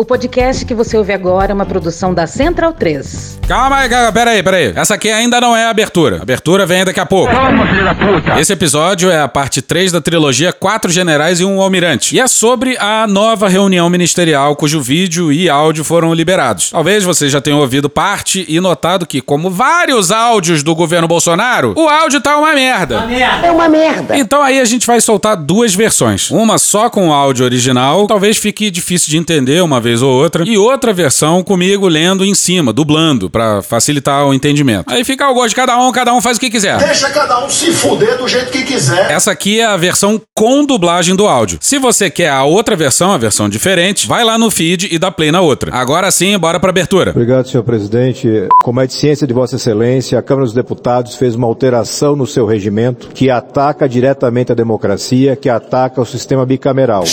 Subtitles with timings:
[0.00, 3.40] O podcast que você ouve agora é uma produção da Central 3.
[3.48, 4.72] Calma aí, calma, peraí, peraí.
[4.76, 6.18] Essa aqui ainda não é a abertura.
[6.18, 7.32] A abertura vem daqui a pouco.
[7.32, 8.38] Calma, filho da puta.
[8.38, 12.14] Esse episódio é a parte 3 da trilogia Quatro Generais e um Almirante.
[12.14, 16.70] E é sobre a nova reunião ministerial cujo vídeo e áudio foram liberados.
[16.70, 21.74] Talvez você já tenha ouvido parte e notado que, como vários áudios do governo Bolsonaro,
[21.76, 23.04] o áudio tá uma merda.
[23.42, 24.16] É uma merda.
[24.16, 26.30] Então aí a gente vai soltar duas versões.
[26.30, 30.44] Uma só com o áudio original, talvez fique difícil de entender uma vez ou outra,
[30.46, 34.92] e outra versão comigo lendo em cima, dublando, pra facilitar o entendimento.
[34.92, 36.78] Aí fica ao gosto de cada um, cada um faz o que quiser.
[36.78, 39.10] Deixa cada um se fuder do jeito que quiser.
[39.10, 41.58] Essa aqui é a versão com dublagem do áudio.
[41.60, 45.10] Se você quer a outra versão, a versão diferente, vai lá no feed e dá
[45.10, 45.74] play na outra.
[45.74, 47.10] Agora sim, bora pra abertura.
[47.10, 48.28] Obrigado, senhor presidente.
[48.62, 52.26] Como é de ciência de Vossa Excelência, a Câmara dos Deputados fez uma alteração no
[52.26, 57.04] seu regimento que ataca diretamente a democracia, que ataca o sistema bicameral.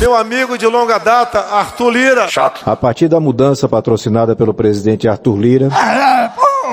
[0.00, 2.28] Meu amigo de longa data, Arthur Lira.
[2.28, 2.62] Chato.
[2.64, 5.68] A partir da mudança patrocinada pelo presidente Arthur Lira,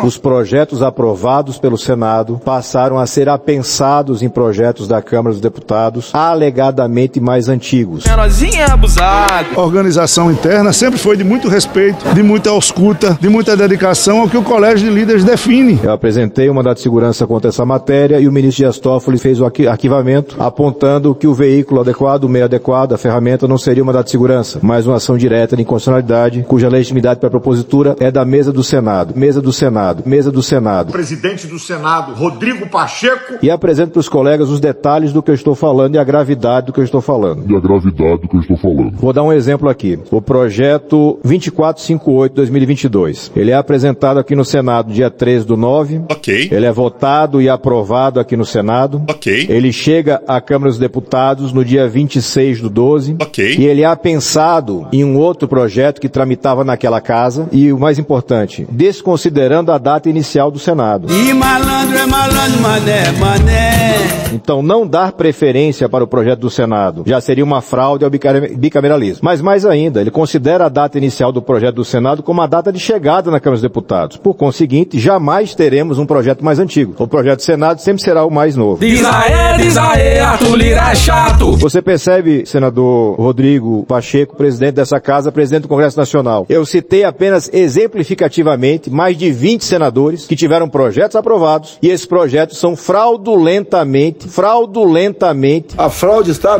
[0.03, 6.09] os projetos aprovados pelo Senado passaram a ser apensados em projetos da Câmara dos Deputados,
[6.13, 8.03] alegadamente mais antigos.
[8.05, 9.47] Menorzinha abusado.
[9.55, 14.29] A organização interna sempre foi de muito respeito, de muita ausculta, de muita dedicação ao
[14.29, 15.79] que o Colégio de Líderes define.
[15.83, 19.39] Eu apresentei uma mandado de segurança contra essa matéria e o ministro Dias Toffoli fez
[19.41, 23.83] o arqui- arquivamento, apontando que o veículo adequado, o meio adequado, a ferramenta não seria
[23.83, 27.95] uma mandado de segurança, mas uma ação direta de inconstitucionalidade, cuja legitimidade para a propositura
[27.99, 29.13] é da mesa do Senado.
[29.15, 29.84] Mesa do Senado.
[30.05, 30.91] Mesa do Senado.
[30.91, 33.35] Presidente do Senado, Rodrigo Pacheco.
[33.41, 36.67] E apresento para os colegas os detalhes do que eu estou falando e a gravidade
[36.67, 37.43] do que eu estou falando.
[37.49, 38.91] e a gravidade do que eu estou falando.
[38.97, 39.99] Vou dar um exemplo aqui.
[40.11, 43.31] O projeto 2458-2022.
[43.35, 46.01] Ele é apresentado aqui no Senado dia 13 do 9.
[46.09, 46.49] Ok.
[46.51, 49.01] Ele é votado e aprovado aqui no Senado.
[49.09, 49.45] Ok.
[49.49, 53.15] Ele chega à Câmara dos Deputados no dia 26 do 12.
[53.21, 53.55] Ok.
[53.57, 57.47] E ele é apensado em um outro projeto que tramitava naquela casa.
[57.51, 61.07] E o mais importante, desconsiderando a data inicial do Senado.
[61.11, 63.95] E malandro é malandro, mané, mané.
[64.33, 68.57] Então, não dar preferência para o projeto do Senado já seria uma fraude ao bicamer-
[68.57, 69.21] bicameralismo.
[69.23, 72.71] Mas mais ainda, ele considera a data inicial do projeto do Senado como a data
[72.71, 74.17] de chegada na Câmara dos Deputados.
[74.17, 76.93] Por conseguinte, jamais teremos um projeto mais antigo.
[76.99, 78.79] O projeto do Senado sempre será o mais novo.
[78.85, 81.53] Diz aê, diz aê, Arthur Lira é chato.
[81.53, 86.45] Você percebe, senador Rodrigo Pacheco, presidente dessa casa, presidente do Congresso Nacional.
[86.49, 92.57] Eu citei apenas exemplificativamente mais de 20 senadores que tiveram projetos aprovados e esses projetos
[92.57, 96.57] são fraudulentamente, fraudulentamente A fraude está...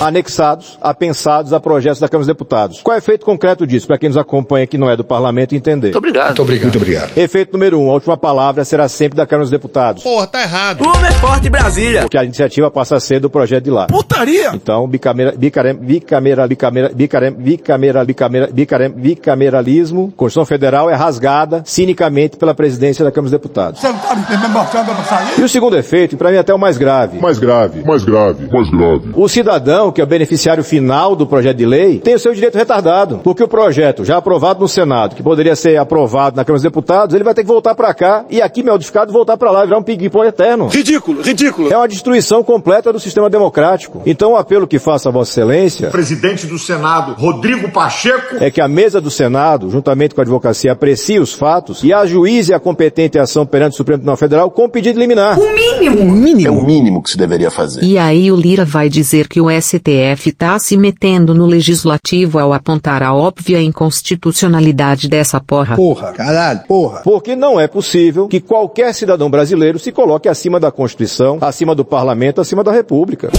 [0.00, 2.80] anexados, apensados a projetos da Câmara dos Deputados.
[2.82, 5.54] Qual é o efeito concreto disso, para quem nos acompanha que não é do parlamento
[5.54, 5.88] entender?
[5.88, 6.26] Muito obrigado.
[6.26, 6.62] Muito obrigado.
[6.64, 7.16] Muito obrigado.
[7.18, 10.82] Efeito número um, a última palavra será sempre da Câmara dos Deputados, Porra, tá errado.
[10.82, 12.00] Uma é forte Brasília.
[12.02, 13.86] porque a iniciativa passa a ser do projeto de lá.
[13.86, 14.50] Putaria!
[14.54, 22.36] Então, bicamera, bicamera, bicamera, bicamera, bicamera, bicamera, bicamera, bicamera, bicameralismo, Constituição Federal é rasgada cinicamente
[22.36, 23.80] pela presidência da Câmara dos Deputados.
[23.80, 25.40] Você não tá me pra sair?
[25.40, 28.46] E o segundo efeito, e para mim até o mais grave, Mais grave, mais grave,
[28.50, 29.10] mais grave.
[29.14, 32.56] o cidadão, que é o beneficiário final do projeto de lei, tem o seu direito
[32.56, 33.20] retardado.
[33.22, 37.14] Porque o projeto, já aprovado no Senado, que poderia ser aprovado na Câmara dos Deputados,
[37.14, 39.82] ele vai ter que voltar para cá e aqui modificado voltar para lá, virar um
[39.82, 40.68] ping-pong eterno.
[40.68, 41.72] Ridículo, ridículo.
[41.72, 44.02] É uma destruição completa do sistema democrático.
[44.06, 48.36] Então o apelo que faço a Vossa Excelência Presidente do Senado, Rodrigo Pacheco.
[48.40, 52.52] é que a mesa do Senado, juntamente com a advocacia, aprecie os fatos e ajuize
[52.52, 55.38] a competente ação perante o Supremo Tribunal Federal com pedido de liminar.
[55.38, 57.82] É o mínimo que se deveria fazer.
[57.82, 59.50] E aí o Lira vai dizer que o
[59.80, 65.76] STF tá se metendo no legislativo ao apontar a óbvia inconstitucionalidade dessa porra.
[65.76, 67.00] Porra, caralho, porra.
[67.02, 71.84] Porque não é possível que qualquer cidadão brasileiro se coloque acima da Constituição, acima do
[71.84, 73.30] Parlamento, acima da República.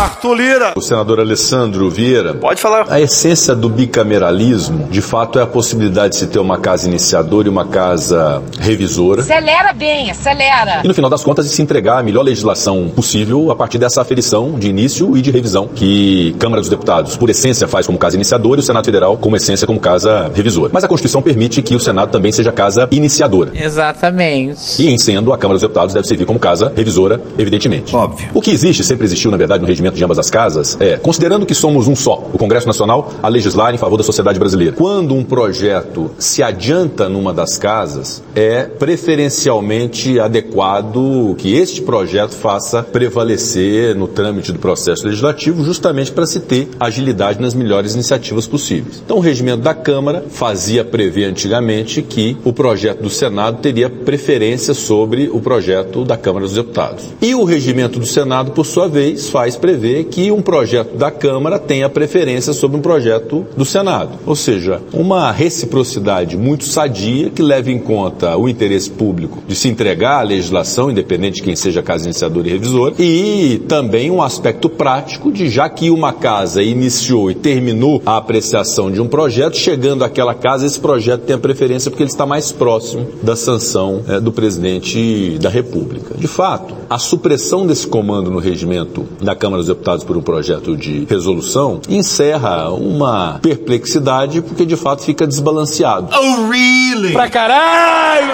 [0.00, 0.72] Arthur Lira.
[0.76, 2.34] O senador Alessandro Vieira.
[2.34, 2.86] Pode falar.
[2.88, 7.48] A essência do bicameralismo, de fato, é a possibilidade de se ter uma casa iniciadora
[7.48, 9.20] e uma casa revisora.
[9.20, 10.80] Acelera bem, acelera.
[10.82, 14.00] E no final das contas, de se entregar a melhor legislação possível a partir dessa
[14.00, 18.16] aferição de início e de revisão que Câmara dos Deputados, por essência, faz como casa
[18.16, 20.70] iniciadora e o Senado Federal, como essência, como casa revisora.
[20.72, 23.52] Mas a Constituição permite que o Senado também seja casa iniciadora.
[23.54, 24.82] Exatamente.
[24.82, 27.94] E em sendo, a Câmara dos Deputados deve servir como casa revisora, evidentemente.
[27.94, 28.28] Óbvio.
[28.32, 31.44] O que existe, sempre existiu, na verdade, no regimento de ambas as casas, é, considerando
[31.44, 34.76] que somos um só, o Congresso Nacional, a legislar em favor da sociedade brasileira.
[34.76, 42.82] Quando um projeto se adianta numa das casas, é preferencialmente adequado que este projeto faça
[42.82, 49.02] prevalecer no trâmite do processo legislativo, justamente para se ter agilidade nas melhores iniciativas possíveis.
[49.04, 54.74] Então, o regimento da Câmara fazia prever antigamente que o projeto do Senado teria preferência
[54.74, 57.04] sobre o projeto da Câmara dos Deputados.
[57.20, 61.58] E o regimento do Senado, por sua vez, faz prever que um projeto da Câmara
[61.58, 64.18] tenha preferência sobre um projeto do Senado.
[64.26, 69.68] Ou seja, uma reciprocidade muito sadia que leva em conta o interesse público de se
[69.68, 74.49] entregar à legislação, independente de quem seja casa iniciadora e revisor, e também um aspecto
[74.52, 80.04] prático de já que uma casa iniciou e terminou a apreciação de um projeto, chegando
[80.04, 84.20] àquela casa, esse projeto tem a preferência porque ele está mais próximo da sanção é,
[84.20, 86.14] do presidente da República.
[86.16, 90.76] De fato, a supressão desse comando no regimento da Câmara dos Deputados por um projeto
[90.76, 96.08] de resolução encerra uma perplexidade porque de fato fica desbalanceado.
[96.12, 97.12] Oh, really?
[97.12, 98.32] Pra caralho!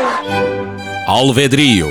[1.07, 1.89] Alvedrio.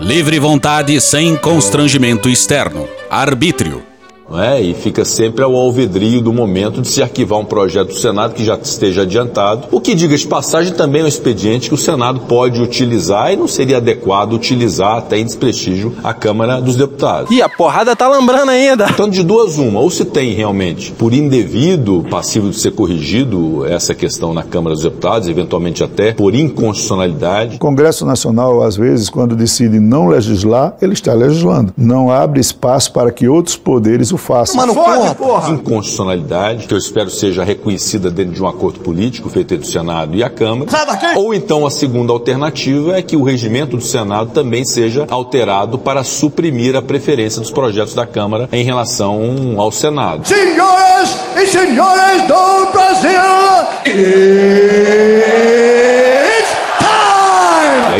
[0.00, 2.99] Livre vontade sem constrangimento externo.
[3.12, 3.89] Arbítrio.
[4.38, 8.34] É, e fica sempre ao alvedrio do momento de se arquivar um projeto do Senado
[8.34, 9.68] que já esteja adiantado.
[9.70, 13.36] O que, diga de passagem, também é um expediente que o Senado pode utilizar e
[13.36, 17.30] não seria adequado utilizar até em desprestígio a Câmara dos Deputados.
[17.30, 18.86] E a porrada tá lembrando ainda.
[18.92, 23.94] Tanto de duas uma, ou se tem realmente por indevido, passivo de ser corrigido essa
[23.94, 27.56] questão na Câmara dos Deputados, eventualmente até por inconstitucionalidade.
[27.56, 31.72] O Congresso Nacional, às vezes, quando decide não legislar, ele está legislando.
[31.76, 34.56] Não abre espaço para que outros poderes o façam.
[34.56, 35.50] Mano, porra, porra.
[35.50, 40.14] Inconstitucionalidade, que eu espero seja reconhecida dentro de um acordo político feito entre o Senado
[40.16, 40.70] e a Câmara.
[41.16, 46.04] Ou então a segunda alternativa é que o regimento do Senado também seja alterado para
[46.04, 50.26] suprimir a preferência dos projetos da Câmara em relação ao Senado.
[50.26, 53.10] Senhoras e senhores do Brasil!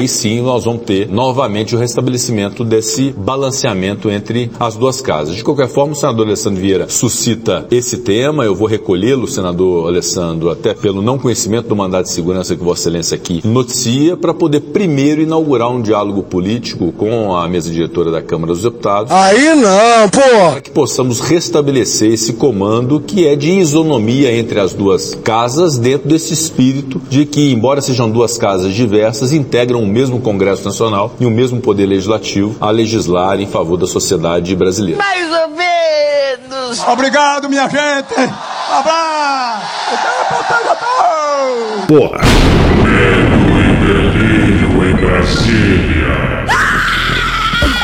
[0.00, 5.36] Aí sim nós vamos ter novamente o restabelecimento desse balanceamento entre as duas casas.
[5.36, 8.42] De qualquer forma, o senador Alessandro Vieira suscita esse tema.
[8.42, 12.80] Eu vou recolhê-lo, senador Alessandro, até pelo não conhecimento do mandato de segurança que Vossa
[12.80, 18.22] Excelência aqui noticia, para poder primeiro inaugurar um diálogo político com a mesa diretora da
[18.22, 19.12] Câmara dos Deputados.
[19.12, 20.50] Aí não, pô!
[20.52, 26.08] Para que possamos restabelecer esse comando que é de isonomia entre as duas casas, dentro
[26.08, 31.30] desse espírito de que, embora sejam duas casas diversas, integram mesmo Congresso Nacional e o
[31.30, 34.98] mesmo Poder Legislativo a legislar em favor da sociedade brasileira.
[34.98, 36.82] Mais ou menos.
[36.88, 38.14] Obrigado, minha gente!
[38.70, 39.66] Abraço!
[41.88, 42.20] Porra!
[42.84, 45.90] Medo e delírio em Brasília.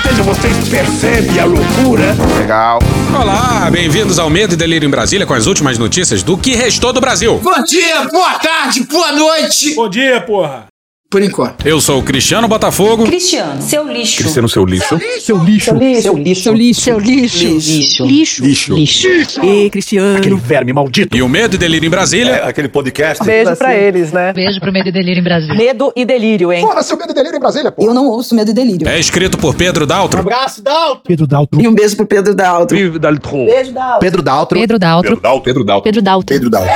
[0.05, 2.14] Veja, vocês percebem a loucura?
[2.38, 2.79] Legal.
[3.20, 6.93] Olá, bem-vindos ao Medo e Delírio em Brasília com as últimas notícias do que restou
[6.93, 7.41] do Brasil.
[7.43, 9.75] Bom dia, boa tarde, boa noite.
[9.75, 10.75] Bom dia, porra!
[11.17, 11.67] Por enquanto.
[11.67, 13.07] Eu sou o Cristiano Botafogo.
[13.07, 14.19] Cristiano, seu lixo.
[14.19, 14.87] Cristiano, seu lixo.
[14.87, 15.65] Seu lixo.
[15.65, 16.03] Seu lixo.
[16.03, 16.43] Seu lixo.
[16.43, 16.81] Seu lixo.
[16.83, 18.05] Seu lixo.
[18.05, 18.45] Lixo.
[18.45, 18.75] Lixo.
[18.75, 19.43] Lixo.
[19.43, 20.19] E Cristiano.
[20.19, 21.17] Aquele verme maldito.
[21.17, 22.33] E o Medo e Delírio em Brasília.
[22.33, 23.25] É, aquele podcast.
[23.25, 24.31] Beijo pra eles, né?
[24.35, 25.57] Beijo pro Medo e Delírio em Brasília.
[25.57, 26.61] Medo e delírio, hein?
[26.61, 27.83] Fora seu medo e delírio em Brasília, pô.
[27.83, 28.87] Eu não ouço Medo e Delírio.
[28.87, 30.21] É escrito por Pedro Daltro.
[30.21, 31.01] Abraço, Dalton!
[31.03, 31.62] Pedro Daltro.
[31.62, 32.77] E um beijo pro Pedro Daltro.
[32.77, 33.47] Pedro Daltro.
[33.47, 34.01] Beijo, Daltro.
[34.01, 34.61] Pedro Daltro.
[34.61, 35.17] Pedro Daltro.
[35.43, 35.83] Pedro Daltro.
[35.83, 36.27] Pedro Daltro.
[36.27, 36.71] Pedro Daltro.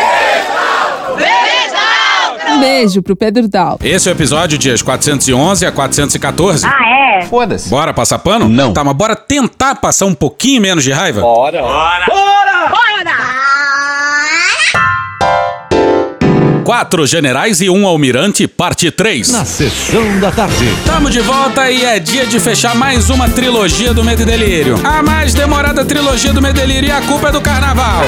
[2.51, 3.79] Um beijo pro Pedro Dal.
[3.83, 6.67] Esse é o episódio dias 411 a 414.
[6.67, 7.23] Ah, é?
[7.23, 7.69] Foda-se.
[7.69, 8.49] Bora passar pano?
[8.49, 8.73] Não.
[8.73, 11.21] Tá, mas bora tentar passar um pouquinho menos de raiva?
[11.21, 11.63] Bora.
[16.65, 19.33] Quatro generais e um almirante, parte 3.
[19.33, 20.69] Na sessão da tarde.
[20.85, 24.81] Tamo de volta e é dia de fechar mais uma trilogia do Medo e Delírio.
[24.85, 28.03] A mais demorada trilogia do Medo e Delírio e a culpa é do carnaval.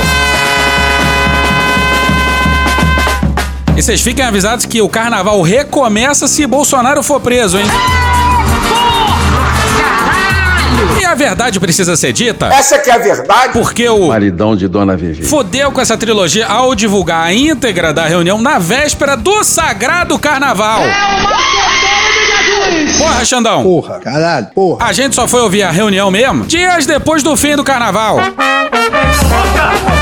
[3.77, 7.65] E vocês fiquem avisados que o carnaval recomeça se Bolsonaro for preso, hein?
[11.01, 12.47] E a verdade precisa ser dita?
[12.47, 13.53] Essa que é a verdade.
[13.53, 15.25] Porque o Maridão de Dona Vivi.
[15.25, 20.83] fodeu com essa trilogia ao divulgar a íntegra da reunião na véspera do sagrado carnaval.
[22.99, 23.63] Porra, Xandão.
[23.63, 24.01] Porra.
[24.01, 24.47] Caralho.
[24.55, 24.87] Porra.
[24.87, 28.19] A gente só foi ouvir a reunião mesmo dias depois do fim do carnaval.
[28.19, 28.23] E
[29.99, 30.02] a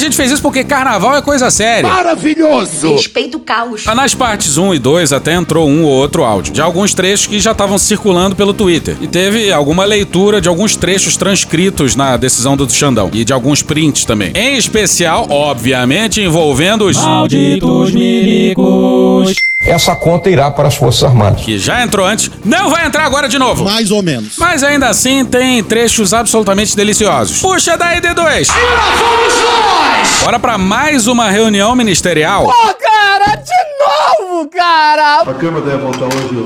[0.00, 1.88] gente fez isso porque carnaval é coisa séria.
[1.88, 2.94] Maravilhoso.
[2.94, 3.84] Respeita o caos.
[3.84, 7.38] Nas partes 1 e 2 até entrou um ou outro áudio, de alguns trechos que
[7.38, 8.96] já estavam circulando pelo Twitter.
[9.00, 13.10] E teve alguma leitura de alguns trechos transcritos na decisão do Xandão.
[13.12, 14.32] E de alguns prints também.
[14.34, 19.49] Em especial, obviamente, envolvendo os malditos milicos.
[19.62, 21.42] Essa conta irá para as Forças Armadas.
[21.42, 23.62] Que já entrou antes, não vai entrar agora de novo.
[23.64, 24.36] Mais ou menos.
[24.38, 27.40] Mas ainda assim tem trechos absolutamente deliciosos.
[27.40, 28.48] Puxa daí, D2!
[30.24, 32.44] Bora pra mais uma reunião ministerial.
[32.44, 35.20] Pô, cara, de novo, cara!
[35.20, 36.40] A Câmara deve votar hoje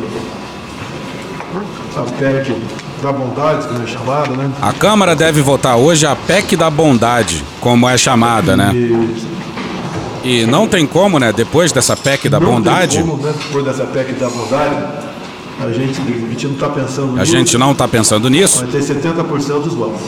[1.96, 2.64] a PEC
[3.00, 4.50] da bondade, como é chamada, né?
[4.60, 8.72] A Câmara deve votar hoje a PEC da bondade, como é chamada, né?
[8.74, 9.34] E
[10.46, 12.54] não tem como, né, depois dessa PEC da Não tem
[13.02, 14.76] Como, né, depois dessa PEC da bondade,
[15.60, 18.58] A gente, a gente não está pensando A gente não tá pensando nisso.
[18.66, 20.00] Vai ter 70% dos votos.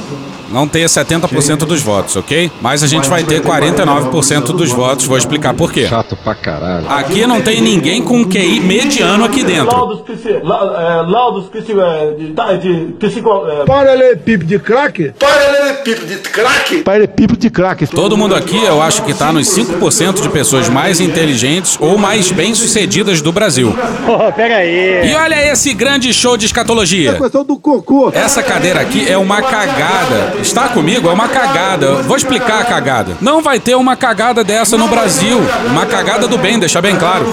[0.51, 2.51] Não ter 70% dos votos, ok?
[2.61, 5.05] Mas a gente vai ter 49% dos votos.
[5.07, 5.87] Vou explicar por quê.
[5.89, 6.89] Chato pra caralho.
[6.89, 9.67] Aqui não tem ninguém com QI mediano aqui dentro.
[9.67, 15.13] Laudos, psi, la, é, é, de, tá, de psico, é, Paralelepípedo de crack?
[15.19, 16.83] paralelepípedo de crack.
[16.83, 17.87] Paralelepípedo de crack.
[17.89, 22.31] Todo mundo aqui, eu acho que tá nos 5% de pessoas mais inteligentes ou mais
[22.31, 23.75] bem-sucedidas do Brasil.
[24.09, 25.11] Oh, pega aí.
[25.11, 27.15] E olha esse grande show de escatologia.
[27.15, 28.11] questão do cocô.
[28.15, 30.35] Essa cadeira aqui é uma cagada.
[30.41, 31.09] Está comigo?
[31.09, 32.03] É uma cagada.
[32.03, 33.17] Vou explicar a cagada.
[33.21, 35.41] Não vai ter uma cagada dessa no Brasil.
[35.67, 37.27] Uma cagada do bem, deixa bem claro.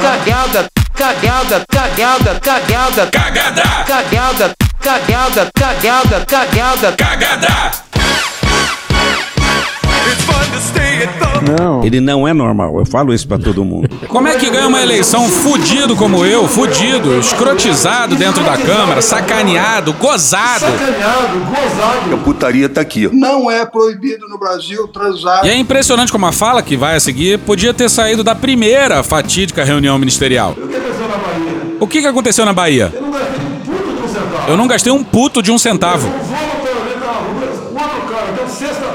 [0.00, 3.06] Cagada, cagada, cagada, cagada.
[3.06, 3.62] Cagada!
[3.86, 6.92] Cagada, cagada, cagada, cagada.
[6.92, 7.85] Cagada!
[11.58, 11.84] Não.
[11.84, 12.78] Ele não é normal.
[12.78, 13.88] Eu falo isso pra todo mundo.
[14.08, 19.92] Como é que ganha uma eleição fudido como eu, fudido, escrotizado dentro da Câmara, sacaneado,
[19.92, 20.60] gozado?
[20.60, 22.14] Sacaneado, gozado.
[22.14, 23.08] A putaria tá aqui.
[23.12, 25.44] Não é proibido no Brasil transar.
[25.44, 29.02] E é impressionante como a fala que vai a seguir podia ter saído da primeira
[29.02, 30.56] fatídica reunião ministerial.
[30.56, 31.56] O que aconteceu na Bahia?
[31.80, 32.92] O que, que aconteceu na Bahia?
[32.96, 34.46] Eu não gastei um puto de um centavo.
[34.48, 36.45] Eu não gastei um puto de um centavo.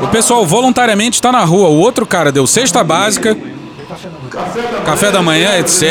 [0.02, 1.70] O pessoal voluntariamente está na rua.
[1.70, 3.38] O outro cara deu cesta básica,
[4.86, 5.84] café da manhã, etc.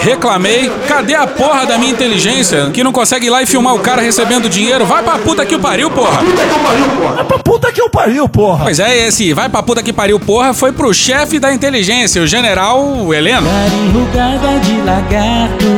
[0.00, 0.70] Reclamei.
[0.86, 2.70] Cadê a porra da minha inteligência?
[2.70, 4.84] Que não consegue ir lá e filmar o cara recebendo dinheiro?
[4.84, 6.18] Vai pra puta que o pariu, porra!
[6.22, 7.20] Puta que pariu, porra.
[7.20, 8.64] É pra puta que eu pariu, porra.
[8.64, 12.26] Pois é, esse vai pra puta que pariu, porra, foi pro chefe da inteligência, o
[12.26, 13.48] general Heleno.
[13.86, 15.77] enrugada de lagarto.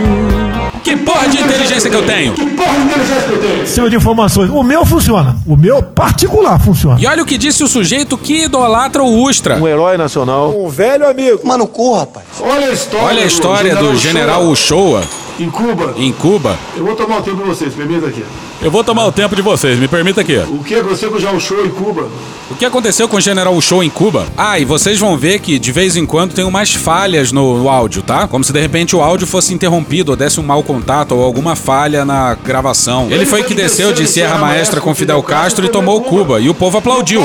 [0.90, 2.32] Que porra de inteligência que eu tenho?
[2.32, 3.66] Que porra de inteligência que eu tenho?
[3.68, 4.50] Cima de informações.
[4.50, 5.36] O meu funciona.
[5.46, 7.00] O meu particular funciona.
[7.00, 9.54] E olha o que disse o sujeito que idolatra o Ustra.
[9.54, 10.50] Um herói nacional.
[10.50, 11.42] Um velho amigo.
[11.44, 12.26] Mano, cu, rapaz.
[12.40, 15.04] Olha a história, Olha a história do general Uchoa
[15.42, 15.94] em Cuba.
[15.96, 16.58] em Cuba.
[16.76, 18.24] Eu vou tomar o tempo de vocês, permita aqui.
[18.62, 20.36] Eu vou tomar o tempo de vocês, me permita aqui.
[20.36, 22.08] O que aconteceu com o Jao Show em Cuba?
[22.50, 24.26] O que aconteceu com o General Uchoa em Cuba?
[24.36, 27.68] Ah, e vocês vão ver que de vez em quando tem umas falhas no, no
[27.70, 28.26] áudio, tá?
[28.26, 31.54] Como se de repente o áudio fosse interrompido ou desse um mau contato ou alguma
[31.54, 33.08] falha na gravação.
[33.10, 36.54] Ele foi que desceu de Sierra Maestra com Fidel Castro e tomou Cuba, e o
[36.54, 37.22] povo aplaudiu.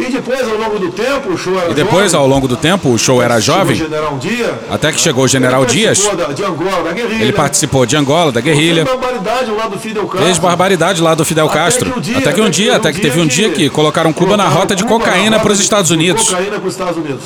[0.00, 2.88] E depois, ao longo do tempo, o show era E depois, ao longo do tempo,
[2.90, 3.76] o show era jovem,
[4.20, 4.50] Dias.
[4.70, 5.98] até que chegou o General Ele Dias.
[5.98, 7.22] participou da- de Angola, da guerrilha.
[7.22, 8.86] Ele participou de Angola, da guerrilha.
[8.86, 10.24] Fez barbaridade lá do Fidel Castro.
[10.26, 11.90] Fez barbaridade lá do Fidel Até Castro.
[11.92, 14.36] que um dia- Até que um dia, até que teve um dia que colocaram Cuba
[14.36, 16.28] na rota de cocaína para os Estados Unidos.
[16.28, 17.22] Cocaína para os Estados Unidos.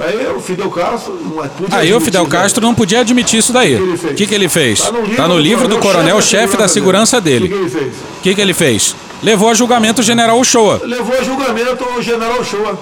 [0.00, 2.40] Aí o Fidel Castro não é- podia Aí o admitir Fidel isso daí.
[2.42, 3.74] Castro não podia admitir isso daí.
[3.76, 4.80] O que, que ele fez?
[5.16, 7.52] Tá no livro do coronel-chefe da segurança dele.
[7.52, 8.96] O que, que ele fez?
[9.22, 10.80] Levou a julgamento o general Uchoa.
[10.84, 12.78] Levou a julgamento o general Shoa.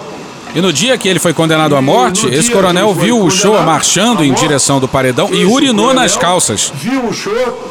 [0.55, 3.63] E no dia que ele foi condenado à morte, esse coronel viu o Uchoa condenado
[3.63, 6.73] marchando em direção do paredão e urinou coronel nas calças.
[6.75, 7.71] Viu o show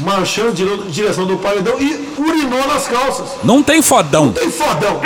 [0.00, 3.30] marchando em direção do paredão e urinou nas calças.
[3.42, 4.32] Não tem fodão.
[4.32, 5.00] Tem fodão.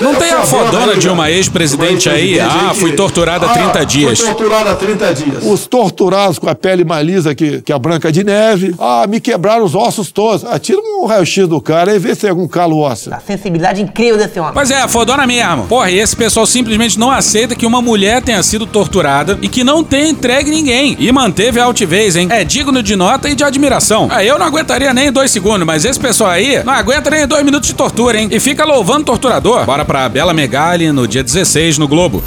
[0.00, 2.38] Não tem a fodona de uma ex-presidente aí?
[2.40, 4.18] Ah, fui torturada há 30 dias.
[4.20, 5.44] Foi torturada há 30 dias.
[5.44, 8.74] Os torturados com a pele mais lisa que, que a branca de neve.
[8.78, 10.44] Ah, me quebraram os ossos todos.
[10.44, 13.14] Ah, tira um raio-x do cara e vê se tem algum calo ósseo.
[13.14, 14.52] A sensibilidade incrível desse homem.
[14.52, 15.66] Pois é, a fodona mesmo.
[15.66, 19.64] Porra, e esse pessoal simplesmente não aceita que uma mulher tenha sido torturada e que
[19.64, 20.96] não tenha entregue ninguém.
[20.98, 22.28] E manteve a altivez, hein?
[22.30, 24.08] É digno de nota e de admiração.
[24.10, 27.44] Ah, eu não aguentaria nem dois segundos, mas esse pessoal aí não aguenta nem dois
[27.44, 28.28] minutos de tortura, hein?
[28.30, 29.64] E fica louvando o torturador.
[29.74, 32.22] Bora pra Bela Megali no dia 16 no Globo.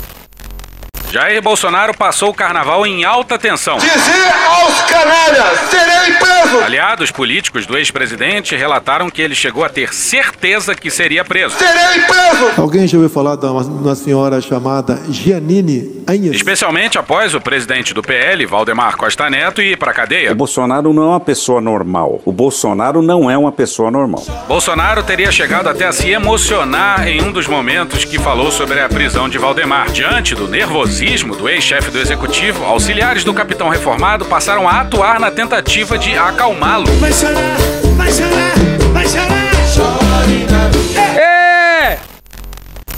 [1.10, 3.78] Jair Bolsonaro passou o carnaval em alta tensão.
[3.78, 6.60] Dizer aos canalhas, serei preso!
[6.66, 11.56] Aliados políticos do ex-presidente relataram que ele chegou a ter certeza que seria preso.
[11.58, 12.62] Serei preso!
[12.62, 16.36] Alguém já ouviu falar de uma, uma senhora chamada Giannini Anhes?
[16.36, 20.34] Especialmente após o presidente do PL, Valdemar Costa Neto, ir pra cadeia.
[20.34, 22.22] O Bolsonaro não é uma pessoa normal.
[22.26, 24.26] O Bolsonaro não é uma pessoa normal.
[24.46, 28.90] Bolsonaro teria chegado até a se emocionar em um dos momentos que falou sobre a
[28.90, 29.90] prisão de Valdemar.
[29.92, 35.30] Diante do nervosismo do ex-chefe do executivo, auxiliares do capitão reformado passaram a atuar na
[35.30, 36.88] tentativa de acalmá-lo.
[36.94, 37.58] Vai chorar,
[37.96, 38.56] vai chorar,
[38.92, 39.37] vai chorar!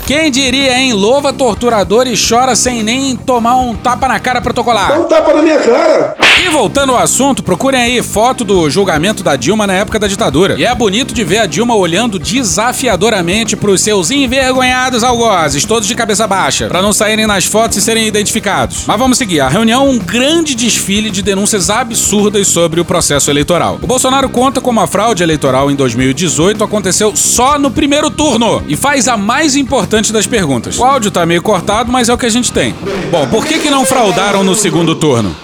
[0.09, 0.91] Quem diria, hein?
[0.91, 4.99] Louva torturador e chora sem nem tomar um tapa na cara protocolar.
[4.99, 6.15] Um tapa na minha cara!
[6.43, 10.07] E E voltando ao assunto, procurem aí foto do julgamento da Dilma na época da
[10.07, 10.55] ditadura.
[10.57, 15.93] E é bonito de ver a Dilma olhando desafiadoramente pros seus envergonhados algozes, todos de
[15.93, 18.85] cabeça baixa, para não saírem nas fotos e serem identificados.
[18.87, 19.41] Mas vamos seguir.
[19.41, 23.77] A reunião é um grande desfile de denúncias absurdas sobre o processo eleitoral.
[23.79, 28.75] O Bolsonaro conta como a fraude eleitoral em 2018 aconteceu só no primeiro turno e
[28.75, 30.77] faz a mais importante das perguntas.
[30.79, 32.74] O áudio tá meio cortado, mas é o que a gente tem.
[33.12, 35.36] Bom, por que que não fraudaram no segundo turno?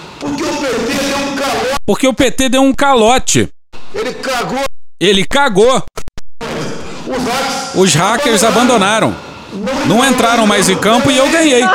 [1.84, 3.48] Porque o PT deu um calote.
[3.94, 4.64] Ele cagou.
[4.98, 5.82] Ele cagou.
[7.74, 9.14] Os hackers abandonaram.
[9.86, 11.62] Não entraram mais em campo e eu ganhei.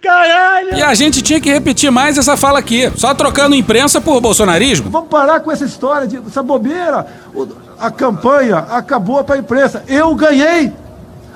[0.00, 0.76] Caralho!
[0.76, 4.90] E a gente tinha que repetir mais essa fala aqui, só trocando imprensa por bolsonarismo.
[4.90, 7.06] Vamos parar com essa história, de, essa bobeira.
[7.34, 7.48] O-
[7.82, 9.82] a campanha acabou para a imprensa.
[9.88, 10.72] Eu ganhei.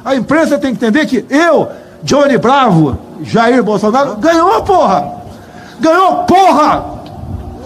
[0.04, 1.68] A imprensa tem que entender que eu,
[2.04, 5.22] Johnny Bravo, Jair Bolsonaro, ganhou, porra!
[5.80, 6.84] Ganhou, porra!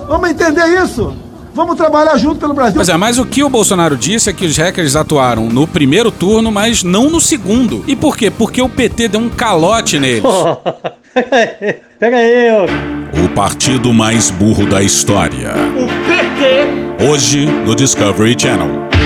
[0.08, 1.14] Vamos entender isso.
[1.52, 2.76] Vamos trabalhar junto pelo Brasil.
[2.76, 6.10] Pois é, mas o que o Bolsonaro disse é que os hackers atuaram no primeiro
[6.10, 7.84] turno, mas não no segundo.
[7.86, 8.30] E por quê?
[8.30, 10.22] Porque o PT deu um calote neles.
[12.00, 13.24] Pega aí, ô.
[13.26, 15.52] O partido mais burro da história.
[17.02, 18.99] Hoje no Discovery Channel.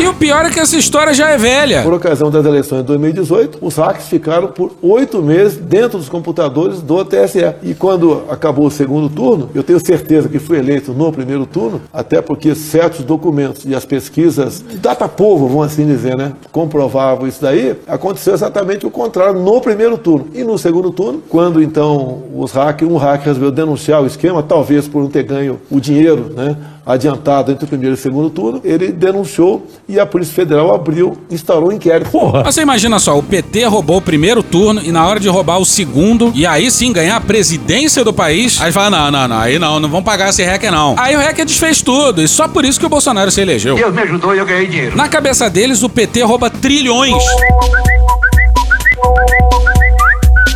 [0.00, 1.82] E o pior é que essa história já é velha.
[1.82, 6.80] Por ocasião das eleições de 2018, os hacks ficaram por oito meses dentro dos computadores
[6.80, 7.54] do TSE.
[7.64, 11.80] E quando acabou o segundo turno, eu tenho certeza que fui eleito no primeiro turno,
[11.92, 17.42] até porque certos documentos e as pesquisas data povo, vamos assim dizer, né, comprovavam isso
[17.42, 20.28] daí, aconteceu exatamente o contrário no primeiro turno.
[20.32, 24.86] E no segundo turno, quando então os hackers, um hacker resolveu denunciar o esquema, talvez
[24.86, 26.56] por não ter ganho o dinheiro, né,
[26.88, 31.18] adiantado entre o primeiro e o segundo turno, ele denunciou e a Polícia Federal abriu,
[31.30, 32.10] instaurou um inquérito.
[32.10, 32.42] Porra!
[32.44, 35.58] Mas você imagina só, o PT roubou o primeiro turno e na hora de roubar
[35.58, 39.38] o segundo, e aí sim ganhar a presidência do país, aí fala: não, não, não,
[39.38, 40.94] aí não, não vão pagar esse hacker não.
[40.98, 43.76] Aí o hacker desfez tudo, e só por isso que o Bolsonaro se elegeu.
[43.76, 44.96] Deus me ajudou e eu ganhei dinheiro.
[44.96, 47.22] Na cabeça deles, o PT rouba trilhões.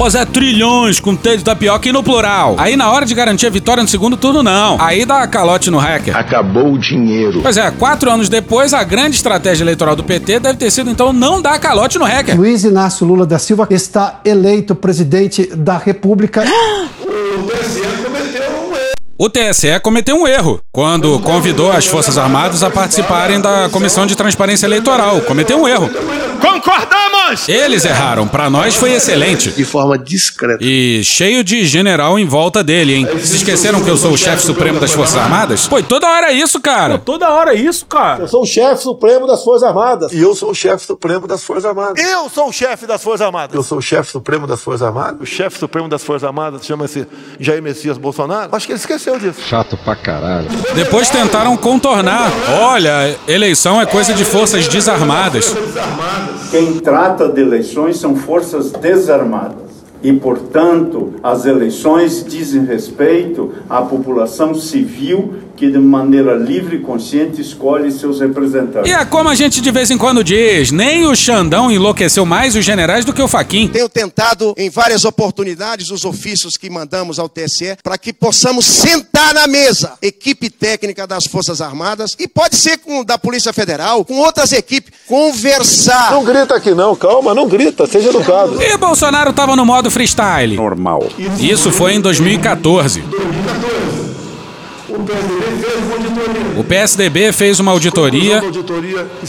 [0.02, 2.56] Pois é, trilhões com T de tapioca e no plural.
[2.58, 4.76] Aí na hora de garantir a vitória no segundo turno, não.
[4.80, 6.16] Aí dá calote no hacker.
[6.16, 7.40] Acabou o dinheiro.
[7.40, 11.12] Pois é, quatro anos depois, a grande estratégia eleitoral do PT deve ter sido então
[11.12, 12.36] não dar calote no hacker.
[12.36, 16.42] Luiz Inácio Lula da Silva está eleito presidente da República.
[19.18, 24.16] O TSE cometeu um erro quando convidou as Forças Armadas a participarem da Comissão de
[24.16, 25.20] Transparência Eleitoral.
[25.20, 25.88] Cometeu um erro.
[26.40, 27.01] Concordamos!
[27.48, 29.50] Eles erraram, pra nós foi excelente.
[29.50, 30.58] De forma discreta.
[30.60, 33.08] E cheio de general em volta dele, hein?
[33.22, 35.66] Se esqueceram que eu sou o chefe supremo das Forças Armadas?
[35.66, 36.98] Pô, toda hora é isso, cara.
[36.98, 38.22] Toda hora é isso, cara.
[38.22, 40.12] Eu sou o chefe supremo das Forças Armadas.
[40.12, 42.04] E eu sou o chefe supremo das Forças Armadas.
[42.04, 43.54] Eu sou o chefe das Forças Armadas.
[43.54, 45.20] Eu sou o chefe supremo das Forças Armadas.
[45.20, 47.06] O chefe supremo das Forças Armadas chama-se
[47.38, 48.54] Jair Messias Bolsonaro.
[48.54, 49.40] Acho que ele esqueceu disso.
[49.48, 50.48] Chato pra caralho.
[50.74, 52.30] Depois tentaram contornar.
[52.60, 55.54] Olha, eleição é coisa de forças desarmadas.
[56.50, 59.72] Quem trata de eleições são forças desarmadas.
[60.02, 67.40] E, portanto, as eleições dizem respeito à população civil que, de maneira livre e consciente,
[67.40, 68.90] escolhe seus representantes.
[68.90, 72.56] E é como a gente de vez em quando diz, nem o Xandão enlouqueceu mais
[72.56, 73.68] os generais do que o Faquin.
[73.68, 79.32] Tenho tentado em várias oportunidades os ofícios que mandamos ao TSE para que possamos sentar
[79.34, 84.14] na mesa, equipe técnica das Forças Armadas e pode ser com da Polícia Federal, com
[84.14, 86.10] outras equipes, conversar.
[86.10, 88.60] Não grita aqui não, calma, não grita, seja educado.
[88.60, 90.56] E Bolsonaro tava no modo freestyle.
[90.56, 91.06] Normal.
[91.38, 93.00] Isso foi em 2014.
[96.56, 98.42] O PSDB fez uma auditoria.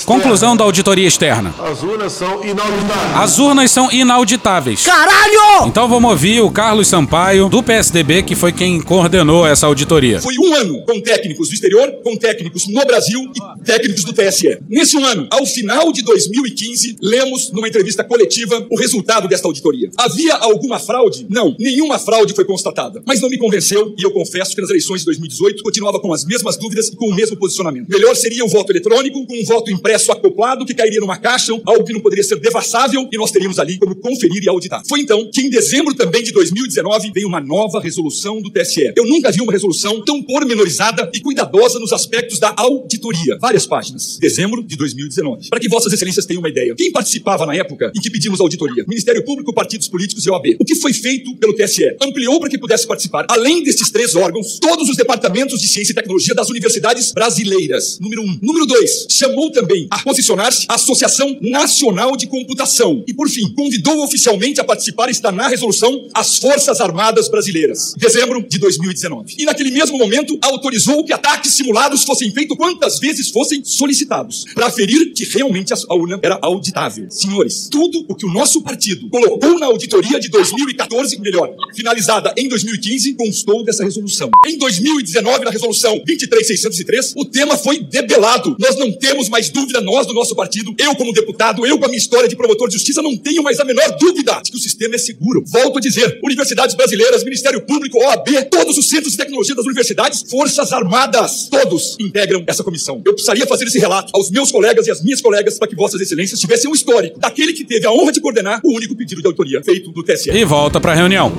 [0.06, 1.54] Conclusão da auditoria externa.
[1.58, 3.16] As urnas são inauditáveis.
[3.16, 4.84] As urnas são inauditáveis.
[4.84, 5.68] Caralho!
[5.68, 10.22] Então vamos ouvir o Carlos Sampaio, do PSDB, que foi quem coordenou essa auditoria.
[10.22, 14.58] Foi um ano com técnicos do exterior, com técnicos no Brasil e técnicos do TSE.
[14.68, 19.90] Nesse um ano, ao final de 2015, lemos numa entrevista coletiva o resultado desta auditoria.
[19.98, 21.26] Havia alguma fraude?
[21.30, 23.02] Não, nenhuma fraude foi constatada.
[23.06, 26.26] Mas não me convenceu e eu confesso que nas eleições de 2018 continuava com as
[26.26, 27.88] mesmas dúvidas e com o mesmo posicionamento.
[27.90, 31.84] Melhor seria o voto eletrônico, com um voto impresso acoplado que cairia numa caixa, algo
[31.84, 34.82] que não poderia ser devassável e nós teríamos ali como conferir e auditar.
[34.88, 38.94] Foi então que em dezembro também de 2019 veio uma nova resolução do TSE.
[38.96, 43.38] Eu nunca vi uma resolução tão pormenorizada e cuidadosa nos aspectos da auditoria.
[43.40, 44.18] Várias páginas.
[44.20, 45.50] Dezembro de 2019.
[45.50, 46.74] Para que vossas excelências tenham uma ideia.
[46.76, 48.86] Quem participava na época em que pedimos auditoria?
[48.88, 50.56] Ministério Público, partidos políticos e OAB.
[50.60, 51.96] O que foi feito pelo TSE?
[52.02, 55.92] Ampliou para que pudesse participar, além destes três órgãos, todos os departamentos centros de ciência
[55.92, 58.00] e tecnologia das universidades brasileiras.
[58.00, 58.40] Número um.
[58.42, 63.04] Número dois, chamou também a posicionar-se a Associação Nacional de Computação.
[63.06, 67.94] E, por fim, convidou oficialmente a participar e estar na resolução as Forças Armadas Brasileiras.
[67.98, 69.36] Dezembro de 2019.
[69.38, 74.68] E naquele mesmo momento, autorizou que ataques simulados fossem feitos quantas vezes fossem solicitados, para
[74.68, 77.10] aferir que realmente a urna era auditável.
[77.10, 82.48] Senhores, tudo o que o nosso partido colocou na auditoria de 2014, melhor, finalizada em
[82.48, 84.32] 2015, constou dessa resolução.
[84.48, 88.56] Em 2019, na resolução 23603, o tema foi debelado.
[88.60, 91.88] Nós não temos mais dúvida, nós do nosso partido, eu como deputado, eu com a
[91.88, 94.60] minha história de promotor de justiça, não tenho mais a menor dúvida de que o
[94.60, 95.44] sistema é seguro.
[95.48, 100.24] Volto a dizer, universidades brasileiras, Ministério Público, OAB, todos os centros de tecnologia das universidades,
[100.30, 103.02] Forças Armadas, todos integram essa comissão.
[103.06, 106.00] Eu precisaria fazer esse relato aos meus colegas e às minhas colegas para que vossas
[106.02, 109.28] excelências tivessem um histórico daquele que teve a honra de coordenar o único pedido de
[109.28, 110.32] autoria feito do TSE.
[110.32, 111.32] E volta pra reunião.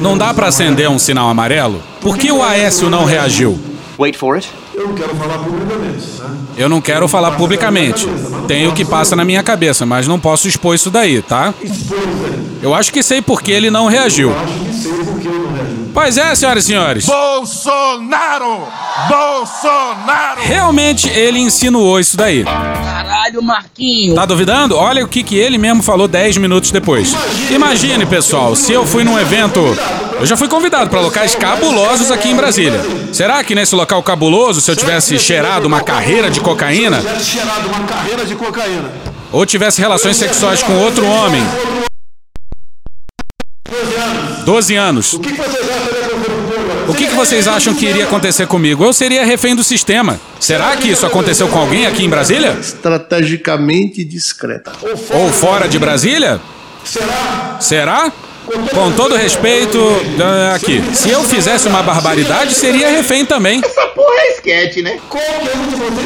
[0.00, 1.82] Não dá pra acender um sinal amarelo?
[2.00, 3.33] Por que o Aécio não reagiu?
[3.98, 4.48] Wait for it.
[4.74, 6.38] Eu não quero falar publicamente, né?
[6.56, 8.08] Eu não quero falar publicamente.
[8.46, 11.54] Tem o que passa na minha cabeça, mas não posso expor isso daí, tá?
[12.62, 14.32] Eu acho que sei por que ele não reagiu.
[15.94, 17.06] Pois é, senhoras e senhores.
[17.06, 18.66] Bolsonaro!
[19.08, 20.40] Bolsonaro!
[20.42, 22.42] Realmente ele insinuou isso daí.
[22.42, 24.12] Caralho, Marquinho.
[24.16, 24.76] Tá duvidando?
[24.76, 27.14] Olha o que, que ele mesmo falou 10 minutos depois.
[27.48, 29.60] Imagine, pessoal, se eu fui num evento.
[30.18, 32.80] Eu já fui convidado para locais cabulosos aqui em Brasília.
[33.12, 37.68] Será que nesse local cabuloso, se eu tivesse cheirado uma carreira de cocaína, tivesse cheirado
[37.68, 38.90] uma carreira de cocaína.
[39.30, 41.42] ou tivesse relações sexuais com outro homem,
[44.44, 45.63] 12 anos, O que da
[46.88, 48.84] o que, que vocês acham que iria acontecer comigo?
[48.84, 50.20] Eu seria refém do sistema.
[50.38, 52.56] Será que isso aconteceu com alguém aqui em Brasília?
[52.60, 54.72] Estrategicamente discreta.
[55.10, 56.40] Ou fora de Brasília?
[56.84, 57.56] Será?
[57.60, 58.12] Será?
[58.74, 59.78] Com todo respeito,
[60.54, 60.82] aqui.
[60.92, 63.62] Se eu fizesse uma barbaridade, seria refém também.
[63.64, 64.98] Essa porra é esquete, né?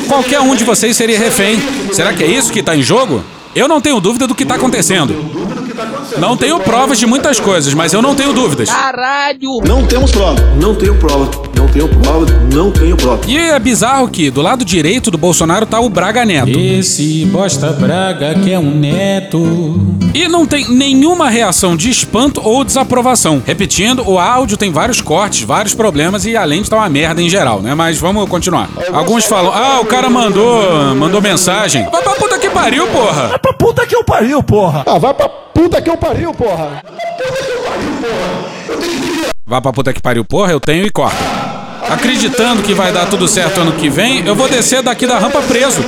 [0.07, 1.61] Qualquer um de vocês seria refém.
[1.93, 3.25] Será que é isso que tá em jogo?
[3.57, 5.13] Eu não tenho dúvida do que tá acontecendo.
[6.17, 8.71] Não tenho provas de muitas coisas, mas eu não tenho dúvidas.
[8.71, 9.61] Caralho!
[9.67, 10.41] Não temos prova.
[10.61, 11.29] Não tenho prova.
[11.57, 12.27] Não tenho prova.
[12.53, 13.21] Não tenho prova.
[13.27, 16.59] E é bizarro que do lado direito do Bolsonaro tá o Braga Neto.
[16.59, 19.39] Esse bosta Braga que é um neto.
[20.15, 23.43] E não tem nenhuma reação de espanto ou desaprovação.
[23.45, 27.29] Repetindo, o áudio tem vários cortes, vários problemas e além de estar uma merda em
[27.29, 27.75] geral, né?
[27.75, 28.69] Mas vamos continuar.
[28.93, 31.87] Alguns falam: "Ah, o cara mandou, mandou mensagem".
[31.91, 33.29] Vai pra puta que pariu, porra.
[33.29, 34.83] Vai pra puta que eu pariu, porra.
[34.87, 36.81] Ah, vai pra puta que eu pariu, porra.
[39.45, 41.19] Vá pra puta que pariu, porra, eu tenho e corta.
[41.91, 45.43] Acreditando que vai dar tudo certo ano que vem, eu vou descer daqui da rampa
[45.43, 45.83] preso.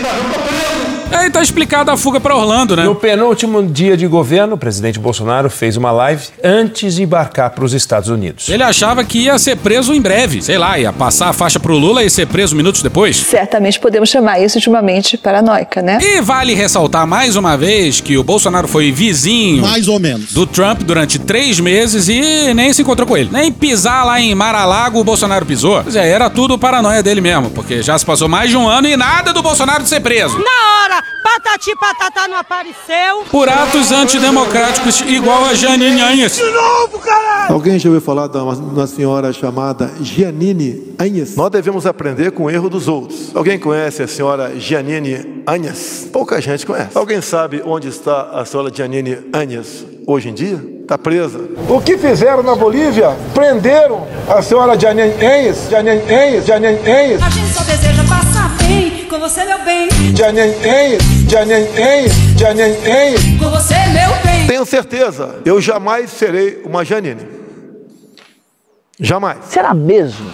[1.13, 2.85] Aí tá explicada a fuga pra Orlando, né?
[2.85, 7.65] No penúltimo dia de governo, o presidente Bolsonaro fez uma live antes de embarcar para
[7.65, 8.49] os Estados Unidos.
[8.49, 10.41] Ele achava que ia ser preso em breve.
[10.41, 13.17] Sei lá, ia passar a faixa pro Lula e ser preso minutos depois.
[13.17, 15.99] Certamente podemos chamar isso de uma mente paranoica, né?
[16.01, 19.63] E vale ressaltar mais uma vez que o Bolsonaro foi vizinho.
[19.63, 20.33] Mais ou menos.
[20.33, 23.29] Do Trump durante três meses e nem se encontrou com ele.
[23.33, 25.83] Nem pisar lá em Mar-a-Lago o Bolsonaro pisou.
[25.83, 28.89] Pois é, era tudo paranoia dele mesmo, porque já se passou mais de um ano
[28.89, 30.39] e nada do Bolsonaro de ser preso.
[30.39, 33.25] Na hora, patati patatá não apareceu.
[33.31, 36.37] Por atos antidemocráticos igual a Janine Anhes.
[36.37, 37.53] De novo, caralho!
[37.55, 41.37] Alguém já ouviu falar de uma, uma senhora chamada Giannini Anhes?
[41.37, 43.35] Nós devemos aprender com o erro dos outros.
[43.35, 46.09] Alguém conhece a senhora Giannini Anhes?
[46.13, 46.97] Pouca gente conhece.
[46.97, 50.61] Alguém sabe onde está a senhora Giannini Anhes hoje em dia?
[50.83, 51.39] Está presa.
[51.69, 53.17] O que fizeram na Bolívia?
[53.33, 58.40] Prenderam a senhora Janine Enhes, Janine Enhes, Janine Enhes, A gente só deseja passar
[59.11, 59.89] com você, meu bem.
[63.41, 64.47] Com você, meu bem.
[64.47, 67.27] Tenho certeza, eu jamais serei uma Janine.
[69.01, 69.39] Jamais.
[69.49, 70.31] Será mesmo?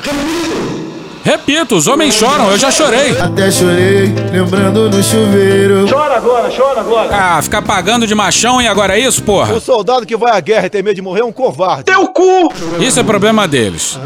[1.25, 3.19] Repito, os homens choram, eu já chorei.
[3.19, 5.89] Até chorei, lembrando no chuveiro.
[5.89, 7.17] Chora agora, chora agora.
[7.17, 9.55] Ah, ficar pagando de machão e agora é isso, porra?
[9.55, 11.85] O soldado que vai à guerra e tem medo de morrer é um covarde.
[11.85, 12.53] Teu cu!
[12.79, 13.99] Isso é problema deles.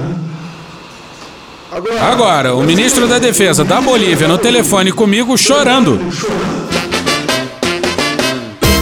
[2.01, 6.01] Agora, o ministro da Defesa da Bolívia no telefone comigo chorando.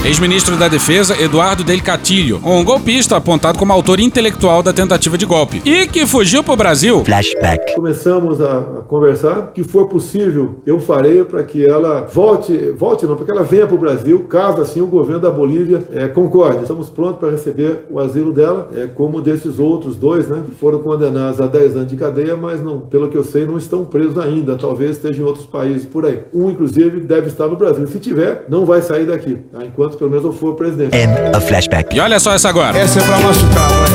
[0.05, 5.27] Ex-ministro da Defesa, Eduardo Del Castillo, um golpista apontado como autor intelectual da tentativa de
[5.27, 7.05] golpe e que fugiu pro Brasil.
[7.05, 7.75] Flashback.
[7.75, 9.39] Começamos a, conversar.
[9.39, 13.43] O que for possível, eu farei para que ela volte, volte não, para que ela
[13.43, 16.63] venha para o Brasil, caso assim o governo da Bolívia é, concorde.
[16.63, 20.79] Estamos prontos para receber o asilo dela, é, como desses outros dois, né, que foram
[20.79, 24.17] condenados a 10 anos de cadeia, mas não, pelo que eu sei, não estão presos
[24.17, 24.57] ainda.
[24.57, 26.21] Talvez estejam em outros países por aí.
[26.33, 27.87] Um, inclusive, deve estar no Brasil.
[27.89, 29.65] Se tiver, não vai sair daqui, tá?
[29.65, 30.97] enquanto pelo menos eu for presidente.
[31.93, 32.79] E olha só essa agora.
[32.79, 33.91] Essa é pra machucar, vai.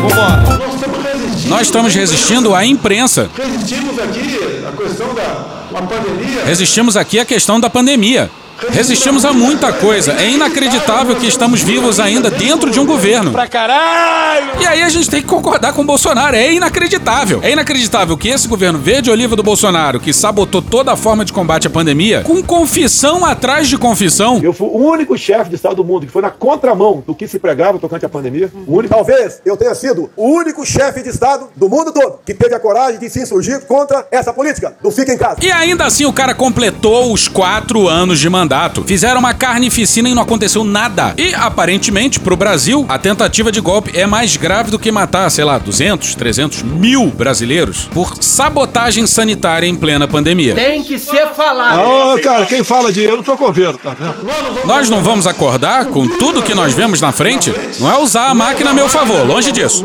[0.00, 0.58] Vambora.
[0.58, 3.28] Nós estamos resistindo Nós estamos resistindo à imprensa.
[3.36, 6.44] Resistimos aqui a questão da pandemia.
[6.46, 8.30] Resistimos aqui à questão da pandemia.
[8.68, 10.12] Resistimos a muita coisa.
[10.12, 13.32] É inacreditável que estamos vivos ainda dentro de um governo.
[13.32, 14.60] Pra caralho!
[14.60, 16.36] E aí a gente tem que concordar com o Bolsonaro.
[16.36, 17.40] É inacreditável.
[17.42, 21.32] É inacreditável que esse governo verde oliva do Bolsonaro, que sabotou toda a forma de
[21.32, 24.40] combate à pandemia, com confissão atrás de confissão.
[24.42, 27.26] Eu fui o único chefe de Estado do mundo que foi na contramão do que
[27.26, 28.50] se pregava tocante à pandemia.
[28.66, 28.94] O único...
[28.94, 32.60] Talvez eu tenha sido o único chefe de Estado do mundo todo que teve a
[32.60, 35.36] coragem de se insurgir contra essa política do fica em casa.
[35.42, 38.49] E ainda assim o cara completou os quatro anos de mandato.
[38.86, 41.14] Fizeram uma carnificina e não aconteceu nada.
[41.16, 45.44] E aparentemente, pro Brasil, a tentativa de golpe é mais grave do que matar, sei
[45.44, 50.54] lá, 200, 300 mil brasileiros por sabotagem sanitária em plena pandemia.
[50.54, 51.80] Tem que ser falado.
[51.80, 54.66] Ah, cara, quem fala de eu não sou governo, tá vendo?
[54.66, 57.52] Nós não vamos acordar com tudo que nós vemos na frente?
[57.78, 59.84] Não é usar a máquina a meu favor, longe disso.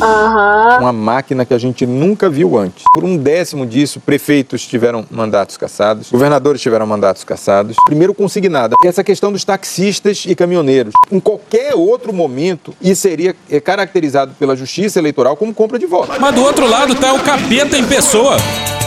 [0.00, 2.84] Uma máquina que a gente nunca viu antes.
[2.92, 7.76] Por um décimo disso, prefeitos tiveram mandatos cassados, governadores tiveram mandatos cassados.
[7.86, 10.92] Primeiro consignada, essa questão dos taxistas e caminhoneiros.
[11.10, 16.16] Em qualquer outro momento, isso seria é, caracterizado pela justiça eleitoral como compra de votos.
[16.18, 18.36] Mas do outro lado tá o capeta em pessoa.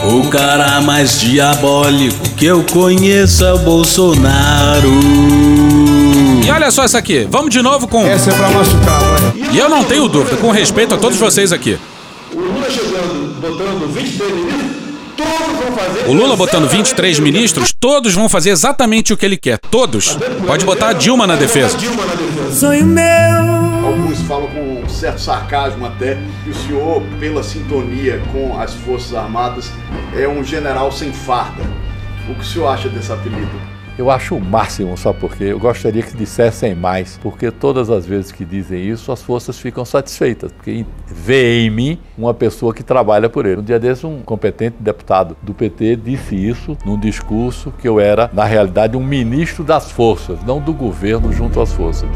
[0.03, 4.89] O cara mais diabólico que eu conheço é o Bolsonaro.
[6.45, 7.27] E olha só essa aqui.
[7.29, 8.05] Vamos de novo com.
[8.05, 9.16] Essa é pra machucar, vai.
[9.51, 11.77] E eu não tenho dúvida, com respeito a todos vocês aqui.
[12.33, 16.09] O Lula chegando, botando 23 ministros, todos vão fazer.
[16.09, 19.57] O Lula botando 23 ministros, todos vão fazer exatamente o que ele quer.
[19.57, 20.17] Todos.
[20.45, 21.77] Pode botar a Dilma na defesa.
[22.51, 23.05] Sonho meu.
[23.87, 29.13] Alguns falam com um certo sarcasmo até que o senhor, pela sintonia com as Forças
[29.13, 29.71] Armadas,
[30.15, 31.63] é um general sem farda.
[32.29, 33.76] O que o senhor acha desse apelido?
[33.97, 38.31] Eu acho o máximo, só porque eu gostaria que dissessem mais, porque todas as vezes
[38.31, 43.27] que dizem isso, as forças ficam satisfeitas, porque vê em mim uma pessoa que trabalha
[43.27, 43.59] por ele.
[43.59, 48.29] Um dia desses, um competente deputado do PT disse isso num discurso que eu era,
[48.31, 52.07] na realidade, um ministro das forças, não do governo junto às forças.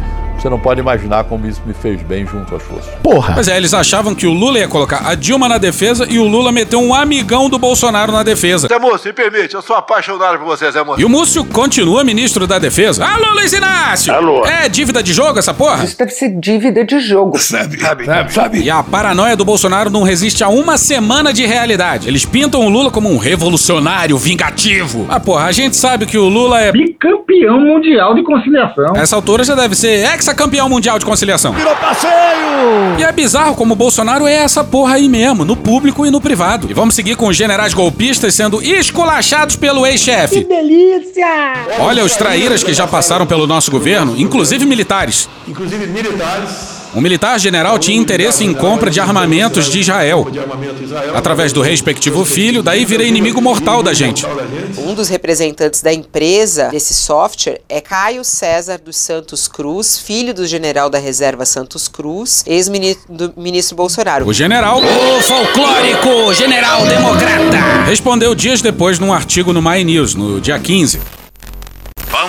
[0.41, 2.91] Você não pode imaginar como isso me fez bem junto às forças.
[3.03, 3.35] Porra!
[3.35, 6.25] Pois é, eles achavam que o Lula ia colocar a Dilma na defesa e o
[6.27, 8.67] Lula meteu um amigão do Bolsonaro na defesa.
[8.67, 10.99] Zé Moço, me permite, eu sou apaixonado por você, Zé Moço.
[10.99, 13.05] E o Múcio continua ministro da defesa.
[13.05, 14.11] Alô, Luiz Inácio!
[14.11, 14.43] Alô.
[14.43, 15.83] É dívida de jogo essa porra?
[15.83, 17.37] Isso deve ser dívida de jogo.
[17.37, 18.61] Sabe, sabe, sabe, sabe.
[18.63, 22.07] E a paranoia do Bolsonaro não resiste a uma semana de realidade.
[22.07, 25.05] Eles pintam o Lula como um revolucionário vingativo.
[25.07, 26.71] Ah, porra, a gente sabe que o Lula é.
[26.71, 28.95] Bicampeão mundial de conciliação.
[28.95, 29.99] Essa altura já deve ser
[30.31, 31.53] ex-campeão mundial de conciliação.
[31.53, 32.11] Virou passeio!
[32.97, 36.21] E é bizarro como o Bolsonaro é essa porra aí mesmo, no público e no
[36.21, 36.67] privado.
[36.69, 40.43] E vamos seguir com os generais golpistas sendo esculachados pelo ex-chefe.
[40.43, 41.53] delícia!
[41.79, 45.29] Olha os traíras que já passaram pelo nosso governo, inclusive militares.
[45.47, 46.70] Inclusive militares.
[46.93, 50.27] Um militar general tinha interesse em compra de armamentos de Israel.
[51.15, 54.25] Através do respectivo filho, daí vira inimigo mortal da gente.
[54.77, 60.45] Um dos representantes da empresa desse software é Caio César dos Santos Cruz, filho do
[60.45, 64.27] general da reserva Santos Cruz, ex-ministro Bolsonaro.
[64.27, 70.41] O general, o folclórico general democrata, respondeu dias depois num artigo no My News, no
[70.41, 71.20] dia 15.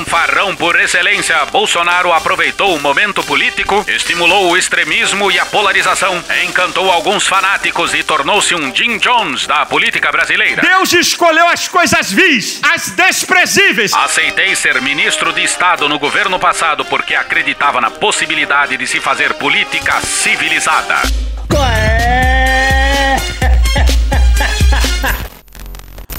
[0.02, 6.90] Fanfarrão por excelência, Bolsonaro aproveitou o momento político, estimulou o extremismo e a polarização, encantou
[6.90, 10.62] alguns fanáticos e tornou-se um Jim Jones da política brasileira.
[10.62, 13.92] Deus escolheu as coisas vis, as desprezíveis.
[13.94, 19.34] Aceitei ser ministro de Estado no governo passado porque acreditava na possibilidade de se fazer
[19.34, 21.00] política civilizada.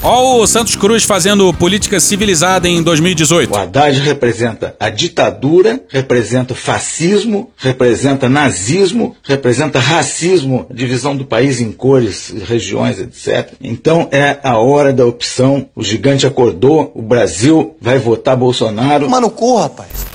[0.06, 3.50] Ó o Santos Cruz fazendo política civilizada em 2018.
[3.50, 11.58] O Haddad representa a ditadura, representa o fascismo, representa nazismo, representa racismo, divisão do país
[11.58, 13.54] em cores, regiões, etc.
[13.62, 15.70] Então é a hora da opção.
[15.74, 19.08] O gigante acordou, o Brasil vai votar Bolsonaro.
[19.08, 20.13] Mano, corra, rapaz.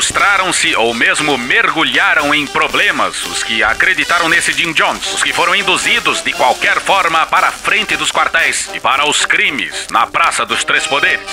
[0.00, 5.54] Frustraram-se ou mesmo mergulharam em problemas os que acreditaram nesse Jim Jones, os que foram
[5.54, 10.46] induzidos de qualquer forma para a frente dos quartéis e para os crimes na Praça
[10.46, 11.26] dos Três Poderes.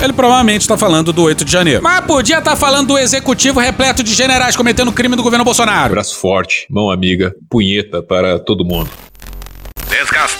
[0.00, 1.82] Ele provavelmente está falando do 8 de janeiro.
[1.82, 5.94] Mas podia estar falando do executivo repleto de generais cometendo crime do governo Bolsonaro.
[5.94, 8.88] Braço forte, mão amiga, punheta para todo mundo.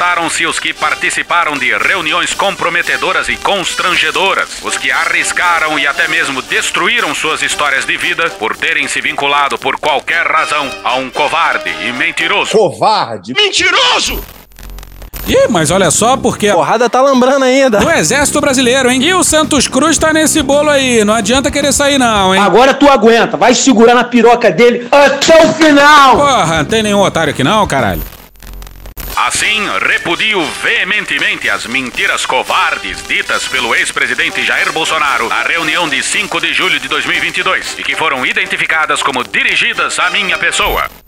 [0.03, 6.43] Desgastaram-se os que participaram de reuniões comprometedoras e constrangedoras, os que arriscaram e até mesmo
[6.43, 11.71] destruíram suas histórias de vida por terem se vinculado por qualquer razão a um covarde
[11.87, 12.51] e mentiroso.
[12.51, 13.33] Covarde!
[13.33, 14.21] Mentiroso!
[15.29, 16.49] Ih, mas olha só porque...
[16.49, 17.79] A porrada tá lambrando ainda.
[17.79, 19.01] Do Exército Brasileiro, hein?
[19.05, 21.05] E o Santos Cruz tá nesse bolo aí.
[21.05, 22.43] Não adianta querer sair não, hein?
[22.43, 23.37] Agora tu aguenta.
[23.37, 26.17] Vai segurar na piroca dele até o final.
[26.17, 28.03] Porra, não tem nenhum otário aqui não, caralho.
[29.17, 36.41] Assim, repudio veementemente as mentiras covardes ditas pelo ex-presidente Jair Bolsonaro à reunião de 5
[36.41, 41.02] de julho de 2022 e que foram identificadas como dirigidas à minha pessoa.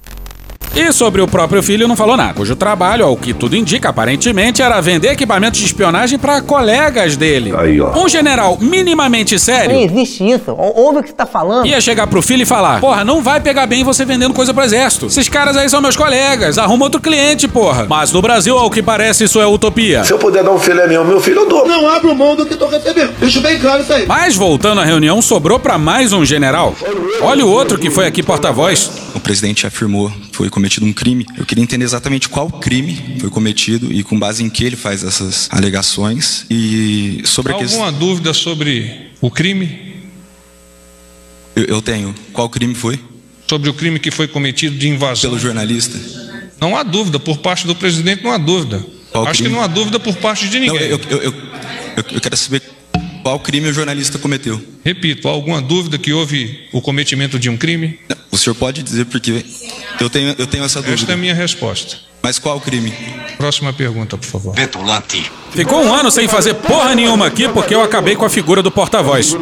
[0.77, 4.61] E sobre o próprio filho não falou nada, cujo trabalho, ao que tudo indica, aparentemente,
[4.61, 7.55] era vender equipamentos de espionagem para colegas dele.
[7.57, 7.93] Aí, ó.
[7.97, 10.51] Um general minimamente sério Não existe isso.
[10.51, 11.67] Ou- Ouve o que você tá falando.
[11.67, 14.65] ia chegar pro filho e falar: Porra, não vai pegar bem você vendendo coisa pro
[14.65, 15.07] exército.
[15.07, 17.87] Esses caras aí são meus colegas, arruma outro cliente, porra.
[17.89, 20.03] Mas no Brasil, ao que parece, isso é utopia.
[20.05, 21.67] Se eu puder dar um filé meu, meu filho, eu dou.
[21.69, 23.13] Não abro mão do que tô recebendo.
[23.19, 24.07] Deixa bem claro isso aí.
[24.07, 26.75] Mas voltando à reunião, sobrou pra mais um general.
[27.23, 28.91] Olha o outro que foi aqui porta-voz.
[29.15, 31.27] O presidente afirmou foi cometido um crime.
[31.37, 35.05] Eu queria entender exatamente qual crime foi cometido e com base em que ele faz
[35.05, 36.47] essas alegações.
[36.51, 37.85] E sobre a questão.
[37.85, 39.95] Alguma dúvida sobre o crime?
[41.55, 42.15] Eu, eu tenho.
[42.33, 42.99] Qual crime foi?
[43.47, 45.31] Sobre o crime que foi cometido de invasão?
[45.31, 46.01] Pelo jornalista?
[46.59, 47.21] Não há dúvida.
[47.21, 48.85] Por parte do presidente, não há dúvida.
[49.13, 49.51] Qual Acho crime?
[49.51, 50.81] que não há dúvida por parte de ninguém.
[50.81, 51.35] Não, eu, eu, eu,
[52.13, 52.63] eu quero saber
[53.25, 54.63] qual crime o jornalista cometeu.
[54.85, 57.99] Repito, há alguma dúvida que houve o cometimento de um crime?
[58.31, 59.43] O senhor pode dizer porque
[59.99, 61.01] eu tenho, eu tenho essa dúvida.
[61.01, 61.97] Esta é a minha resposta.
[62.23, 62.93] Mas qual crime?
[63.39, 64.55] Próxima pergunta, por favor.
[64.55, 65.31] Petulante.
[65.53, 68.71] Ficou um ano sem fazer porra nenhuma aqui porque eu acabei com a figura do
[68.71, 69.35] porta-voz.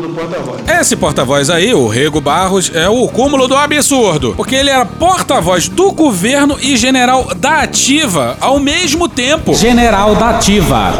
[0.80, 4.34] Esse porta-voz aí, o Rego Barros, é o cúmulo do absurdo.
[4.36, 9.54] Porque ele era porta-voz do governo e general da ativa ao mesmo tempo.
[9.54, 10.98] General da Ativa.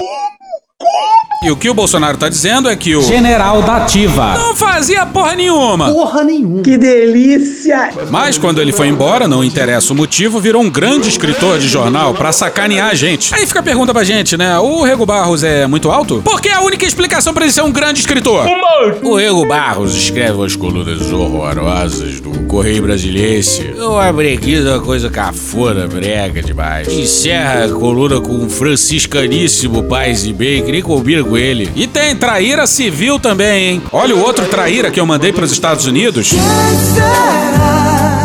[1.43, 3.03] E o que o Bolsonaro tá dizendo é que o.
[3.03, 4.35] General da Ativa.
[4.39, 5.91] Não fazia porra nenhuma.
[5.93, 6.63] Porra nenhuma.
[6.63, 7.91] Que delícia.
[8.11, 12.15] Mas quando ele foi embora, não interessa o motivo, virou um grande escritor de jornal
[12.15, 13.35] pra sacanear a gente.
[13.35, 14.57] Aí fica a pergunta pra gente, né?
[14.61, 16.23] O Rego Barros é muito alto?
[16.25, 18.47] Porque é a única explicação pra ele ser um grande escritor.
[19.03, 23.75] O Rego Barros escreve umas colunas horrorosas do Correio Brasiliense.
[23.79, 26.87] Uma breguiça, uma coisa cafona, brega demais.
[26.87, 31.71] Encerra a coluna com um franciscaníssimo paz e bem, que nem combina com ele.
[31.75, 33.83] E tem traíra civil também, hein?
[33.92, 36.33] Olha o outro traíra que eu mandei pros Estados Unidos.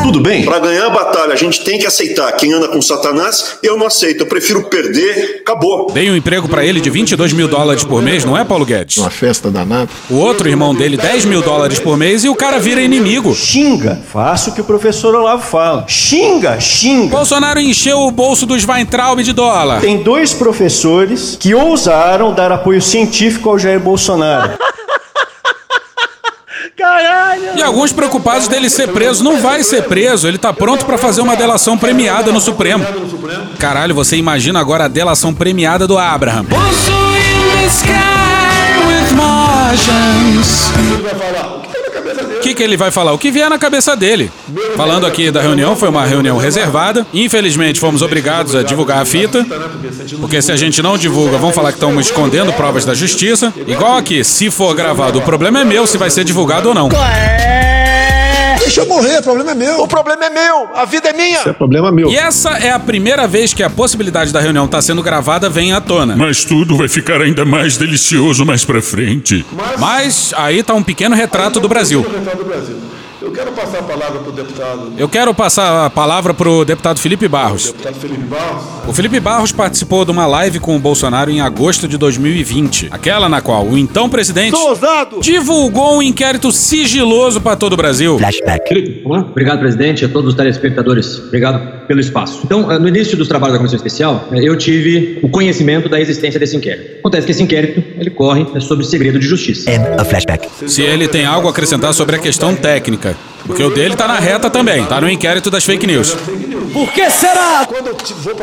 [0.07, 0.45] Tudo bem?
[0.45, 2.31] Para ganhar a batalha, a gente tem que aceitar.
[2.31, 4.21] Quem anda com Satanás, eu não aceito.
[4.21, 5.41] Eu prefiro perder.
[5.41, 5.91] Acabou.
[5.91, 8.99] Dei um emprego pra ele de 22 mil dólares por mês, não é, Paulo Guedes?
[8.99, 9.89] Uma festa danada.
[10.09, 13.35] O outro irmão dele, 10 mil dólares por mês e o cara vira inimigo.
[13.35, 14.01] Xinga.
[14.09, 15.83] Faça o que o professor Olavo fala.
[15.89, 17.09] Xinga, xinga.
[17.09, 19.81] Bolsonaro encheu o bolso dos Weintraub de dólar.
[19.81, 24.57] Tem dois professores que ousaram dar apoio científico ao Jair Bolsonaro.
[27.55, 29.23] E alguns preocupados dele ser preso.
[29.23, 32.85] Não vai ser preso, ele tá pronto pra fazer uma delação premiada no Supremo.
[33.57, 36.45] Caralho, você imagina agora a delação premiada do Abraham.
[41.55, 41.56] O
[42.47, 43.13] que, que ele vai falar?
[43.13, 44.31] O que vier na cabeça dele.
[44.75, 47.05] Falando aqui da reunião, foi uma reunião reservada.
[47.13, 49.45] Infelizmente, fomos obrigados a divulgar a fita.
[50.19, 53.53] Porque se a gente não divulga, vão falar que estamos escondendo provas da justiça.
[53.67, 56.89] Igual aqui, se for gravado, o problema é meu se vai ser divulgado ou não.
[58.67, 59.81] Deixa eu morrer, o problema é meu.
[59.81, 61.39] O problema é meu, a vida é minha.
[61.39, 62.09] Isso é problema meu.
[62.09, 65.71] E essa é a primeira vez que a possibilidade da reunião estar sendo gravada vem
[65.71, 66.17] à tona.
[66.17, 69.45] Mas tudo vai ficar ainda mais delicioso mais pra frente.
[69.79, 72.05] Mas aí tá um pequeno retrato do Brasil.
[73.37, 77.27] Quero passar a palavra para o deputado, Eu quero passar a palavra pro deputado Felipe
[77.27, 77.65] Barros.
[77.67, 78.63] deputado Felipe Barros.
[78.87, 82.87] O Felipe Barros participou de uma live com o Bolsonaro em agosto de 2020.
[82.89, 84.57] Aquela na qual o então presidente
[85.21, 88.17] divulgou um inquérito sigiloso para todo o Brasil.
[88.17, 89.03] Flashback.
[89.05, 91.19] Obrigado, presidente, a todos os telespectadores.
[91.19, 92.41] Obrigado pelo espaço.
[92.43, 95.99] Então, eh, no início dos trabalhos da Comissão Especial, eh, eu tive o conhecimento da
[95.99, 96.99] existência desse inquérito.
[96.99, 99.69] Acontece que esse inquérito, ele corre eh, sob segredo de justiça.
[99.97, 100.47] A flashback.
[100.67, 103.15] Se ele tem algo a acrescentar sobre a questão técnica.
[103.45, 106.15] Porque o dele tá na reta também, tá no inquérito das fake news.
[106.73, 107.65] Por que será?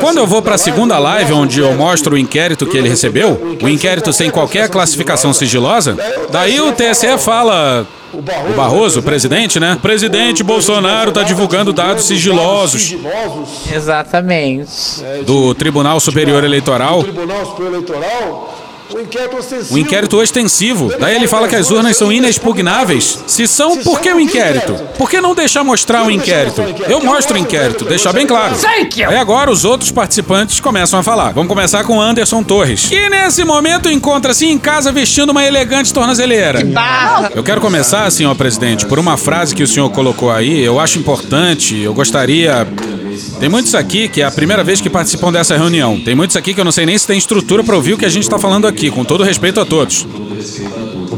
[0.00, 3.56] Quando eu vou para a segunda live, onde eu mostro o inquérito que ele recebeu,
[3.62, 5.96] o inquérito sem qualquer classificação sigilosa,
[6.30, 7.86] daí o TSE fala.
[8.18, 9.74] O Barroso, o presidente, né?
[9.74, 12.94] O presidente Bolsonaro tá divulgando dados sigilosos
[13.72, 15.02] Exatamente.
[15.26, 17.02] do Tribunal Superior Eleitoral.
[17.02, 18.53] Tribunal Superior Eleitoral,
[18.92, 19.74] o inquérito ostensivo.
[19.74, 20.92] O inquérito ostensivo.
[20.98, 23.18] Daí ele fala que as urnas são inexpugnáveis.
[23.26, 24.74] Se são, por que o inquérito?
[24.98, 26.60] Por que não deixar mostrar o inquérito?
[26.88, 28.54] Eu mostro o inquérito, deixar bem claro.
[29.08, 31.32] Aí agora os outros participantes começam a falar.
[31.32, 36.60] Vamos começar com Anderson Torres, que nesse momento encontra-se em casa vestindo uma elegante tornozeleira.
[37.34, 40.62] Eu quero começar, senhor presidente, por uma frase que o senhor colocou aí.
[40.62, 42.66] Eu acho importante, eu gostaria
[43.38, 46.00] Tem muitos aqui que é a primeira vez que participam dessa reunião.
[46.00, 48.04] Tem muitos aqui que eu não sei nem se tem estrutura para ouvir o que
[48.04, 50.06] a gente está falando aqui, com todo respeito a todos.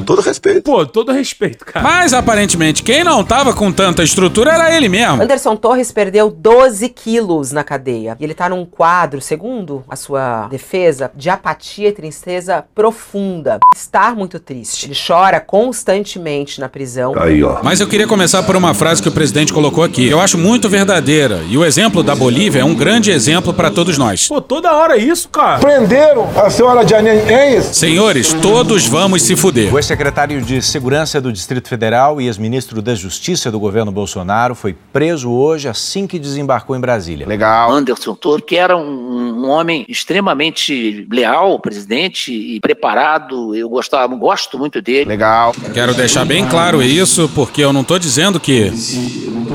[0.06, 0.62] Todo respeito.
[0.62, 1.82] Pô, todo respeito, cara.
[1.82, 5.22] Mas aparentemente quem não tava com tanta estrutura era ele mesmo.
[5.22, 8.16] Anderson Torres perdeu 12 quilos na cadeia.
[8.18, 13.58] E ele tá num quadro, segundo a sua defesa, de apatia e tristeza profunda.
[13.74, 14.86] Estar muito triste.
[14.86, 17.14] Ele chora constantemente na prisão.
[17.18, 17.58] Aí, ó.
[17.62, 20.08] Mas eu queria começar por uma frase que o presidente colocou aqui.
[20.08, 21.42] Eu acho muito verdadeira.
[21.48, 24.28] E o exemplo da Bolívia é um grande exemplo para todos nós.
[24.28, 25.58] Pô, toda hora isso, cara.
[25.58, 27.64] Prenderam a senhora Janine Enes.
[27.66, 29.74] Senhores, todos vamos se fuder.
[29.74, 34.76] O ex-secretário de Segurança do Distrito Federal e ex-ministro da Justiça do governo Bolsonaro foi
[34.92, 37.26] preso hoje assim que desembarcou em Brasília.
[37.26, 37.72] Legal.
[37.72, 43.54] Anderson Toro, que era um, um homem extremamente leal ao presidente e preparado.
[43.54, 45.08] Eu gostava, gosto muito dele.
[45.08, 45.54] Legal.
[45.72, 48.70] Quero deixar bem claro isso, porque eu não tô dizendo que.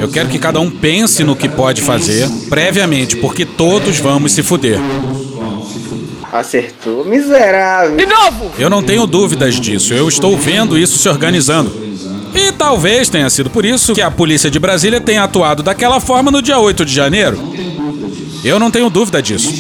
[0.02, 4.42] Eu quero que cada um pense no que pode fazer previamente, porque todos vamos se
[4.42, 4.80] fuder.
[6.32, 7.98] Acertou, miserável.
[7.98, 8.52] De novo!
[8.58, 9.94] Eu não tenho dúvidas disso.
[9.94, 11.72] Eu estou vendo isso se organizando.
[12.34, 16.32] E talvez tenha sido por isso que a polícia de Brasília tenha atuado daquela forma
[16.32, 17.38] no dia 8 de janeiro.
[18.44, 19.52] Eu não tenho dúvida disso.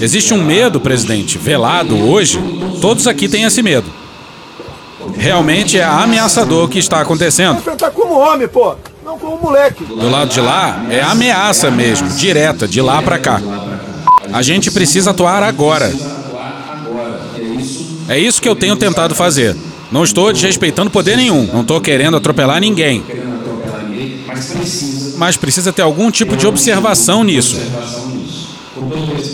[0.00, 2.38] Existe um medo, presidente, velado hoje.
[2.80, 3.88] Todos aqui têm esse medo.
[5.16, 7.58] Realmente é ameaçador o que está acontecendo.
[7.58, 8.74] Enfrentar como homem, pô.
[9.04, 9.84] Não como moleque.
[9.84, 13.40] Do lado de lá é ameaça mesmo, direta, de lá pra cá.
[14.32, 15.92] A gente precisa atuar agora.
[18.08, 19.56] É isso que eu tenho tentado fazer.
[19.90, 21.48] Não estou desrespeitando poder nenhum.
[21.52, 23.04] Não estou querendo atropelar ninguém.
[25.16, 27.56] Mas precisa ter algum tipo de observação nisso.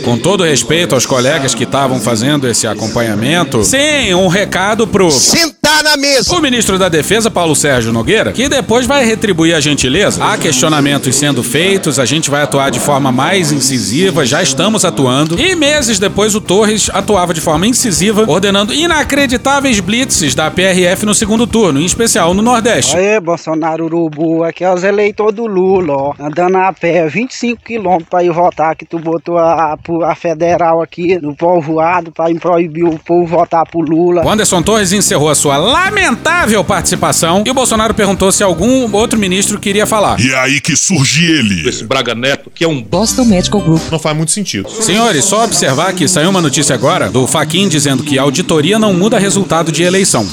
[0.05, 5.11] Com todo respeito aos colegas que estavam fazendo esse acompanhamento, sim, um recado pro.
[5.11, 6.35] Sentar na mesa!
[6.35, 10.25] O ministro da Defesa, Paulo Sérgio Nogueira, que depois vai retribuir a gentileza.
[10.25, 15.39] Há questionamentos sendo feitos, a gente vai atuar de forma mais incisiva, já estamos atuando.
[15.39, 21.15] E meses depois, o Torres atuava de forma incisiva, ordenando inacreditáveis blitzes da PRF no
[21.15, 22.97] segundo turno, em especial no Nordeste.
[22.97, 26.15] Aê, Bolsonaro Urubu, aqui é os eleitores do Lula, ó.
[26.21, 29.77] Andando a pé, 25 quilômetros pra ir votar, que tu botou a,
[30.07, 34.25] a federal aqui no povoado pra proibir o povo votar pro Lula.
[34.25, 39.19] O Anderson Torres encerrou a sua lamentável participação e o Bolsonaro perguntou se algum outro
[39.19, 40.21] ministro queria falar.
[40.21, 41.69] E é aí que surge ele.
[41.69, 43.83] Esse Braga Neto, que é um Boston Medical Group.
[43.91, 44.69] não faz muito sentido.
[44.69, 48.93] Senhores, só observar que saiu uma notícia agora do Faquin dizendo que a auditoria não
[48.93, 50.27] muda resultado de eleição.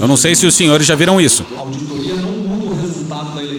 [0.00, 1.44] Eu não sei se os senhores já viram isso.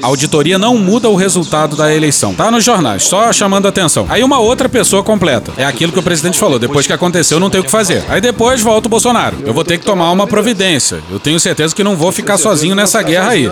[0.06, 2.36] A auditoria não muda o resultado da eleição.
[2.36, 4.06] Tá nos jornais, só chamando a atenção.
[4.08, 5.52] Aí uma outra pessoa completa.
[5.58, 6.60] É aquilo que o presidente falou.
[6.60, 8.04] Depois que aconteceu, não tem o que fazer.
[8.08, 9.38] Aí depois volta o Bolsonaro.
[9.44, 11.00] Eu vou ter que tomar uma providência.
[11.10, 13.50] Eu tenho certeza que não vou ficar sozinho nessa guerra aí.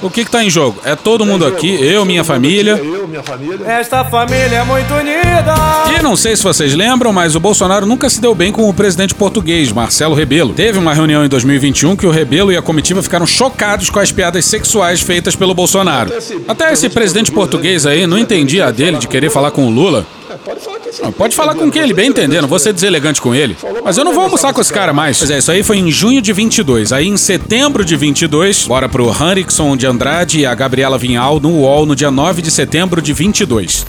[0.00, 0.78] O que que tá em jogo?
[0.84, 2.76] É todo mundo aqui, eu, minha família.
[2.76, 3.66] Eu, minha família.
[3.66, 5.54] Esta família é muito unida.
[5.98, 8.72] E não sei se vocês lembram, mas o Bolsonaro nunca se deu bem com o
[8.72, 10.54] presidente português, Marcelo Rebelo.
[10.54, 14.12] Teve uma reunião em 2021 que o Rebelo e a comitiva ficaram chocados com as
[14.12, 15.79] piadas sexuais feitas pelo Bolsonaro.
[16.48, 20.06] Até esse presidente português aí não entendia a dele de querer falar com o Lula.
[21.02, 23.56] Não, pode falar com quem ele bem entender, não vou ser deselegante com ele.
[23.84, 25.18] Mas eu não vou almoçar com esse cara mais.
[25.18, 26.92] Pois é, isso aí foi em junho de 22.
[26.92, 31.50] Aí em setembro de 22, bora pro Henrickson de Andrade e a Gabriela Vinhal no
[31.50, 33.86] UOL no dia 9 de setembro de 22.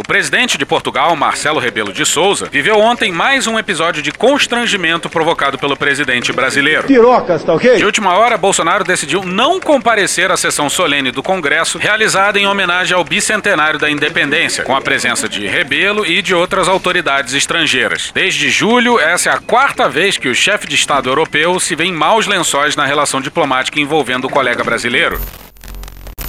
[0.00, 5.10] O presidente de Portugal, Marcelo Rebelo de Souza, viveu ontem mais um episódio de constrangimento
[5.10, 6.86] provocado pelo presidente brasileiro.
[6.86, 7.76] Pirocas, tá ok?
[7.76, 12.96] De última hora, Bolsonaro decidiu não comparecer à sessão solene do Congresso, realizada em homenagem
[12.96, 18.10] ao bicentenário da independência, com a presença de Rebelo e de outras autoridades estrangeiras.
[18.14, 21.84] Desde julho, essa é a quarta vez que o chefe de Estado europeu se vê
[21.84, 25.20] em maus lençóis na relação diplomática envolvendo o colega brasileiro.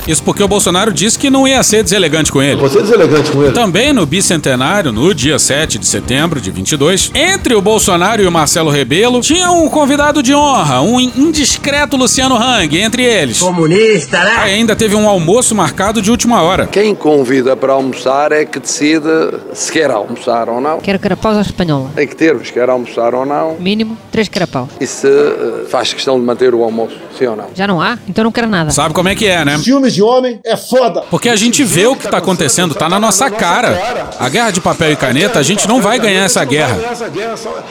[0.08, 2.60] Isso porque o Bolsonaro disse que não ia ser deselegante com ele.
[2.60, 3.52] Você é deselegante com ele.
[3.54, 8.32] Também no bicentenário, no dia 7 de setembro de 22, entre o Bolsonaro e o
[8.32, 13.40] Marcelo Rebelo, tinha um convidado de honra, um indiscreto Luciano Hang, entre eles.
[13.40, 14.36] Comunista, né?
[14.40, 16.68] Aí ainda teve um almoço marcado de última hora.
[16.68, 19.08] Quem convida para almoçar é que decide
[19.54, 20.80] se quer almoçar ou não.
[20.80, 21.92] Quero carapaus à espanhola.
[21.96, 23.58] Tem que ter, se quer almoçar ou não.
[23.60, 24.70] Mínimo, três carapaus.
[24.80, 27.48] E se eh, faz questão de manter o almoço, sim ou não.
[27.54, 27.98] Já não há?
[28.08, 28.72] Então não quero nada.
[28.72, 29.58] Sabe como é que é, né?
[29.92, 31.04] De homem é foda.
[31.10, 34.10] Porque a gente vê o que tá acontecendo, tá na nossa cara.
[34.20, 36.78] A guerra de papel e caneta, a gente não vai ganhar essa guerra.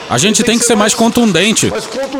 [0.09, 1.71] A gente tem que ser mais contundente,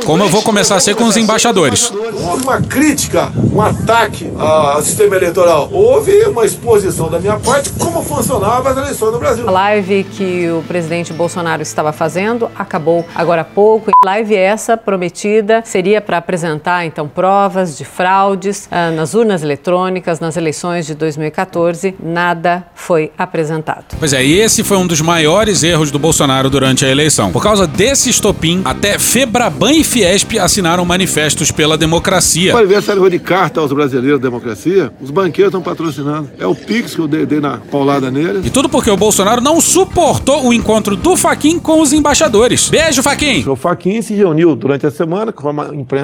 [0.06, 1.91] como eu vou começar a ser com os embaixadores.
[1.91, 5.70] Houve uma crítica, um ataque ao sistema eleitoral.
[5.72, 9.47] Houve uma exposição da minha parte como funcionava as eleições no Brasil.
[9.47, 13.91] A live que o presidente Bolsonaro estava fazendo acabou agora há pouco.
[14.04, 20.20] Live essa prometida seria para apresentar então provas de fraudes ah, nas urnas eletrônicas eletrônicas
[20.20, 23.86] nas eleições de 2014, nada foi apresentado.
[24.00, 27.32] Pois é, e esse foi um dos maiores erros do Bolsonaro durante a eleição.
[27.32, 32.56] Por causa desse estopim, até Febraban e Fiesp assinaram manifestos pela democracia.
[32.56, 36.30] O aniversário de carta aos brasileiros da democracia, os banqueiros estão patrocinando.
[36.39, 38.46] É o Pix que eu dei, dei na paulada neles.
[38.46, 42.70] E tudo porque o Bolsonaro não suportou o encontro do Faquin com os embaixadores.
[42.70, 43.48] Beijo, Faquin!
[43.48, 45.54] O Faquin se reuniu durante a semana com a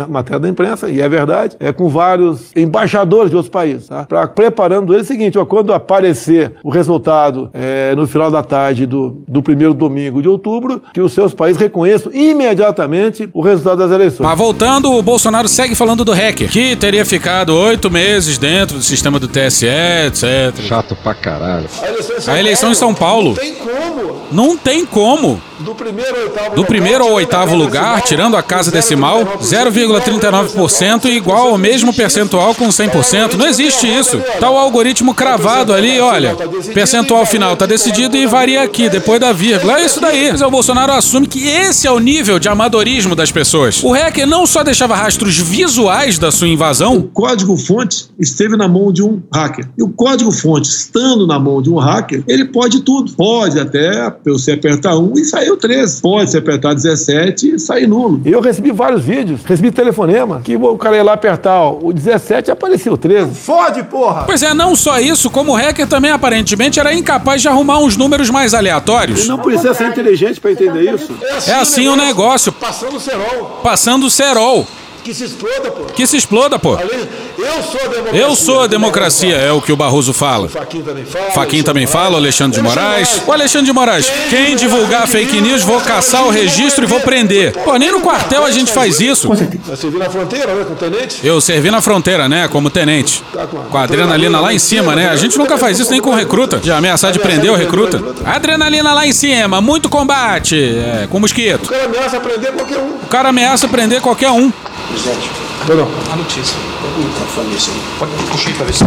[0.08, 4.04] matéria da imprensa, e é verdade, é com vários embaixadores de outros países, tá?
[4.04, 8.86] Pra, preparando ele o seguinte, ó, quando aparecer o resultado é, no final da tarde
[8.86, 13.92] do, do primeiro domingo de outubro, que os seus países reconheçam imediatamente o resultado das
[13.92, 14.28] eleições.
[14.28, 18.84] Mas voltando, o Bolsonaro segue falando do hacker, que teria ficado oito meses dentro do
[18.84, 19.68] sistema do TSE,
[20.08, 20.56] etc.
[20.62, 21.68] Chato pra caralho.
[22.28, 23.30] A eleição em São Paulo.
[23.30, 24.18] Não tem como.
[24.32, 25.42] Não tem como.
[25.60, 31.50] Do primeiro ao oitavo, do primeiro ao oitavo lugar, tirando a casa decimal, 0,39% igual
[31.50, 33.34] ao mesmo percentual com 100%.
[33.34, 34.22] Não existe isso.
[34.40, 36.36] Tá o algoritmo cravado ali, olha.
[36.74, 39.80] Percentual final tá decidido e varia aqui, depois da vírgula.
[39.80, 40.32] É isso daí.
[40.32, 43.84] Mas o Bolsonaro assume que esse é o nível de amadorismo das pessoas.
[43.84, 46.98] O hacker não só deixava rastros visuais da sua invasão.
[46.98, 49.68] O código-fonte esteve na mão de um hacker.
[49.78, 53.12] E o código-fonte, estando na mão de um hacker, ele pode tudo.
[53.14, 56.02] Pode até você apertar um e sair o 13.
[56.02, 58.22] Pode se apertar 17 e sair nulo.
[58.26, 62.50] Eu recebi vários vídeos, recebi telefonema, que o cara ia lá apertar ó, o 17
[62.50, 63.32] e aparecia o 13.
[63.58, 64.24] Fode, porra!
[64.26, 67.98] Pois é, não só isso, como o hacker também aparentemente era incapaz de arrumar uns
[67.98, 69.22] números mais aleatórios.
[69.22, 71.18] Ele não precisa ser inteligente para entender isso.
[71.48, 72.52] É assim o negócio.
[72.52, 73.60] Passando o cerol.
[73.64, 74.68] Passando o cerol.
[75.08, 75.84] Que se exploda, pô.
[75.86, 76.78] Que se exploda, pô.
[76.78, 78.22] Eu sou a democracia.
[78.22, 80.50] Eu sou a democracia, é o que o Barroso fala.
[80.50, 81.32] Faquin também fala.
[81.32, 83.22] Faquin também fala, o Alexandre de Moraes.
[83.26, 87.54] O Alexandre de Moraes, quem divulgar fake news, vou caçar o registro e vou prender.
[87.54, 89.30] Pô, nem no quartel a gente faz isso.
[89.30, 91.26] Você serviu na fronteira, né, com o tenente?
[91.26, 93.24] Eu servi na fronteira, né, como tenente.
[93.72, 95.08] Com a adrenalina lá em cima, né?
[95.08, 96.58] A gente nunca faz isso nem com recruta.
[96.58, 98.04] De ameaçar de prender o recruta.
[98.26, 101.68] Adrenalina lá em cima, muito combate, é, com mosquito.
[101.68, 102.90] O cara ameaça prender qualquer um.
[102.90, 104.52] O cara ameaça prender qualquer um.
[104.90, 105.30] Presidente,
[105.68, 106.14] não.
[106.14, 106.56] a notícia.
[106.82, 107.78] Pega o microfone desse aí.
[108.00, 108.84] Pode puxar pra ver se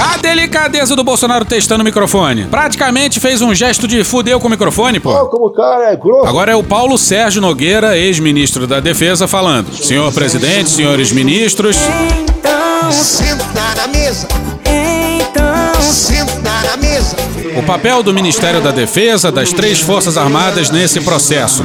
[0.00, 2.46] A delicadeza do Bolsonaro testando o microfone.
[2.46, 5.14] Praticamente fez um gesto de fudeu com o microfone, pô.
[5.14, 6.26] Oh, como o cara é grosso.
[6.26, 9.72] Agora é o Paulo Sérgio Nogueira, ex-ministro da Defesa, falando.
[9.72, 11.76] Senhor presidente, senhores ministros.
[12.18, 13.44] Então, senta
[13.76, 14.26] na mesa.
[14.64, 17.16] Então, senta na mesa.
[17.56, 21.64] O papel do Ministério da Defesa, das três Forças Armadas nesse processo.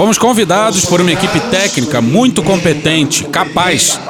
[0.00, 4.00] Fomos convidados por uma equipe técnica muito competente, capaz.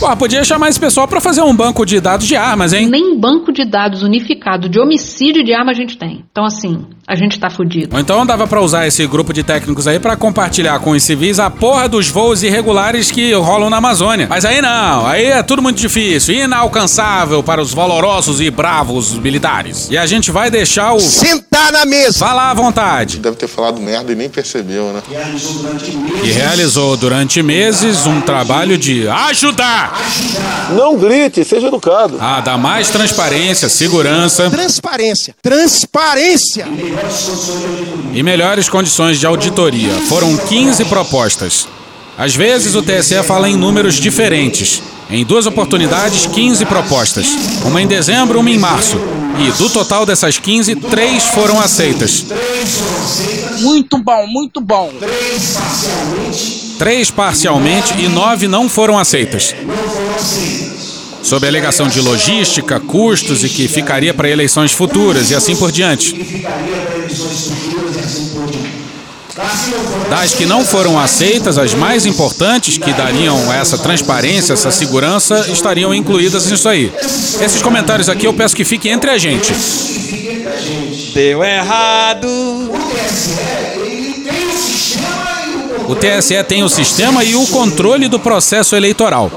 [0.00, 2.88] Pô, podia chamar esse pessoal para fazer um banco de dados de armas, hein?
[2.88, 6.24] Nem banco de dados unificado de homicídio de arma a gente tem.
[6.28, 7.94] Então, assim, a gente tá fudido.
[7.94, 11.38] Ou então dava para usar esse grupo de técnicos aí para compartilhar com os civis
[11.38, 14.26] a porra dos voos irregulares que rolam na Amazônia.
[14.28, 19.88] Mas aí não, aí é tudo muito difícil, inalcançável para os valorosos e bravos militares.
[19.88, 21.00] E a gente vai deixar o.
[21.00, 22.18] Sentar na mesa!
[22.18, 23.18] Falar à vontade.
[23.20, 25.00] Deve ter falado merda e nem percebeu, né?
[26.22, 29.98] E realizou durante meses um trabalho de ajudar.
[30.72, 32.18] Não grite, seja educado.
[32.20, 34.50] A dar mais transparência, segurança.
[34.50, 35.34] Transparência.
[35.42, 36.66] Transparência!
[38.12, 39.92] E melhores condições de auditoria.
[40.08, 41.68] Foram 15 propostas.
[42.16, 44.82] Às vezes o TSE fala em números diferentes.
[45.10, 47.26] Em duas oportunidades, 15 propostas.
[47.64, 48.98] Uma em dezembro, uma em março.
[49.38, 52.24] E do total dessas 15, três foram aceitas.
[53.60, 54.92] Muito bom, muito bom.
[56.78, 59.54] Três parcialmente e nove não foram aceitas.
[61.22, 65.70] Sob a alegação de logística, custos e que ficaria para eleições futuras e assim por
[65.70, 66.14] diante.
[70.10, 75.94] Das que não foram aceitas, as mais importantes, que dariam essa transparência, essa segurança, estariam
[75.94, 76.92] incluídas nisso aí.
[77.40, 79.52] Esses comentários aqui eu peço que fiquem entre a gente.
[81.14, 82.28] Deu errado.
[85.88, 89.30] O TSE tem o sistema e o controle do processo eleitoral.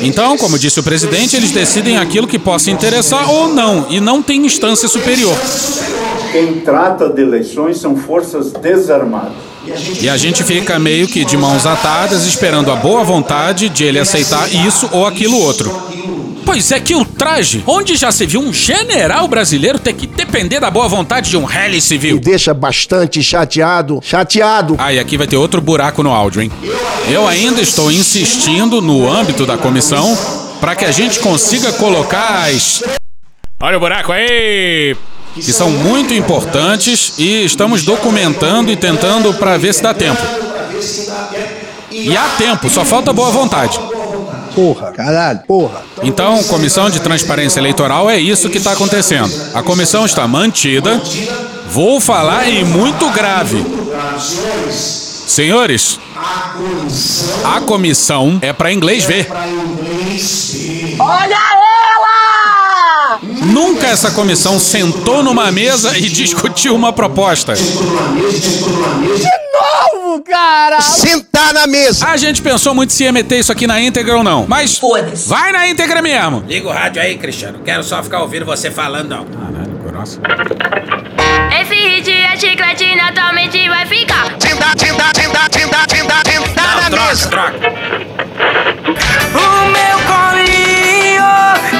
[0.00, 4.22] Então, como disse o presidente, eles decidem aquilo que possa interessar ou não, e não
[4.22, 5.36] tem instância superior.
[6.32, 9.32] Quem trata de eleições são forças desarmadas.
[10.00, 13.98] E a gente fica meio que de mãos atadas, esperando a boa vontade de ele
[13.98, 15.70] aceitar isso ou aquilo outro.
[16.44, 20.58] Pois é que o traje, onde já se viu um general brasileiro ter que depender
[20.58, 22.16] da boa vontade de um rally civil.
[22.16, 24.74] Me deixa bastante chateado, chateado.
[24.78, 26.50] Ah, e aqui vai ter outro buraco no áudio, hein?
[27.08, 30.16] Eu ainda estou insistindo no âmbito da comissão
[30.60, 32.82] para que a gente consiga colocar as.
[33.60, 34.96] Olha o buraco aí!
[35.34, 40.20] Que são muito importantes e estamos documentando e tentando para ver se dá tempo.
[41.90, 43.78] E há tempo, só falta boa vontade.
[44.54, 45.82] porra, caralho, porra.
[46.02, 49.30] Então, comissão de transparência eleitoral é isso que está acontecendo.
[49.54, 51.00] A comissão está mantida.
[51.70, 53.64] Vou falar em muito grave.
[55.26, 56.00] Senhores,
[57.44, 59.28] a comissão é para inglês ver.
[60.98, 62.49] Olha ela!
[63.50, 67.54] Nunca essa comissão sentou numa mesa e discutiu uma proposta.
[67.54, 67.62] De
[69.92, 70.80] novo, cara!
[70.80, 72.06] Sentar na mesa!
[72.06, 74.46] A gente pensou muito se ia meter isso aqui na íntegra ou não.
[74.48, 74.80] Mas
[75.26, 76.44] vai na íntegra mesmo.
[76.46, 77.60] Liga o rádio aí, Cristiano.
[77.64, 79.24] Quero só ficar ouvindo você falando, não.
[79.24, 80.20] Caralho, grossa.
[81.60, 84.26] Esse hit é chiclete, naturalmente vai ficar.
[84.38, 87.28] Senta, senta, senta, senta, senta, senta na Troca, mesa!
[87.28, 87.58] troca.
[89.34, 91.24] O meu colinho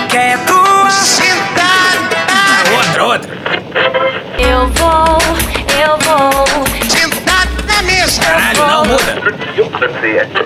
[0.08, 0.69] quer Sentar
[3.00, 3.30] Outra, outra.
[4.38, 5.18] Eu vou,
[5.80, 6.44] eu vou.
[6.88, 8.20] Sentar na mesa!
[8.20, 9.12] Caralho, não muda.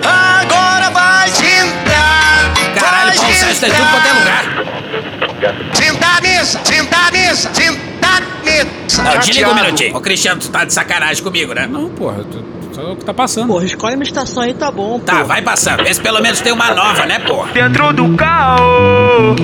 [0.03, 2.53] Agora vai sentar!
[2.79, 4.45] Caralho, Paulo Sérgio tá em tudo quanto é lugar.
[5.75, 6.61] Sentar mesa!
[6.65, 7.51] Sentar mesa!
[7.55, 9.03] Sentar mesa!
[9.03, 9.97] Não, desliga um minutinho.
[9.97, 11.67] Ô, Cristiano, tu tá de sacanagem comigo, né?
[11.67, 12.45] Não, porra, tu-
[12.75, 13.49] só o que tá passando.
[13.49, 14.99] Porra, escolhe uma estação aí, tá bom.
[14.99, 15.85] Tá, vai passando.
[15.85, 17.53] Vê se pelo menos tem uma nova, né, porra?
[17.53, 19.35] Dentro do caô,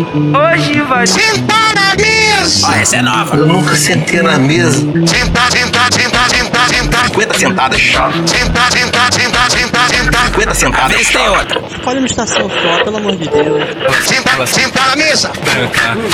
[0.53, 2.67] hoje vai Sentar na mesa!
[2.67, 3.37] Ó, essa é nova.
[3.37, 4.81] nunca sentei na mesa.
[5.07, 7.07] Sentar, sentar, sentar, sentar, sentar!
[7.11, 7.81] 50 sentadas.
[7.81, 10.27] Sentar, sentar, sentar, sentar, sentar!
[10.27, 11.63] 50 A sentadas vez tem outra.
[11.71, 13.65] Escolhe uma estação só, pelo amor de Deus.
[14.07, 15.31] Sentar, sentar na mesa!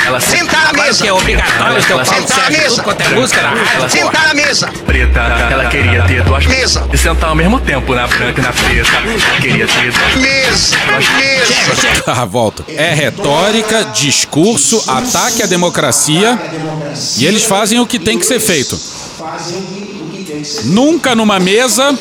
[0.05, 1.03] Ela Sentar na mesa!
[1.03, 3.89] que é obrigatório o Paulo Sentar na tudo quanto é música na rádio, porra.
[3.89, 4.67] Sentar na mesa!
[4.85, 5.19] preta,
[5.51, 6.87] ela queria ter duas Mesa!
[7.07, 8.91] Sentar ao mesmo tempo na branca e na preta.
[9.41, 10.75] Queria ter Mesa!
[11.15, 12.03] Mesa!
[12.05, 12.65] Ah, volta.
[12.67, 16.37] É retórica, discurso, ataque à democracia.
[17.17, 18.77] E eles fazem o que tem que ser feito.
[20.65, 21.97] Nunca numa mesa,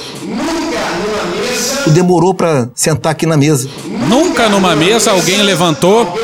[1.86, 3.68] demorou pra sentar aqui na mesa.
[4.08, 6.18] nunca numa mesa alguém levantou.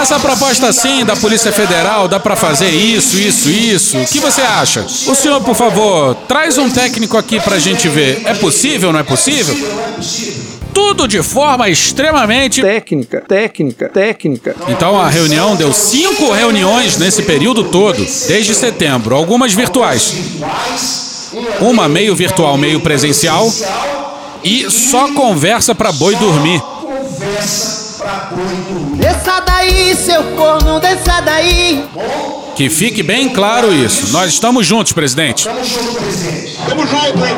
[0.00, 3.98] Essa proposta assim da Polícia Federal dá pra fazer isso, isso, isso.
[3.98, 4.82] O que você acha?
[4.82, 8.22] O senhor, por favor, traz um técnico aqui pra gente ver.
[8.24, 9.56] É possível, não é possível?
[10.72, 14.54] Tudo de forma extremamente Técnica, técnica, técnica.
[14.68, 20.14] Então a reunião deu cinco reuniões nesse período todo, desde setembro, algumas virtuais.
[21.60, 23.52] Uma meio virtual, meio presencial.
[24.44, 26.62] E só conversa pra boi dormir.
[28.96, 31.84] Desça daí, seu corno, desça daí.
[32.56, 34.12] Que fique bem claro isso.
[34.12, 35.44] Nós estamos juntos, presidente.
[35.44, 37.36] Tamo junto, hein?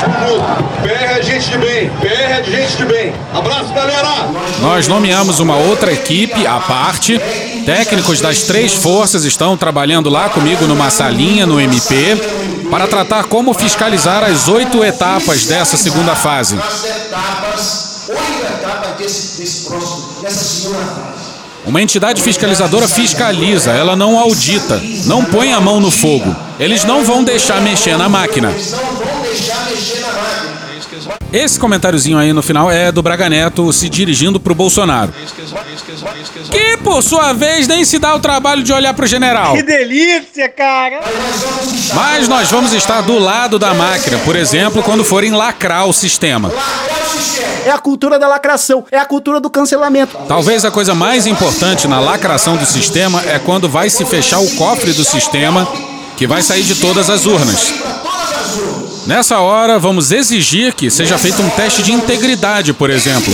[0.00, 0.82] Tamo junto.
[0.82, 1.90] PR é gente de bem.
[2.00, 3.12] PR é gente de bem.
[3.32, 4.28] Abraço, galera!
[4.60, 7.20] Nós nomeamos uma outra equipe à parte.
[7.64, 12.16] Técnicos das três forças estão trabalhando lá comigo numa salinha no MP
[12.70, 16.56] para tratar como fiscalizar as oito etapas dessa segunda fase.
[21.64, 26.34] Uma entidade fiscalizadora fiscaliza, ela não audita, não põe a mão no fogo.
[26.60, 28.54] Eles não vão deixar mexer na máquina.
[31.36, 35.12] Esse comentáriozinho aí no final é do Braga Neto se dirigindo pro Bolsonaro.
[36.50, 39.52] Que, por sua vez, nem se dá o trabalho de olhar pro general.
[39.54, 40.98] Que delícia, cara!
[41.92, 46.50] Mas nós vamos estar do lado da máquina, por exemplo, quando forem lacrar o sistema.
[47.66, 50.16] É a cultura da lacração, é a cultura do cancelamento.
[50.26, 54.50] Talvez a coisa mais importante na lacração do sistema é quando vai se fechar o
[54.54, 55.68] cofre do sistema,
[56.16, 57.74] que vai sair de todas as urnas.
[59.06, 63.32] Nessa hora, vamos exigir que seja feito um teste de integridade, por exemplo.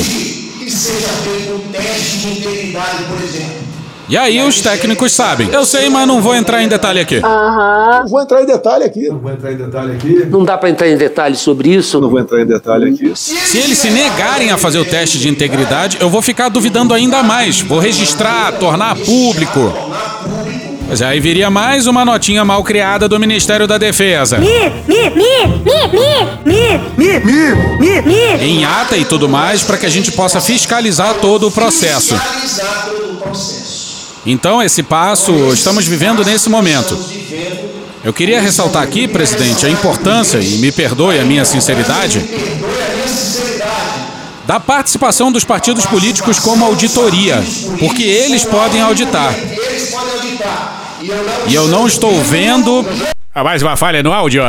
[4.08, 5.48] E aí os técnicos sabem.
[5.50, 7.18] Eu sei, mas não vou entrar em detalhe aqui.
[7.20, 9.08] Não vou entrar em detalhe aqui.
[9.08, 10.26] Não vou entrar em detalhe aqui.
[10.26, 11.98] Não dá pra entrar em detalhes sobre isso.
[11.98, 13.12] Não vou entrar em detalhe aqui.
[13.16, 17.22] Se eles se negarem a fazer o teste de integridade, eu vou ficar duvidando ainda
[17.22, 17.62] mais.
[17.62, 19.72] Vou registrar, tornar público.
[20.92, 24.36] Mas aí viria mais uma notinha mal criada do Ministério da Defesa.
[24.36, 25.88] Mi, mi, mi, mi,
[26.44, 28.44] mi, mi, mi, mi, mi.
[28.44, 32.14] Em ata e tudo mais, para que a gente possa fiscalizar todo o processo.
[34.26, 36.94] Então, esse passo estamos vivendo nesse momento.
[38.04, 42.22] Eu queria ressaltar aqui, presidente, a importância, e me perdoe a minha sinceridade,
[44.46, 47.42] da participação dos partidos políticos como auditoria,
[47.78, 49.34] porque eles podem auditar.
[51.48, 52.86] E eu não estou vendo.
[53.34, 54.42] Ah, mais uma falha no áudio.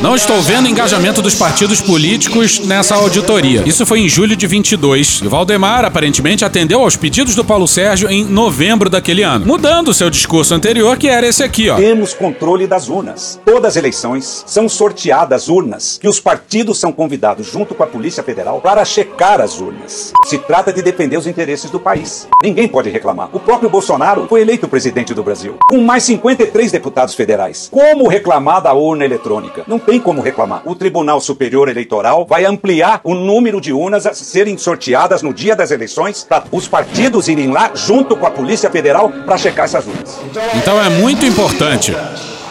[0.00, 3.64] Não estou vendo engajamento dos partidos políticos nessa auditoria.
[3.66, 5.22] Isso foi em julho de 22.
[5.24, 10.08] E Valdemar aparentemente atendeu aos pedidos do Paulo Sérgio em novembro daquele ano, mudando seu
[10.08, 11.74] discurso anterior, que era esse aqui, ó.
[11.74, 13.40] Temos controle das urnas.
[13.44, 18.22] Todas as eleições são sorteadas urnas, que os partidos são convidados junto com a Polícia
[18.22, 20.12] Federal para checar as urnas.
[20.26, 22.28] Se trata de defender os interesses do país.
[22.44, 23.30] Ninguém pode reclamar.
[23.32, 27.68] O próprio Bolsonaro foi eleito presidente do Brasil, com mais 53 deputados federais.
[27.68, 29.64] Como reclamar da urna eletrônica?
[29.66, 30.60] Não tem como reclamar.
[30.66, 35.56] O Tribunal Superior Eleitoral vai ampliar o número de urnas a serem sorteadas no dia
[35.56, 39.86] das eleições para os partidos irem lá junto com a Polícia Federal para checar essas
[39.86, 40.20] urnas.
[40.56, 41.96] Então é muito importante.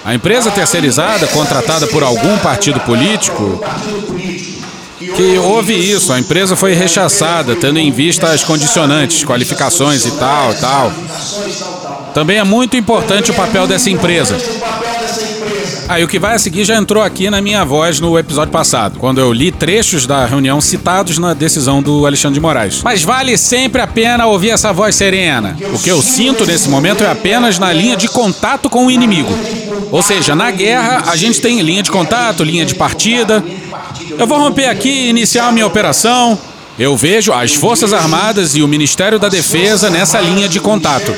[0.04, 3.64] A empresa terceirizada, contratada por algum partido político,
[4.98, 10.56] que houve isso, a empresa foi rechaçada, tendo em vista as condicionantes, qualificações e tal,
[10.56, 10.92] tal.
[12.16, 14.36] Também é muito importante o papel dessa empresa.
[15.90, 19.00] Aí o que vai a seguir já entrou aqui na minha voz no episódio passado,
[19.00, 22.82] quando eu li trechos da reunião citados na decisão do Alexandre de Moraes.
[22.84, 25.56] Mas vale sempre a pena ouvir essa voz serena.
[25.74, 29.30] O que eu sinto nesse momento é apenas na linha de contato com o inimigo.
[29.90, 33.42] Ou seja, na guerra a gente tem linha de contato, linha de partida.
[34.18, 36.38] Eu vou romper aqui e iniciar a minha operação.
[36.78, 41.14] Eu vejo as Forças Armadas e o Ministério da Defesa nessa linha de contato.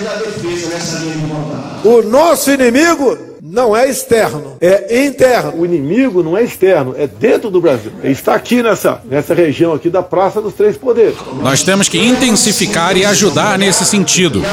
[1.84, 5.54] O nosso inimigo não é externo, é interno.
[5.56, 7.91] O inimigo não é externo, é dentro do Brasil.
[8.04, 11.16] Ele está aqui nessa, nessa região aqui da Praça dos Três Poderes.
[11.41, 14.43] Nós temos que intensificar e ajudar nesse sentido.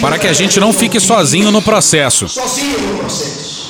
[0.00, 2.26] Para que a gente não fique sozinho no processo.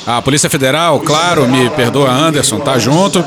[0.07, 3.25] A Polícia Federal, claro, me perdoa Anderson, tá junto.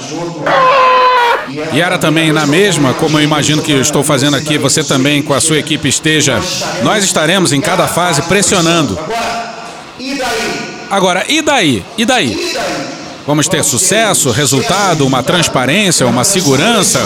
[1.73, 5.21] E era também na mesma, como eu imagino que eu estou fazendo aqui, você também
[5.21, 6.39] com a sua equipe esteja.
[6.83, 8.97] Nós estaremos em cada fase pressionando.
[10.89, 11.83] Agora, e daí?
[11.97, 12.55] E daí?
[13.25, 16.99] Vamos ter sucesso, resultado, uma transparência, uma segurança?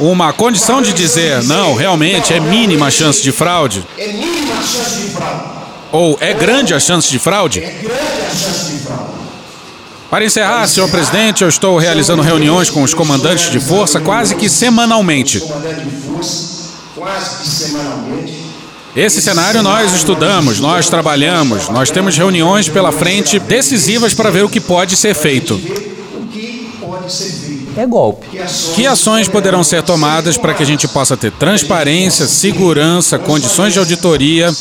[0.00, 3.84] Uma condição de dizer, não, realmente é mínima a chance de fraude?
[5.92, 7.62] Ou é grande a chance de fraude?
[10.10, 14.48] Para encerrar, senhor presidente, eu estou realizando reuniões com os comandantes de força quase que
[14.48, 15.42] semanalmente.
[18.96, 24.48] Esse cenário nós estudamos, nós trabalhamos, nós temos reuniões pela frente decisivas para ver o
[24.48, 25.60] que pode ser feito.
[27.76, 28.28] É golpe.
[28.76, 33.80] Que ações poderão ser tomadas para que a gente possa ter transparência, segurança, condições de
[33.80, 34.54] auditoria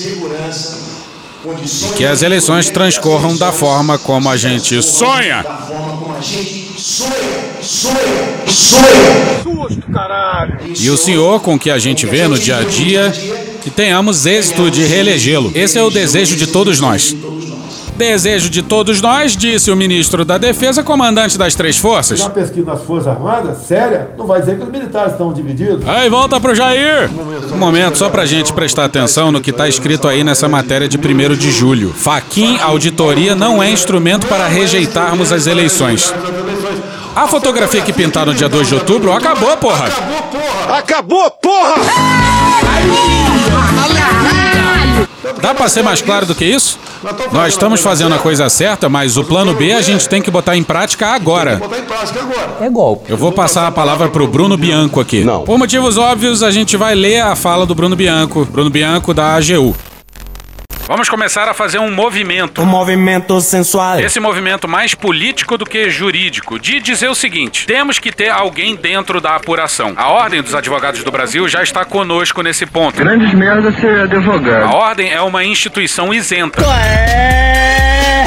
[1.63, 5.45] e que as eleições transcorram da forma como a gente sonha?
[10.79, 13.13] E o senhor, com o que a gente vê no dia a dia,
[13.63, 15.51] que tenhamos êxito de reelegê-lo.
[15.55, 17.15] Esse é o desejo de todos nós.
[17.95, 22.19] Desejo de todos nós, disse o ministro da Defesa, comandante das três forças.
[22.21, 25.87] Uma pesquisa nas Forças Armadas, séria, não vai dizer que os militares estão divididos.
[25.87, 27.09] Aí, volta pro Jair!
[27.53, 30.97] Um momento, só pra gente prestar atenção no que tá escrito aí nessa matéria de
[30.97, 31.93] 1 de julho.
[31.93, 36.11] Faquin Auditoria não é instrumento para rejeitarmos as eleições.
[37.15, 39.85] A fotografia que pintaram no dia 2 de outubro acabou, porra!
[40.77, 41.75] Acabou, porra!
[45.41, 46.79] Dá pra ser mais claro do que isso?
[47.31, 50.55] Nós estamos fazendo a coisa certa, mas o plano B a gente tem que botar
[50.55, 51.61] em prática agora.
[52.61, 53.11] É golpe.
[53.11, 55.23] Eu vou passar a palavra pro Bruno Bianco aqui.
[55.23, 55.43] Não.
[55.43, 58.45] Por motivos óbvios, a gente vai ler a fala do Bruno Bianco.
[58.45, 59.75] Bruno Bianco da AGU.
[60.93, 62.61] Vamos começar a fazer um movimento.
[62.61, 63.99] Um movimento sensual.
[63.99, 68.75] Esse movimento mais político do que jurídico, de dizer o seguinte: temos que ter alguém
[68.75, 69.93] dentro da apuração.
[69.97, 72.95] A Ordem dos Advogados do Brasil já está conosco nesse ponto.
[72.95, 74.71] Grandes merda ser advogado.
[74.71, 76.63] A Ordem é uma instituição isenta.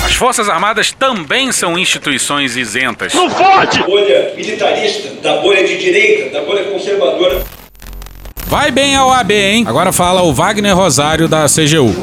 [0.05, 3.15] As Forças Armadas também são instituições isentas.
[3.15, 3.81] Não fode!
[3.85, 7.45] Bolha militarista, da bolha de direita, da bolha conservadora.
[8.49, 9.65] Vai bem ao AB, hein?
[9.67, 11.95] Agora fala o Wagner Rosário da CGU.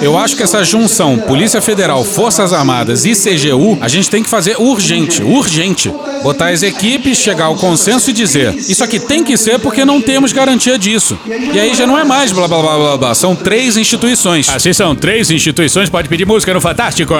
[0.00, 4.28] Eu acho que essa junção Polícia Federal, Forças Armadas e CGU, a gente tem que
[4.28, 5.92] fazer urgente, urgente.
[6.22, 10.00] Botar as equipes, chegar ao consenso e dizer: isso aqui tem que ser porque não
[10.00, 11.18] temos garantia disso.
[11.26, 13.14] E aí já não é mais blá blá blá blá blá.
[13.14, 14.48] São três instituições.
[14.48, 17.14] Assim são três instituições, pode pedir música no Fantástico.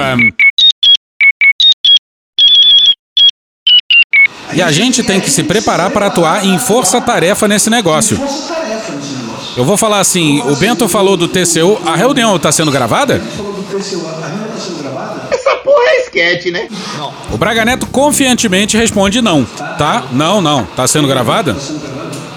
[4.53, 8.19] E a gente tem que se preparar para atuar em força-tarefa nesse negócio.
[9.55, 13.21] Eu vou falar assim, o Bento falou do TCU, a reunião está sendo gravada?
[15.31, 16.67] Essa porra é esquete, né?
[17.31, 19.45] O Braga Neto confiantemente responde não,
[19.77, 20.05] tá?
[20.11, 20.65] Não, não.
[20.65, 21.55] Tá sendo gravada?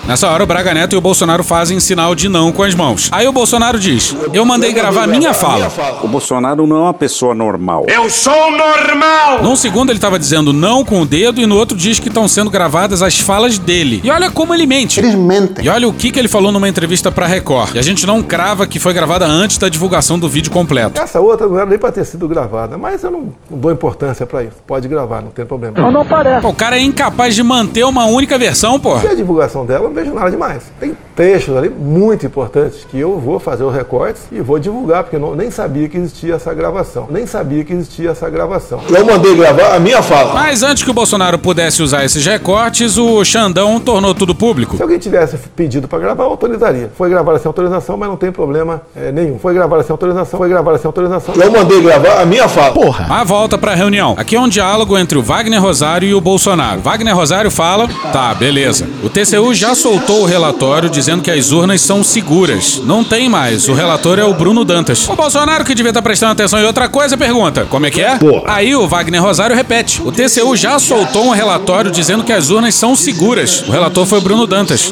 [0.07, 3.09] Nessa hora, o Braga Neto e o Bolsonaro fazem sinal de não com as mãos.
[3.11, 5.73] Aí o Bolsonaro diz: Eu mandei gravar minha fala.
[6.03, 7.87] O Bolsonaro não é uma pessoa normal.
[7.89, 9.43] Eu sou normal!
[9.43, 12.29] Num segundo ele tava dizendo não com o dedo e no outro diz que estão
[12.29, 14.03] sendo gravadas as falas dele.
[14.05, 15.01] E olha como ele mente.
[15.01, 15.65] Eles mentem.
[15.65, 17.75] E olha o que, que ele falou numa entrevista pra Record.
[17.75, 21.01] E a gente não crava que foi gravada antes da divulgação do vídeo completo.
[21.01, 24.43] Essa outra não era nem pra ter sido gravada, mas eu não dou importância pra
[24.43, 24.57] isso.
[24.67, 25.81] Pode gravar, não tem problema.
[25.81, 26.43] Não, não parece.
[26.43, 28.99] Pô, o cara é incapaz de manter uma única versão, pô.
[28.99, 30.65] E a divulgação dela, vejo nada demais.
[30.79, 35.17] Tem trechos ali muito importantes que eu vou fazer os recortes e vou divulgar, porque
[35.17, 37.07] eu não, nem sabia que existia essa gravação.
[37.11, 38.81] Nem sabia que existia essa gravação.
[38.89, 40.35] Eu mandei gravar a minha fala.
[40.35, 44.77] Mas antes que o Bolsonaro pudesse usar esses recortes, o Xandão tornou tudo público.
[44.77, 46.91] Se alguém tivesse pedido para gravar, eu autorizaria.
[46.97, 49.39] Foi gravada sem autorização, mas não tem problema é, nenhum.
[49.39, 51.35] Foi gravada sem autorização, foi gravada sem autorização.
[51.35, 52.73] Eu mandei gravar a minha fala.
[52.73, 53.07] Porra.
[53.09, 54.15] A volta pra reunião.
[54.19, 56.81] Aqui é um diálogo entre o Wagner Rosário e o Bolsonaro.
[56.81, 58.87] Wagner Rosário fala: tá, beleza.
[59.03, 62.81] O TCU já soltou o relatório dizendo que as urnas são seguras.
[62.87, 63.69] Não tem mais.
[63.69, 65.07] O relator é o Bruno Dantas.
[65.07, 68.19] O Bolsonaro, que devia estar prestando atenção em outra coisa, pergunta: como é que é?
[68.47, 72.75] Aí o Wagner Rosário repete: o TCU já soltou um relatório dizendo que as urnas
[72.75, 73.61] são seguras.
[73.69, 74.91] O relator foi o Bruno Dantas.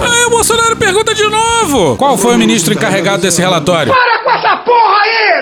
[0.00, 3.92] Aí o Bolsonaro pergunta de novo: qual foi o ministro encarregado desse relatório?
[3.92, 4.87] Para com essa porra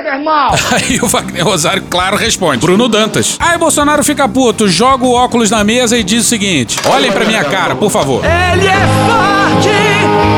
[0.03, 0.51] meu irmão!
[0.73, 3.37] Aí o Wagner Rosário, claro, responde: Bruno Dantas.
[3.39, 7.25] Aí Bolsonaro fica puto, joga o óculos na mesa e diz o seguinte: olhem pra
[7.25, 8.23] minha cara, por favor.
[8.25, 10.36] Ele é forte,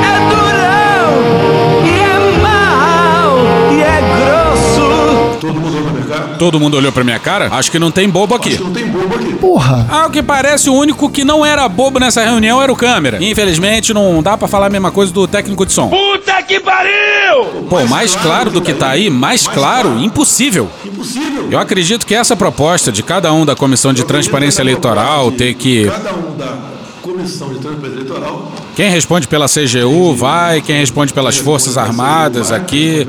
[6.39, 7.49] Todo mundo olhou pra minha cara?
[7.51, 8.59] Acho que não tem bobo aqui.
[8.59, 9.35] Não tem bobo aqui.
[9.35, 9.87] Porra.
[9.91, 13.23] Ao que parece, o único que não era bobo nessa reunião era o câmera.
[13.23, 15.89] Infelizmente, não dá pra falar a mesma coisa do técnico de som.
[15.89, 17.45] Puta que pariu!
[17.69, 20.69] Pô, mais claro do que tá aí, mais claro, impossível.
[20.85, 21.49] Impossível.
[21.51, 25.87] Eu acredito que essa proposta de cada um da Comissão de Transparência Eleitoral ter que.
[25.87, 26.57] Cada um da
[27.03, 28.53] comissão de transparência eleitoral.
[28.79, 33.09] Quem responde pela CGU vai, quem responde pelas Forças Armadas aqui.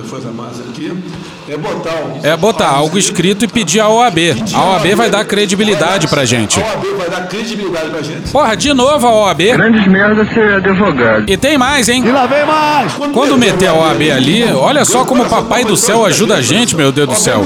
[1.47, 2.03] É botar.
[2.23, 4.17] É botar algo escrito e pedir à OAB.
[4.51, 6.59] A OAB vai dar credibilidade pra gente.
[6.59, 8.31] A OAB vai dar credibilidade pra gente.
[8.31, 9.41] Porra, de novo a OAB.
[9.41, 11.29] Grandes merda ser advogado.
[11.29, 12.03] E tem mais, hein?
[12.03, 12.91] E lá vem mais.
[13.13, 16.75] Quando meter a OAB ali, olha só como o Papai do Céu ajuda a gente,
[16.75, 17.45] meu Deus do céu.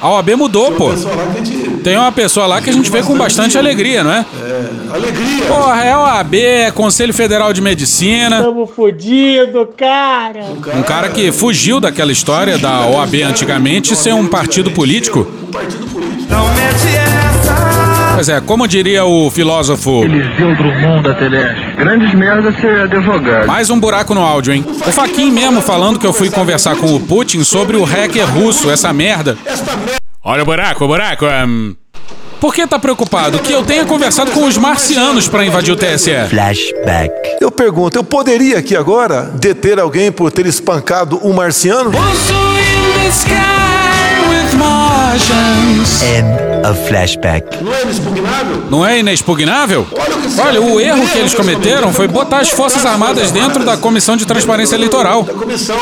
[0.00, 0.92] A OAB mudou, pô.
[1.82, 4.24] Tem uma pessoa lá que a gente vê com bastante alegria, não é?
[4.94, 5.46] Alegria.
[5.46, 8.40] Porra, é OAB, é Conselho Federal de Medicina.
[8.40, 10.44] Tamo fudido, cara.
[10.72, 15.26] Um cara que fugiu daquela história da OAB antigamente ser um partido político.
[16.30, 18.14] Não mete essa.
[18.14, 20.04] Pois é, como diria o filósofo.
[20.04, 21.76] Eliseu Drummond da Teleste.
[21.76, 23.48] Grandes merda ser advogado.
[23.48, 24.64] Mais um buraco no áudio, hein?
[24.64, 28.70] O Faquin mesmo falando que eu fui conversar com o Putin sobre o hacker russo,
[28.70, 29.36] essa merda.
[30.22, 31.24] Olha o buraco, o buraco.
[31.26, 31.74] hum.
[32.40, 33.38] Por que tá preocupado?
[33.38, 36.10] Que eu tenha conversado com os marcianos pra invadir o TSE.
[36.28, 37.12] Flashback.
[37.40, 41.90] Eu pergunto, eu poderia aqui agora deter alguém por ter espancado um marciano?
[46.02, 47.62] End of flashback.
[47.62, 48.62] Não é inexpugnável?
[48.70, 49.86] Não é inexpugnável?
[50.38, 54.24] Olha, o erro que eles cometeram foi botar as Forças Armadas dentro da Comissão de
[54.24, 55.26] Transparência Eleitoral.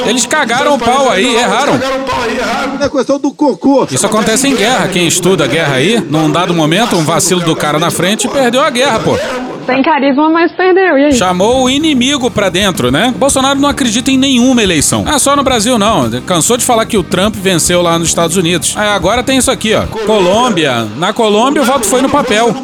[0.06, 1.78] Eles cagaram o pau aí, erraram.
[1.78, 2.78] Cagaram o pau aí, erraram.
[2.80, 3.86] É questão do cocô.
[3.90, 4.88] Isso acontece em guerra.
[4.88, 8.70] Quem estuda guerra aí, num dado momento, um vacilo do cara na frente perdeu a
[8.70, 9.18] guerra, pô.
[9.66, 10.98] Tem carisma, mas perdeu.
[10.98, 11.12] E aí?
[11.12, 13.14] Chamou o inimigo pra dentro, né?
[13.16, 15.04] Bolsonaro não acredita em nenhuma eleição.
[15.06, 16.10] Ah, só no Brasil não.
[16.22, 18.74] Cansou de falar que o Trump venceu lá nos Estados Unidos.
[18.76, 19.82] Ah, agora tem isso aqui, ó.
[20.04, 20.86] Colômbia.
[20.96, 22.54] Na Colômbia o voto foi no papel.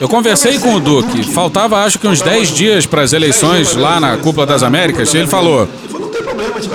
[0.00, 1.24] Eu conversei com o Duque.
[1.24, 5.12] Faltava acho que uns 10 dias para as eleições lá na Cúpula das Américas.
[5.12, 5.68] E ele falou: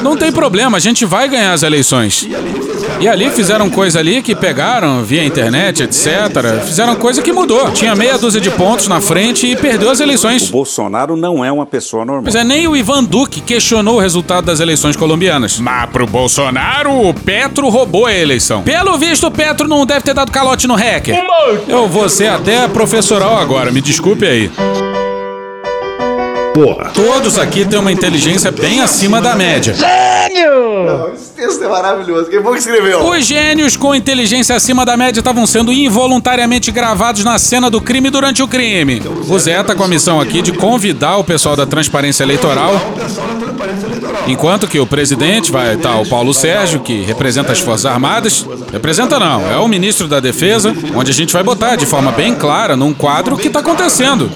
[0.01, 2.27] Não tem problema, a gente vai ganhar as eleições.
[3.03, 6.63] E ali fizeram coisa ali que pegaram via internet, etc.
[6.63, 7.69] Fizeram coisa que mudou.
[7.71, 10.47] Tinha meia dúzia de pontos na frente e perdeu as eleições.
[10.47, 12.23] O Bolsonaro não é uma pessoa normal.
[12.23, 15.59] Pois é, nem o Ivan Duque questionou o resultado das eleições colombianas.
[15.59, 18.63] Mas pro Bolsonaro, o Petro roubou a eleição.
[18.63, 21.21] Pelo visto, o Petro não deve ter dado calote no hacker.
[21.67, 24.49] Eu vou ser até professoral agora, me desculpe aí.
[26.53, 26.91] Porra.
[26.93, 29.73] Todos aqui têm uma inteligência bem acima da média.
[29.73, 31.32] Gênio!
[31.43, 32.29] Texto é maravilhoso.
[32.29, 33.05] Quem foi que escreveu?
[33.05, 38.09] Os gênios com inteligência acima da média estavam sendo involuntariamente gravados na cena do crime
[38.09, 39.01] durante o crime.
[39.27, 42.71] O Zé tá com a missão aqui de convidar o pessoal da transparência eleitoral.
[44.25, 48.45] Enquanto que o presidente vai estar o Paulo Sérgio, que representa as Forças Armadas.
[48.71, 52.33] Representa não, é o ministro da Defesa, onde a gente vai botar de forma bem
[52.35, 54.31] clara num quadro o que está acontecendo.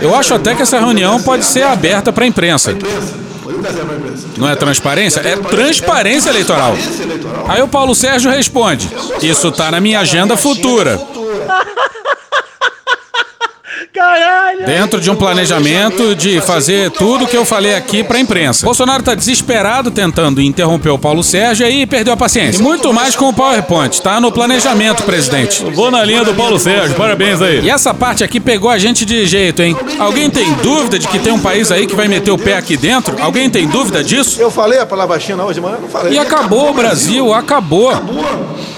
[0.00, 2.72] Eu acho até que essa reunião pode ser aberta para a imprensa.
[4.36, 5.20] Não é transparência?
[5.20, 6.74] É transparência eleitoral.
[7.48, 8.90] Aí o Paulo Sérgio responde:
[9.22, 11.00] Isso tá na minha agenda futura.
[14.66, 18.64] Dentro de um planejamento de fazer tudo que eu falei aqui pra imprensa.
[18.64, 22.60] Bolsonaro tá desesperado tentando interromper o Paulo Sérgio e perdeu a paciência.
[22.60, 24.00] E muito mais com o PowerPoint.
[24.00, 25.64] Tá no planejamento, presidente.
[25.72, 26.96] Vou na linha do Paulo Sérgio.
[26.96, 27.60] Parabéns aí.
[27.60, 29.76] E essa parte aqui pegou a gente de jeito, hein?
[29.98, 32.76] Alguém tem dúvida de que tem um país aí que vai meter o pé aqui
[32.76, 33.16] dentro?
[33.20, 34.40] Alguém tem dúvida disso?
[34.40, 35.78] Eu falei a palavra China hoje de manhã?
[35.80, 36.12] Não falei.
[36.12, 37.92] E acabou o Brasil, acabou.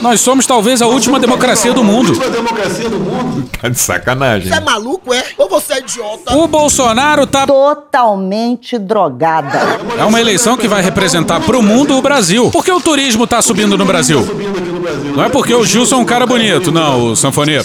[0.06, 2.16] Nós somos talvez a última democracia do mundo.
[2.30, 3.50] democracia do mundo.
[3.60, 4.48] Tá de sacanagem.
[4.48, 5.24] Você é maluco, é?
[5.36, 6.36] Ou você é idiota?
[6.36, 9.58] O Bolsonaro tá Totalmente drogada.
[9.98, 12.52] É uma eleição que vai representar pro mundo o Brasil.
[12.52, 14.24] Por que o turismo tá subindo no Brasil?
[15.16, 17.64] Não é porque o Gilson é um cara bonito, não, o sanfoneiro.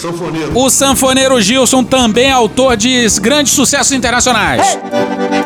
[0.52, 4.76] O sanfoneiro Gilson também é autor de grandes sucessos internacionais.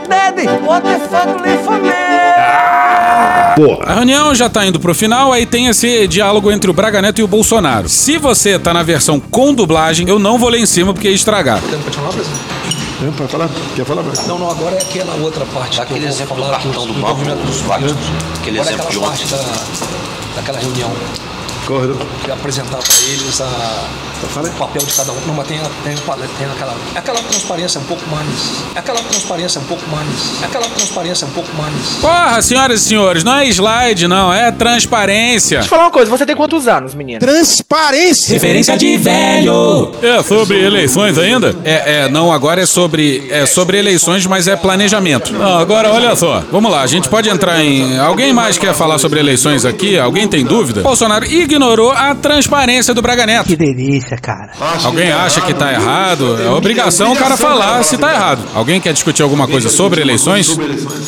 [0.09, 2.96] Daddy, what the fuck for me?
[3.87, 7.21] A reunião já tá indo pro final, aí tem esse diálogo entre o Braga Neto
[7.21, 7.89] e o Bolsonaro.
[7.89, 11.15] Se você tá na versão com dublagem, eu não vou ler em cima porque ia
[11.15, 11.63] estragar.
[11.63, 12.41] Podemos continuar, presidente?
[13.03, 13.49] É, pra falar?
[13.75, 14.03] Quer falar?
[14.03, 14.23] Braga?
[14.29, 15.81] Não, não, agora é aquela outra parte.
[15.81, 17.93] Aquele que exemplo do cartão do banco, movimento dos vários.
[17.93, 18.39] vários.
[18.41, 19.09] Aquele Agora exemplo de ontem.
[19.09, 20.93] parte da, daquela reunião.
[21.67, 21.97] Corredor.
[22.29, 23.85] E apresentar para eles a,
[24.27, 25.17] o papel de cada um.
[25.27, 28.29] Não, mas tem, tem, tem aquela, aquela transparência um pouco mais.
[28.75, 30.43] Aquela transparência um pouco mais.
[30.43, 31.75] Aquela transparência um pouco mais.
[32.01, 35.59] Porra, senhoras e senhores, não é slide, não, é transparência.
[35.59, 37.21] Deixa eu falar uma coisa, você tem quantos anos, menino?
[37.21, 38.35] Transparência!
[38.35, 39.93] Referência de velho.
[40.03, 41.55] É sobre eleições ainda?
[41.65, 45.33] É, é, não, agora é sobre é sobre eleições, mas é planejamento.
[45.33, 46.43] Não, agora olha só.
[46.51, 49.99] Vamos lá, a gente pode entrar em Alguém mais quer falar sobre eleições aqui?
[49.99, 50.83] Alguém tem dúvida?
[50.83, 53.47] Bolsonaro ignorou a transparência do Braga Neto.
[53.47, 54.53] Que delícia, cara.
[54.85, 56.41] Alguém acha que tá errado?
[56.43, 58.43] É obrigação o cara falar se tá errado.
[58.55, 60.57] Alguém quer discutir alguma coisa sobre eleições?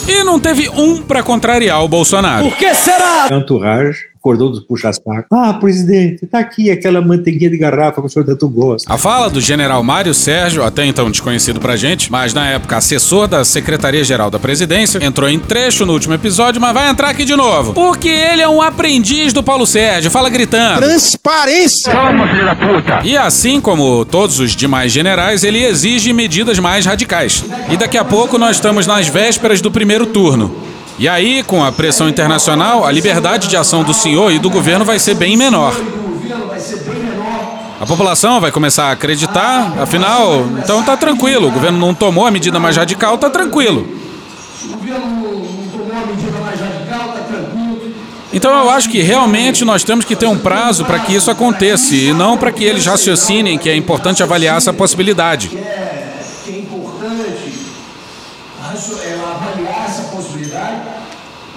[0.08, 2.50] E não teve um pra contrariar o Bolsonaro.
[2.52, 3.28] que será?
[3.30, 5.26] Entourage, acordou dos puxa-saco.
[5.32, 8.92] Ah, presidente, tá aqui aquela manteiguinha de garrafa que o senhor tanto gosta.
[8.92, 13.28] A fala do general Mário Sérgio, até então desconhecido pra gente, mas na época assessor
[13.28, 17.36] da Secretaria-Geral da Presidência, entrou em trecho no último episódio, mas vai entrar aqui de
[17.36, 17.72] novo.
[17.72, 20.80] Porque ele é um aprendiz do Paulo Sérgio, fala gritando.
[20.82, 21.92] Transparência!
[21.92, 23.00] Calma, filho da puta!
[23.04, 27.44] E assim como todos os demais generais, ele exige medidas mais radicais.
[27.70, 30.77] E daqui a pouco nós estamos nas vésperas do primeiro turno.
[30.98, 34.84] E aí, com a pressão internacional, a liberdade de ação do senhor e do governo
[34.84, 35.72] vai ser bem menor.
[37.80, 41.46] A população vai começar a acreditar, afinal, então tá tranquilo.
[41.46, 43.86] O governo não tomou a medida mais radical, tá tranquilo.
[48.32, 51.94] Então eu acho que realmente nós temos que ter um prazo para que isso aconteça
[51.94, 55.50] e não para que eles raciocinem que é importante avaliar essa possibilidade.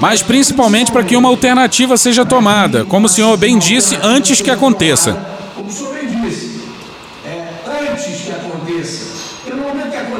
[0.02, 4.50] Mas principalmente para que uma alternativa seja tomada, como o senhor bem disse, antes que
[4.50, 5.16] aconteça.
[7.24, 7.52] É.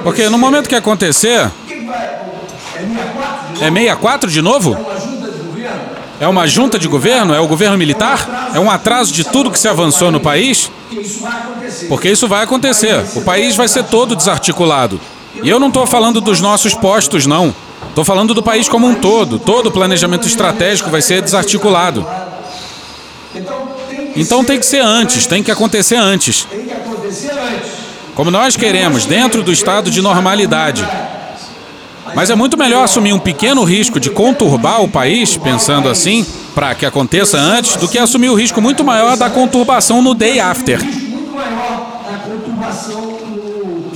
[0.04, 1.50] Porque no momento que acontecer.
[1.50, 4.76] É 64 de é 64 de novo?
[4.76, 5.80] governo?
[6.20, 7.34] É uma junta de governo?
[7.34, 8.52] É o governo militar?
[8.54, 10.72] É um atraso de tudo que se avançou no país?
[11.88, 13.04] Porque isso vai acontecer.
[13.16, 15.02] O país vai ser todo desarticulado.
[15.42, 17.52] E eu não estou falando dos nossos postos, não.
[17.90, 19.38] Estou falando do país como um todo.
[19.38, 22.06] Todo o planejamento estratégico vai ser desarticulado.
[24.16, 26.48] Então tem que ser antes, tem que acontecer antes.
[28.16, 30.88] Como nós queremos, dentro do estado de normalidade.
[32.14, 36.76] Mas é muito melhor assumir um pequeno risco de conturbar o país, pensando assim, para
[36.76, 40.84] que aconteça antes, do que assumir o risco muito maior da conturbação no day after.
[40.84, 43.92] Muito maior a conturbação no.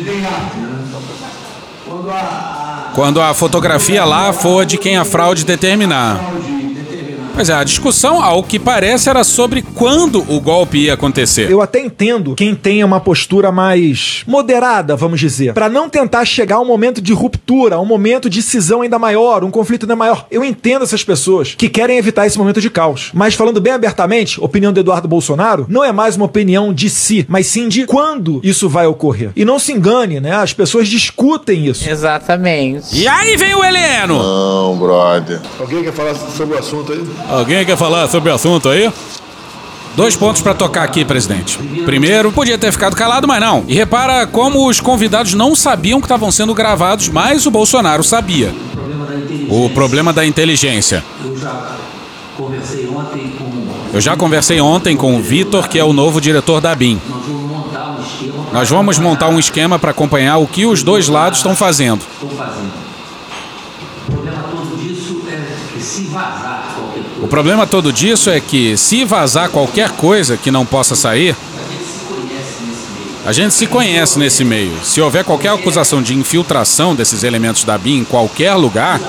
[0.00, 0.55] day after, né?
[2.94, 3.34] Quando a.
[3.34, 6.20] Fotografia lá for de quem a fraude determinar.
[7.36, 11.50] Pois é, a discussão, ao que parece, era sobre quando o golpe ia acontecer.
[11.50, 16.56] Eu até entendo quem tenha uma postura mais moderada, vamos dizer, Pra não tentar chegar
[16.56, 19.94] a um momento de ruptura, a um momento de cisão ainda maior, um conflito ainda
[19.94, 20.26] maior.
[20.30, 23.10] Eu entendo essas pessoas que querem evitar esse momento de caos.
[23.12, 27.26] Mas falando bem abertamente, opinião do Eduardo Bolsonaro não é mais uma opinião de si,
[27.28, 29.32] mas sim de quando isso vai ocorrer.
[29.36, 30.32] E não se engane, né?
[30.34, 31.86] As pessoas discutem isso.
[31.86, 32.98] Exatamente.
[32.98, 34.22] E aí vem o Heleno!
[34.22, 35.38] Não, brother.
[35.60, 37.25] Alguém quer falar sobre o assunto aí?
[37.28, 38.90] Alguém quer falar sobre o assunto aí?
[39.96, 41.58] Dois pontos pra tocar aqui, presidente.
[41.84, 43.64] Primeiro, podia ter ficado calado, mas não.
[43.66, 48.54] E repara como os convidados não sabiam que estavam sendo gravados, mas o Bolsonaro sabia.
[49.48, 51.02] O problema da inteligência.
[53.92, 55.16] Eu já conversei ontem com.
[55.16, 57.00] O Vitor, que é o novo diretor da BIM.
[58.52, 59.78] Nós vamos montar um esquema.
[59.78, 62.02] Para acompanhar o que os dois lados estão fazendo.
[62.20, 62.26] O
[64.12, 66.35] problema todo disso é que se vazar
[67.36, 71.36] problema todo disso é que se vazar qualquer coisa que não possa sair,
[73.26, 74.72] A gente se conhece nesse meio.
[74.84, 79.00] Se houver qualquer acusação de infiltração desses elementos da BIM em qualquer lugar,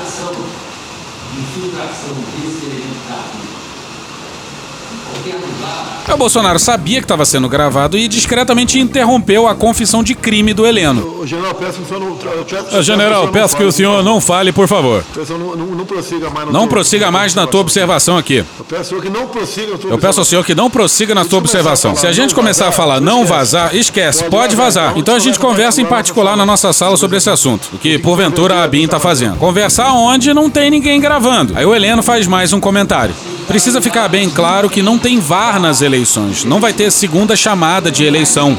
[6.14, 10.66] o Bolsonaro sabia que estava sendo gravado e discretamente interrompeu a confissão de crime do
[10.66, 11.26] Heleno.
[11.26, 12.16] General, peço que o senhor não.
[12.46, 13.70] peço- General, peço que fale.
[13.70, 15.04] o senhor não fale, por favor.
[15.30, 18.38] Não, não, não prossiga mais na Não tua- prossiga mais na tua observação aqui.
[18.58, 20.70] Eu peço ao senhor que não prossiga na tua Eu peço ao senhor que não
[20.70, 21.96] prossiga na sua observação.
[21.96, 24.94] Se a gente começar a falar não vazar, esquece, pode vazar.
[24.98, 27.70] Então a gente conversa em particular na nossa sala sobre esse assunto.
[27.74, 29.36] O que, porventura, a BIM tá fazendo.
[29.38, 31.54] Conversar onde não tem ninguém gravando.
[31.56, 33.14] Aí o Heleno faz mais um comentário.
[33.48, 35.97] Precisa ficar bem claro que não tem VAR nas eleições.
[36.46, 38.58] Não vai ter segunda chamada de eleição.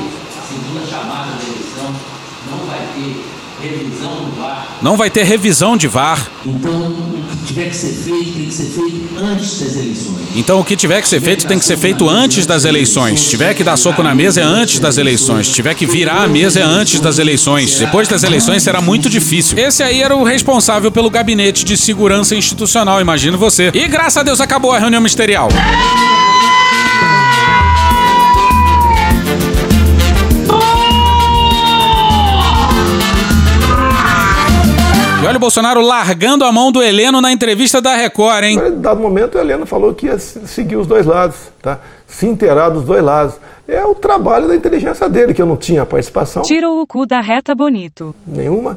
[4.81, 6.31] Não vai ter revisão de VAR.
[6.47, 10.19] Então, o que tiver que ser feito, tem que ser feito antes das eleições.
[10.37, 13.21] Então o que tiver que ser feito tem que ser feito antes das eleições.
[13.21, 15.49] Se tiver que dar soco na mesa é antes das eleições.
[15.49, 17.79] Se tiver que virar a mesa é antes das eleições.
[17.79, 19.59] Depois das eleições será muito difícil.
[19.59, 23.71] Esse aí era o responsável pelo gabinete de segurança institucional, imagino você.
[23.75, 25.49] E graças a Deus acabou a reunião ministerial.
[25.51, 26.28] E
[35.39, 38.59] o Bolsonaro largando a mão do Heleno na entrevista da Record, hein?
[38.59, 41.79] Em dado momento, a Helena falou que ia se- seguir os dois lados, tá?
[42.07, 43.35] Se inteirar dos dois lados.
[43.67, 47.21] É o trabalho da inteligência dele, que eu não tinha participação Tira o cu da
[47.21, 48.15] reta bonito.
[48.27, 48.77] nenhuma.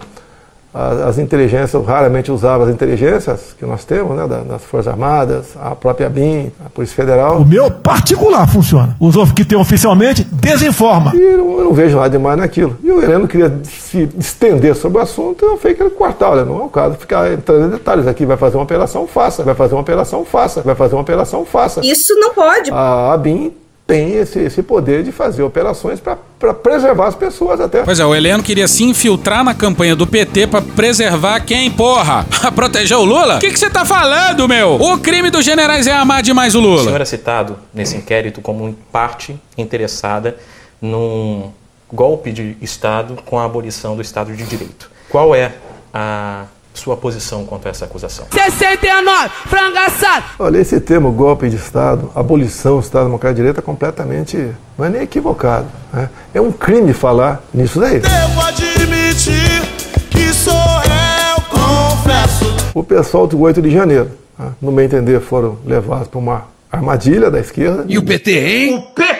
[0.74, 4.26] As, as inteligências, eu raramente usava as inteligências que nós temos, né?
[4.26, 7.40] da- Das Forças Armadas, a própria BIM, a Polícia Federal.
[7.42, 8.96] O meu particular funciona.
[9.00, 11.12] Os outros que tem oficialmente, desinforma.
[11.14, 12.78] E eu, eu não vejo nada demais naquilo.
[12.82, 16.30] E o Heleno queria se estender sobre o assunto, eu falei que ele cortar.
[16.30, 18.26] Olha, não é o caso de ficar entrando em detalhes aqui.
[18.26, 19.44] Vai fazer uma operação, faça.
[19.44, 20.62] Vai fazer uma operação, faça.
[20.62, 21.82] Vai fazer uma operação, faça.
[21.86, 22.72] Isso não pode.
[22.72, 23.52] A ABIN
[23.92, 27.84] tem esse, esse poder de fazer operações para preservar as pessoas até.
[27.84, 32.26] Pois é, o Heleno queria se infiltrar na campanha do PT pra preservar quem, porra?
[32.40, 33.36] Pra proteger o Lula?
[33.36, 34.76] O que você tá falando, meu?
[34.82, 36.86] O crime dos generais é amar demais o O Lula.
[36.86, 40.38] senhor é citado nesse inquérito como parte interessada
[40.82, 41.52] num
[41.92, 44.90] golpe de Estado com a abolição do Estado de Direito.
[45.10, 45.52] Qual é
[45.94, 48.26] a sua posição quanto a essa acusação?
[48.32, 50.26] 69, frango assado.
[50.40, 54.52] Olha, esse termo golpe de Estado, abolição do Estado Democrático de Direito é completamente.
[54.78, 55.68] não é nem equivocado.
[55.94, 56.10] né?
[56.34, 58.00] É um crime falar nisso daí.
[58.00, 59.62] Devo admitir
[60.10, 62.46] que sou eu, confesso.
[62.74, 67.30] O pessoal do 8 de janeiro, né, no meu entender, foram levados para uma armadilha
[67.30, 67.84] da esquerda.
[67.88, 68.78] E o PT, hein?
[68.78, 69.11] O PT!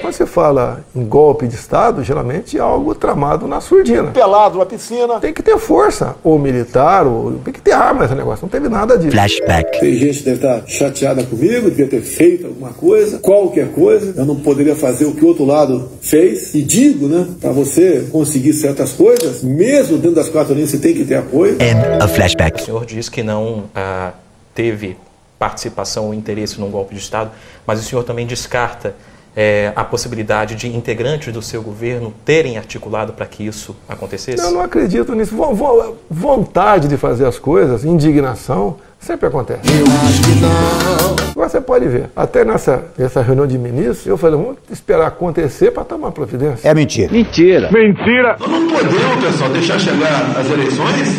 [0.00, 4.10] Quando você fala em golpe de Estado, geralmente é algo tramado na surdina.
[4.10, 5.20] Pelado na piscina.
[5.20, 8.42] Tem que ter força, ou militar, ou tem que ter arma nesse negócio.
[8.42, 9.12] Não teve nada disso.
[9.12, 9.80] Flashback.
[9.80, 14.14] Tem gente que deve estar chateada comigo, devia ter feito alguma coisa, qualquer coisa.
[14.16, 16.54] Eu não poderia fazer o que o outro lado fez.
[16.54, 20.94] E digo, né, para você conseguir certas coisas, mesmo dentro das quatro linhas, você tem
[20.94, 21.54] que ter apoio.
[21.60, 22.60] End of flashback.
[22.60, 24.12] O senhor diz que não ah,
[24.54, 24.96] teve
[25.38, 27.30] participação ou interesse num golpe de Estado,
[27.66, 28.94] mas o senhor também descarta
[29.40, 34.42] eh, a possibilidade de integrantes do seu governo terem articulado para que isso acontecesse?
[34.42, 35.36] Eu não acredito nisso.
[35.36, 39.60] Vo- vo- Vontade de fazer as coisas, indignação, sempre acontece.
[39.64, 41.28] Eu acho que não.
[41.30, 45.70] Agora você pode ver, até nessa, nessa reunião de ministros, eu falei, vamos esperar acontecer
[45.70, 46.68] para tomar providência.
[46.68, 47.12] É mentira.
[47.12, 47.70] Mentira.
[47.70, 48.36] Mentira.
[48.40, 51.16] Nós não podemos, pessoal, deixar chegar as eleições,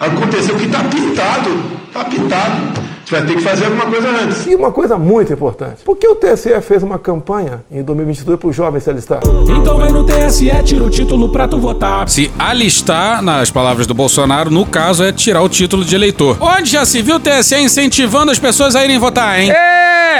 [0.00, 1.50] acontecer o que está pintado.
[1.88, 2.80] Está pintado.
[3.10, 4.46] Vai ter que fazer alguma coisa antes.
[4.46, 5.82] E uma coisa muito importante.
[5.84, 9.20] Por que o TSE fez uma campanha em 2022 para os jovens se alistar?
[9.48, 12.08] Então vai no TSE, tira o título pra tu votar.
[12.08, 16.36] Se alistar, nas palavras do Bolsonaro, no caso é tirar o título de eleitor.
[16.40, 19.52] Onde já se viu o TSE incentivando as pessoas a irem votar, hein?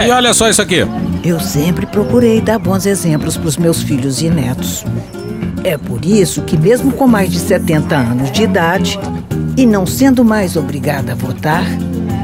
[0.05, 0.85] E olha só isso aqui.
[1.23, 4.85] Eu sempre procurei dar bons exemplos para os meus filhos e netos.
[5.63, 8.99] É por isso que, mesmo com mais de 70 anos de idade
[9.57, 11.65] e não sendo mais obrigada a votar,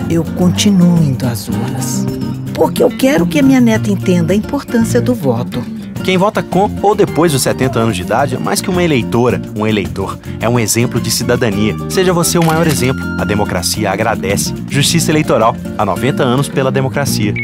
[0.08, 2.06] eu continuo indo às urnas.
[2.54, 5.62] Porque eu quero que a minha neta entenda a importância do voto.
[6.02, 9.42] Quem vota com ou depois dos 70 anos de idade é mais que uma eleitora,
[9.56, 10.18] um eleitor.
[10.40, 11.74] É um exemplo de cidadania.
[11.90, 13.04] Seja você o maior exemplo.
[13.18, 14.54] A democracia agradece.
[14.70, 15.56] Justiça Eleitoral.
[15.76, 17.34] Há 90 anos pela democracia.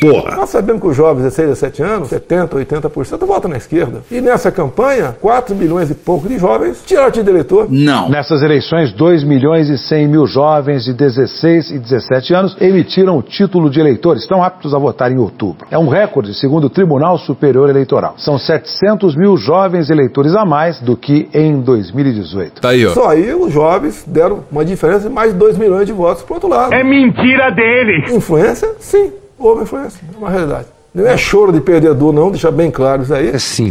[0.00, 0.36] Porra.
[0.36, 4.02] Nós sabemos que os jovens de 16, 17 anos, 70, 80% votam na esquerda.
[4.10, 7.66] E nessa campanha, 4 milhões e pouco de jovens tiraram o título de eleitor.
[7.70, 8.08] Não.
[8.08, 13.22] Nessas eleições, 2 milhões e 100 mil jovens de 16 e 17 anos emitiram o
[13.22, 14.16] título de eleitor.
[14.16, 15.66] Estão aptos a votar em outubro.
[15.70, 18.14] É um recorde, segundo o Tribunal Superior Eleitoral.
[18.16, 22.60] São 700 mil jovens eleitores a mais do que em 2018.
[22.60, 22.90] Tá aí, ó.
[22.90, 26.34] Só aí os jovens deram uma diferença de mais de 2 milhões de votos pro
[26.34, 26.72] outro lado.
[26.72, 28.14] É mentira dele!
[28.14, 28.68] Influência?
[28.78, 30.00] Sim, houve influência.
[30.12, 30.66] É uma realidade.
[30.94, 33.38] Não é choro de perdedor, não, deixar bem claro isso aí.
[33.38, 33.70] Sim.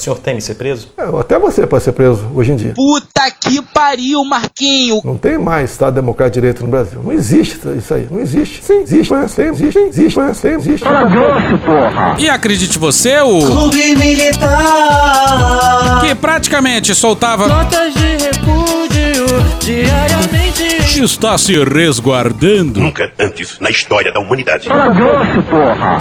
[0.00, 0.88] senhor teme ser preso?
[0.96, 2.72] É, até você pode ser preso hoje em dia.
[2.74, 5.00] Puta que pariu, Marquinho!
[5.04, 7.02] Não tem mais Estado Democrático de Direito no Brasil.
[7.02, 8.08] Não existe isso aí.
[8.10, 8.64] Não existe.
[8.64, 9.12] Sim, existe.
[9.12, 9.78] Mas tem, existe.
[9.78, 10.18] Existe.
[10.18, 10.84] Mas tem, existe.
[10.84, 12.16] porra!
[12.18, 13.40] E acredite você, o.
[13.46, 16.00] Clube Militar.
[16.00, 17.46] Que praticamente soltava.
[17.46, 19.26] Notas de repúdio
[19.60, 20.75] diariamente.
[20.94, 22.80] Está se resguardando.
[22.80, 24.66] Nunca antes na história da humanidade.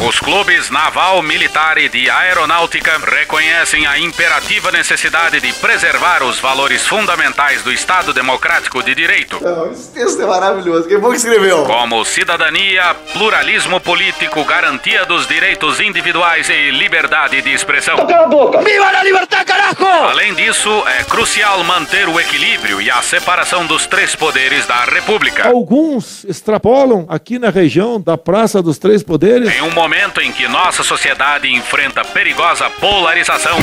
[0.08, 6.88] Os clubes naval, militar e de aeronáutica reconhecem a imperativa necessidade de preservar os valores
[6.88, 10.88] fundamentais do Estado Democrático de Direito, Não, esse texto é maravilhoso.
[10.88, 11.64] Quem foi que escreveu?
[11.66, 17.98] como cidadania, pluralismo político, garantia dos direitos individuais e liberdade de expressão.
[17.98, 18.62] Cala a boca!
[18.62, 19.76] Viva a liberdade, carajo!
[20.10, 25.48] Além disso, é crucial manter o equilíbrio e a separação dos três poderes da República.
[25.48, 29.54] Alguns extrapolam aqui na região da Praça dos Três Poderes.
[29.56, 33.58] Em um momento em que nossa sociedade enfrenta perigosa polarização.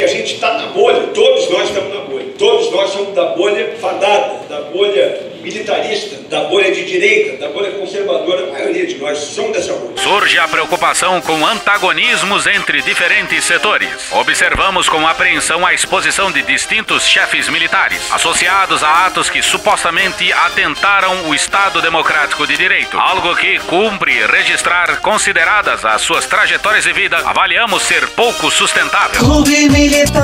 [0.00, 2.26] E a gente está na bolha, todos nós estamos na bolha.
[2.38, 7.70] Todos nós somos da bolha fadada, da bolha militarista, da bolha de direita, da bolha
[7.72, 8.48] conservadora.
[8.48, 9.96] A maioria de nós somos dessa bolha.
[9.96, 13.88] Surge a preocupação com antagonismos entre diferentes setores.
[14.12, 21.28] Observamos com apreensão a exposição de distintos chefes militares, associados a atos que supostamente atentaram
[21.28, 22.98] o Estado Democrático de Direito.
[22.98, 29.20] Algo que cumpre registrar, consideradas as suas trajetórias de vida, avaliamos ser pouco sustentável.
[29.20, 30.18] Clube Militar.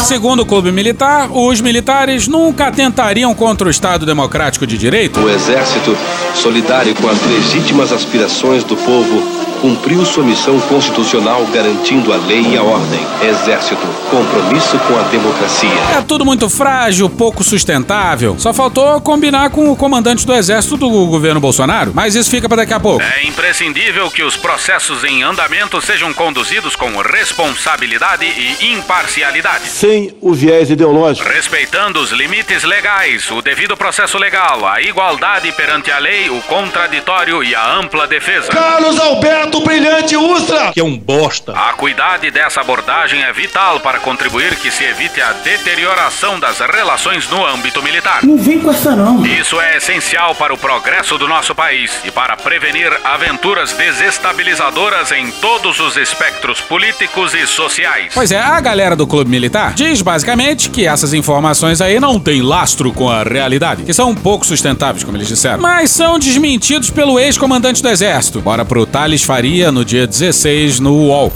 [0.00, 5.20] Segundo o Clube Militar, os militares nunca atentariam contra o Estado Democrático de Direito.
[5.20, 5.96] O Exército,
[6.34, 9.22] solidário com as legítimas aspirações do povo,
[9.60, 13.00] cumpriu sua missão constitucional garantindo a lei e a ordem.
[13.22, 15.68] Exército, compromisso com a democracia.
[15.96, 18.36] É tudo muito frágil, pouco sustentável.
[18.38, 22.58] Só faltou combinar com o comandante do exército do governo Bolsonaro, mas isso fica para
[22.58, 23.02] daqui a pouco.
[23.02, 29.68] É imprescindível que os processos em andamento sejam conduzidos com responsabilidade e imparcialidade.
[29.68, 31.28] Sem o viés ideológico.
[31.28, 37.42] Respeitando os limites legais, o devido processo legal, a igualdade perante a lei, o contraditório
[37.42, 38.48] e a ampla defesa.
[38.48, 40.72] Carlos Alberto Brilhante Ustra!
[40.72, 41.52] Que é um bosta.
[41.52, 47.28] A cuidade dessa abordagem é vital para contribuir que se evite a deterioração das relações
[47.28, 48.20] no âmbito militar.
[48.22, 49.24] Não vem com essa não.
[49.26, 55.30] Isso é essencial para o progresso do nosso país e para prevenir aventuras desestabilizadoras em
[55.32, 58.12] todos os espectros políticos e sociais.
[58.14, 62.42] Pois é, a galera do Clube Militar diz basicamente que essas informações aí não têm
[62.42, 66.90] lastro com a realidade, que são um pouco sustentáveis, como eles disseram, mas são desmentidos
[66.90, 68.40] pelo ex-comandante do Exército.
[68.40, 69.37] Bora pro Thales Faria
[69.70, 71.32] no dia 16 no UOL.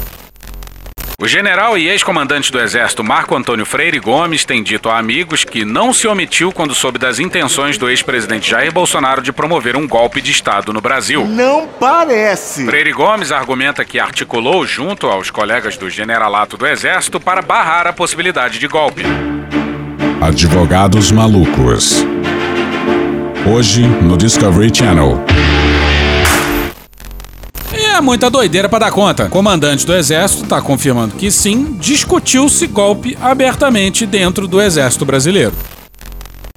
[1.21, 5.65] O general e ex-comandante do Exército Marco Antônio Freire Gomes tem dito a amigos que
[5.65, 10.21] não se omitiu quando soube das intenções do ex-presidente Jair Bolsonaro de promover um golpe
[10.21, 11.25] de Estado no Brasil.
[11.29, 12.67] Não parece.
[12.67, 17.93] Freire Gomes argumenta que articulou junto aos colegas do generalato do Exército para barrar a
[17.93, 19.05] possibilidade de golpe.
[20.21, 22.05] Advogados malucos.
[23.47, 25.25] Hoje no Discovery Channel.
[28.03, 29.25] Muita doideira pra dar conta.
[29.25, 35.53] O comandante do exército tá confirmando que sim, discutiu-se golpe abertamente dentro do exército brasileiro.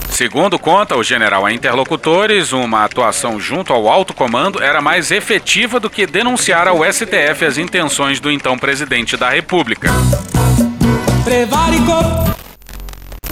[0.10, 5.80] Segundo conta o general a interlocutores, uma atuação junto ao alto comando era mais efetiva
[5.80, 9.90] do que denunciar ao STF as intenções do então presidente da República.
[11.24, 12.36] Prevaricou.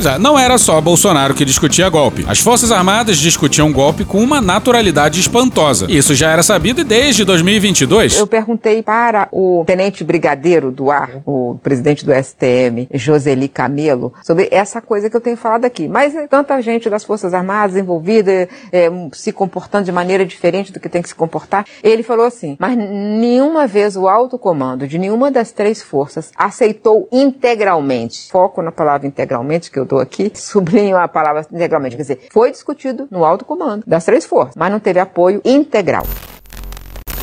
[0.06, 2.26] É, não era só Bolsonaro que discutia golpe.
[2.28, 5.86] As Forças Armadas discutiam golpe com uma naturalidade espantosa.
[5.90, 8.18] Isso já era sabido desde 2022.
[8.18, 14.50] Eu perguntei para o tenente brigadeiro do ar, o presidente do STM, Joseli Camelo, sobre
[14.52, 15.88] essa coisa que eu tenho falado aqui.
[15.88, 20.80] Mas é tanta gente das Forças Armadas envolvida, é, se comportando de maneira diferente do
[20.80, 21.66] que tem que se comportar.
[21.82, 27.08] Ele falou assim, mas nenhuma vez o alto comando de nenhuma das três forças aceitou
[27.12, 32.52] integralmente, foco na palavra integralmente que eu aqui, sublinho a palavra integralmente, quer dizer, foi
[32.52, 36.06] discutido no alto comando das três forças, mas não teve apoio integral.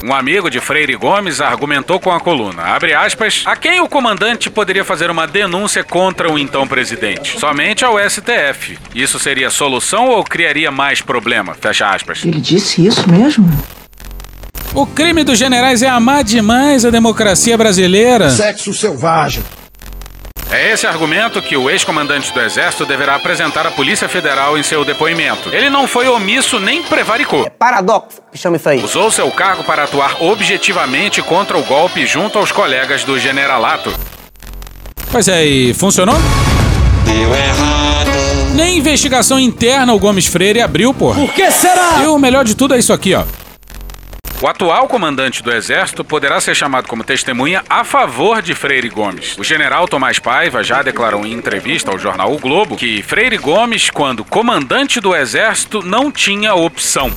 [0.02, 4.48] Um amigo de Freire Gomes argumentou com a coluna, abre aspas, a quem o comandante
[4.48, 7.38] poderia fazer uma denúncia contra o então presidente?
[7.38, 8.78] Somente ao STF.
[8.94, 11.54] Isso seria solução ou criaria mais problema?
[11.54, 12.24] Fecha aspas.
[12.24, 13.46] Ele disse isso mesmo?
[14.72, 18.30] O crime dos generais é amar demais a democracia brasileira.
[18.30, 19.42] Sexo selvagem.
[20.52, 24.84] É esse argumento que o ex-comandante do Exército deverá apresentar à Polícia Federal em seu
[24.84, 25.48] depoimento.
[25.54, 27.48] Ele não foi omisso nem prevaricou.
[27.56, 28.82] Paradoxo, que chama isso aí.
[28.82, 33.94] Usou seu cargo para atuar objetivamente contra o golpe junto aos colegas do generalato.
[35.12, 36.16] Pois é, e funcionou?
[37.04, 38.10] Deu errado.
[38.56, 41.20] Nem investigação interna o Gomes Freire abriu, porra.
[41.20, 42.00] Por que será?
[42.02, 43.22] E o melhor de tudo é isso aqui, ó.
[44.42, 49.36] O atual comandante do Exército poderá ser chamado como testemunha a favor de Freire Gomes.
[49.36, 53.90] O general Tomás Paiva já declarou em entrevista ao jornal O Globo que Freire Gomes,
[53.90, 57.12] quando comandante do Exército, não tinha opção.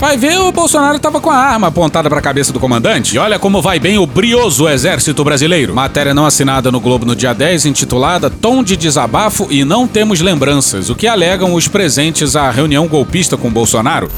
[0.00, 3.14] Vai ver, o Bolsonaro tava com a arma apontada para a cabeça do comandante.
[3.14, 5.74] E olha como vai bem o brioso exército brasileiro.
[5.74, 10.22] Matéria não assinada no Globo no dia 10, intitulada Tom de desabafo e não temos
[10.22, 14.10] lembranças, o que alegam os presentes à reunião golpista com Bolsonaro.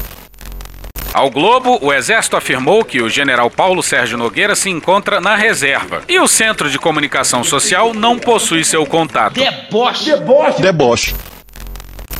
[1.19, 6.01] Ao Globo, o Exército afirmou que o general Paulo Sérgio Nogueira se encontra na reserva
[6.07, 9.33] e o Centro de Comunicação Social não possui seu contato.
[9.33, 10.11] Deboche.
[10.11, 10.61] Deboche.
[10.61, 11.15] Deboche.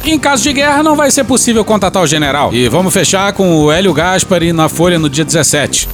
[0.04, 2.54] Em caso de guerra, não vai ser possível contatar o general.
[2.54, 5.88] E vamos fechar com o Hélio Gaspari na Folha no dia 17.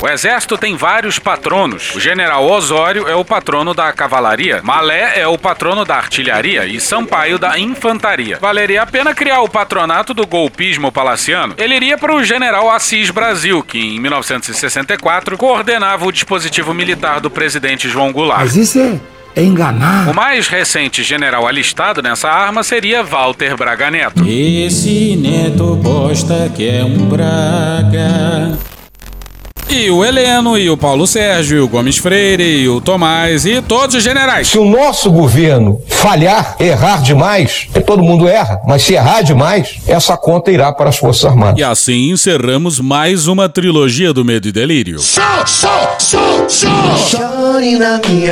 [0.00, 1.92] O exército tem vários patronos.
[1.96, 6.78] O general Osório é o patrono da cavalaria, Malé é o patrono da artilharia e
[6.78, 8.38] Sampaio da infantaria.
[8.40, 11.54] Valeria a pena criar o patronato do golpismo palaciano.
[11.58, 17.28] Ele iria para o general Assis Brasil, que em 1964 coordenava o dispositivo militar do
[17.28, 18.42] presidente João Goulart.
[18.42, 19.00] Mas isso é,
[19.34, 20.08] é enganar.
[20.08, 24.24] O mais recente general alistado nessa arma seria Walter Braga Neto.
[24.24, 28.56] Esse neto bosta que é um Braga.
[29.70, 33.60] E o Heleno, e o Paulo Sérgio, e o Gomes Freire, e o Tomás, e
[33.60, 34.48] todos os generais.
[34.48, 40.16] Se o nosso governo falhar, errar demais, todo mundo erra, mas se errar demais, essa
[40.16, 41.58] conta irá para as Forças Armadas.
[41.58, 44.98] E assim encerramos mais uma trilogia do Medo e Delírio.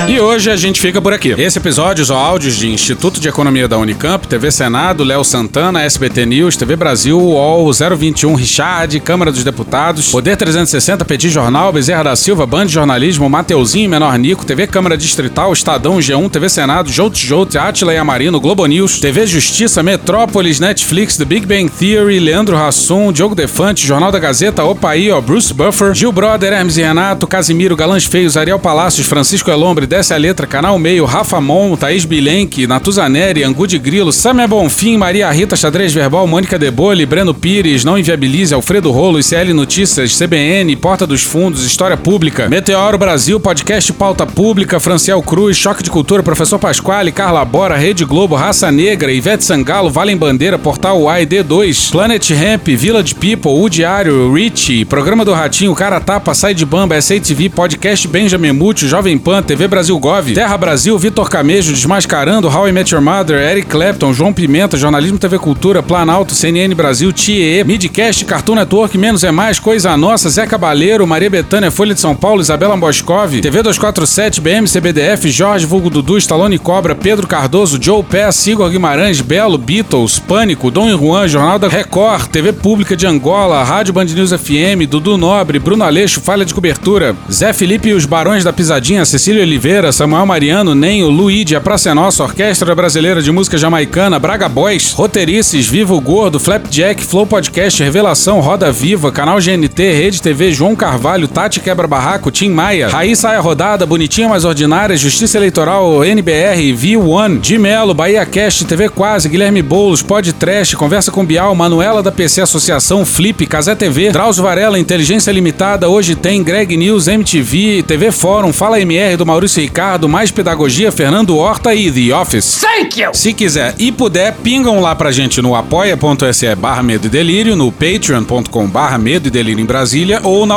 [0.08, 1.34] E hoje a gente fica por aqui.
[1.36, 6.24] Esse episódio usou áudios de Instituto de Economia da Unicamp, TV Senado, Léo Santana, SBT
[6.24, 12.16] News, TV Brasil, UOL, 021 Richard, Câmara dos Deputados, Poder 360, Petit Jornal, Bezerra da
[12.16, 17.56] Silva, Band Jornalismo, Mateuzinho, Menor Nico, TV Câmara Distrital, Estadão, G1, TV Senado, Jout Jout,
[17.56, 23.12] Atila e Amarino, Globo News, TV Justiça, Metrópolis, Netflix, The Big Bang Theory, Leandro Hassum,
[23.12, 27.76] Diogo Defante, Jornal da Gazeta, Opaí, ó, Bruce Buffer, Gil Brother, Hermes e Renato, Casimiro,
[27.76, 32.66] Galãs Feios, Ariel Palácios, Francisco Elombre, Desce a Letra, Canal Meio, Rafa Mon, Thaís Bilenque,
[32.66, 37.98] Natuzaneri, Angu de Grilo, Samia Bonfim, Maria Rita, Xadrez Verbal, Mônica Debole, Breno Pires, Não
[37.98, 44.26] Inviabilize, Alfredo Rolo, ICL Notícias, CBN, Porta dos Fundos, História Pública, Meteoro Brasil, Podcast Pauta
[44.26, 49.42] Pública, Franciel Cruz, Choque de Cultura, Professor Pasquale, Carla Bora, Rede Globo, Raça Negra, Ivete
[49.42, 55.32] Sangalo, Valem Bandeira, Portal UAI, D2, Planet Ramp, Village People, O Diário, Rich, Programa do
[55.32, 60.34] Ratinho, Cara Tapa, Sai de Bamba, SATV, Podcast Benjamin Múcio, Jovem Pan, TV Brasil Gov,
[60.34, 65.18] Terra Brasil, Vitor Camejo, Desmascarando, How I Met Your Mother, Eric Clapton, João Pimenta, Jornalismo
[65.18, 70.46] TV Cultura, Planalto, CNN Brasil, TIE, Midcast, Cartoon Network, Menos é Mais, Coisa Nossa, Zé
[70.46, 75.88] Cabaleiro, Maria Betânia, Folha de São Paulo, Isabela Boscov, TV 247, BM, CBDF, Jorge Vulgo
[75.88, 81.28] Dudu, Stallone Cobra, Pedro Cardoso, Joe Pé, Igor Guimarães, Belo, Beatles, Pânico, Dom e Juan,
[81.28, 86.20] Jornal da Record, TV Pública de Angola, Rádio Band News FM, Dudu Nobre, Bruno Aleixo,
[86.20, 91.08] Falha de Cobertura, Zé Felipe e os Barões da Pisadinha, Cecília Oliveira, Samuel Mariano, Nenho,
[91.08, 96.40] Luíde, A Praça é Nossa, Orquestra Brasileira de Música Jamaicana, Braga Boys, Roteirices, Vivo Gordo,
[96.40, 102.30] Flapjack, Flow Podcast, Revelação, Roda Viva, Canal GNT, Rede TV, João Carvalho, Tati Quebra Barraco,
[102.30, 108.24] Tim Maia, Raí Saia Rodada, Bonitinha Mais Ordinária, Justiça Eleitoral, NBR, V1, de Melo, Bahia
[108.24, 113.46] Cast, TV Quase, Guilherme Boulos, Pod Trash, Conversa com Bial, Manuela da PC Associação, Flip,
[113.46, 119.18] Casé TV, Drauzio Varela, Inteligência Limitada, Hoje Tem, Greg News, MTV, TV Fórum, Fala MR
[119.18, 122.62] do Maurício Ricardo, Mais Pedagogia, Fernando Horta e The Office.
[122.62, 123.10] Thank you!
[123.12, 127.70] Se quiser e puder, pingam lá pra gente no apoia.se barra Medo e Delírio, no
[127.70, 130.56] patreon.com barra Medo e Delírio em Brasília ou na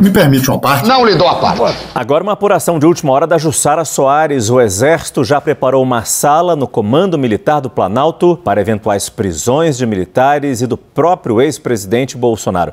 [0.00, 0.88] Me permite uma parte?
[0.88, 1.76] Não lhe dou a parte.
[1.94, 4.48] Agora uma apuração de última hora da Jussara Soares.
[4.48, 9.84] O Exército já preparou uma sala no Comando Militar do Planalto para eventuais prisões de
[9.84, 12.72] militares e do próprio ex-presidente Bolsonaro.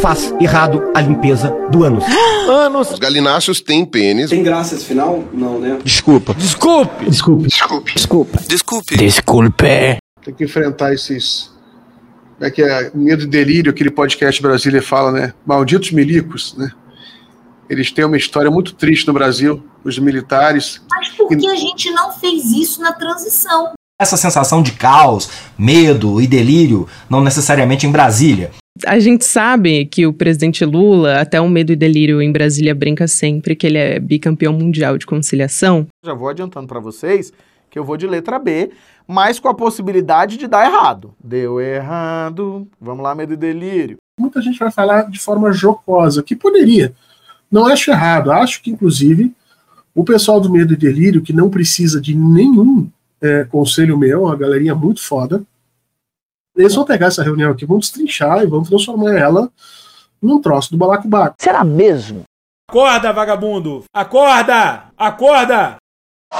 [0.00, 2.04] faz errado a limpeza do ânus.
[2.48, 2.90] Anos.
[2.90, 4.30] Os galináceos têm pênis.
[4.30, 5.24] Tem graça esse final?
[5.32, 5.78] Não, né?
[5.84, 6.34] Desculpa.
[6.34, 7.04] Desculpe.
[7.08, 7.48] Desculpe.
[7.48, 7.94] Desculpe.
[7.94, 8.38] Desculpa.
[8.48, 8.96] Desculpe.
[8.96, 9.98] Desculpe.
[10.24, 11.50] Tem que enfrentar esses.
[12.36, 12.90] Como é que é?
[12.94, 15.34] Medo e delírio, aquele podcast Brasília fala, né?
[15.46, 16.70] Malditos milicos, né?
[17.70, 20.82] Eles têm uma história muito triste no Brasil, os militares.
[20.90, 23.72] Mas por que a gente não fez isso na transição?
[24.00, 28.50] Essa sensação de caos, medo e delírio, não necessariamente em Brasília.
[28.86, 33.06] A gente sabe que o presidente Lula, até o medo e delírio em Brasília, brinca
[33.06, 35.86] sempre que ele é bicampeão mundial de conciliação.
[36.04, 37.32] Já vou adiantando para vocês
[37.70, 38.70] que eu vou de letra B,
[39.06, 41.14] mas com a possibilidade de dar errado.
[41.22, 42.68] Deu errado.
[42.78, 43.96] Vamos lá, medo e delírio.
[44.20, 46.92] Muita gente vai falar de forma jocosa, que poderia.
[47.50, 48.30] Não acho errado.
[48.30, 49.32] Acho que, inclusive,
[49.94, 52.88] o pessoal do Medo e Delírio, que não precisa de nenhum
[53.20, 55.42] é, conselho meu, uma galerinha muito foda,
[56.56, 59.50] eles vão pegar essa reunião aqui, vão destrinchar e vão transformar ela
[60.20, 61.34] num troço do balacobaco.
[61.38, 62.22] Será mesmo?
[62.70, 63.84] Acorda, vagabundo!
[63.92, 64.84] Acorda!
[64.96, 65.76] Acorda!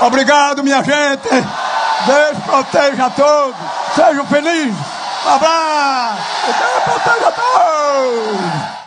[0.02, 1.28] Obrigado, minha gente!
[1.28, 3.56] Deus proteja a todos!
[3.94, 4.74] Sejam felizes!
[5.26, 6.22] Um abraço!
[6.46, 8.81] Deus proteja a todos!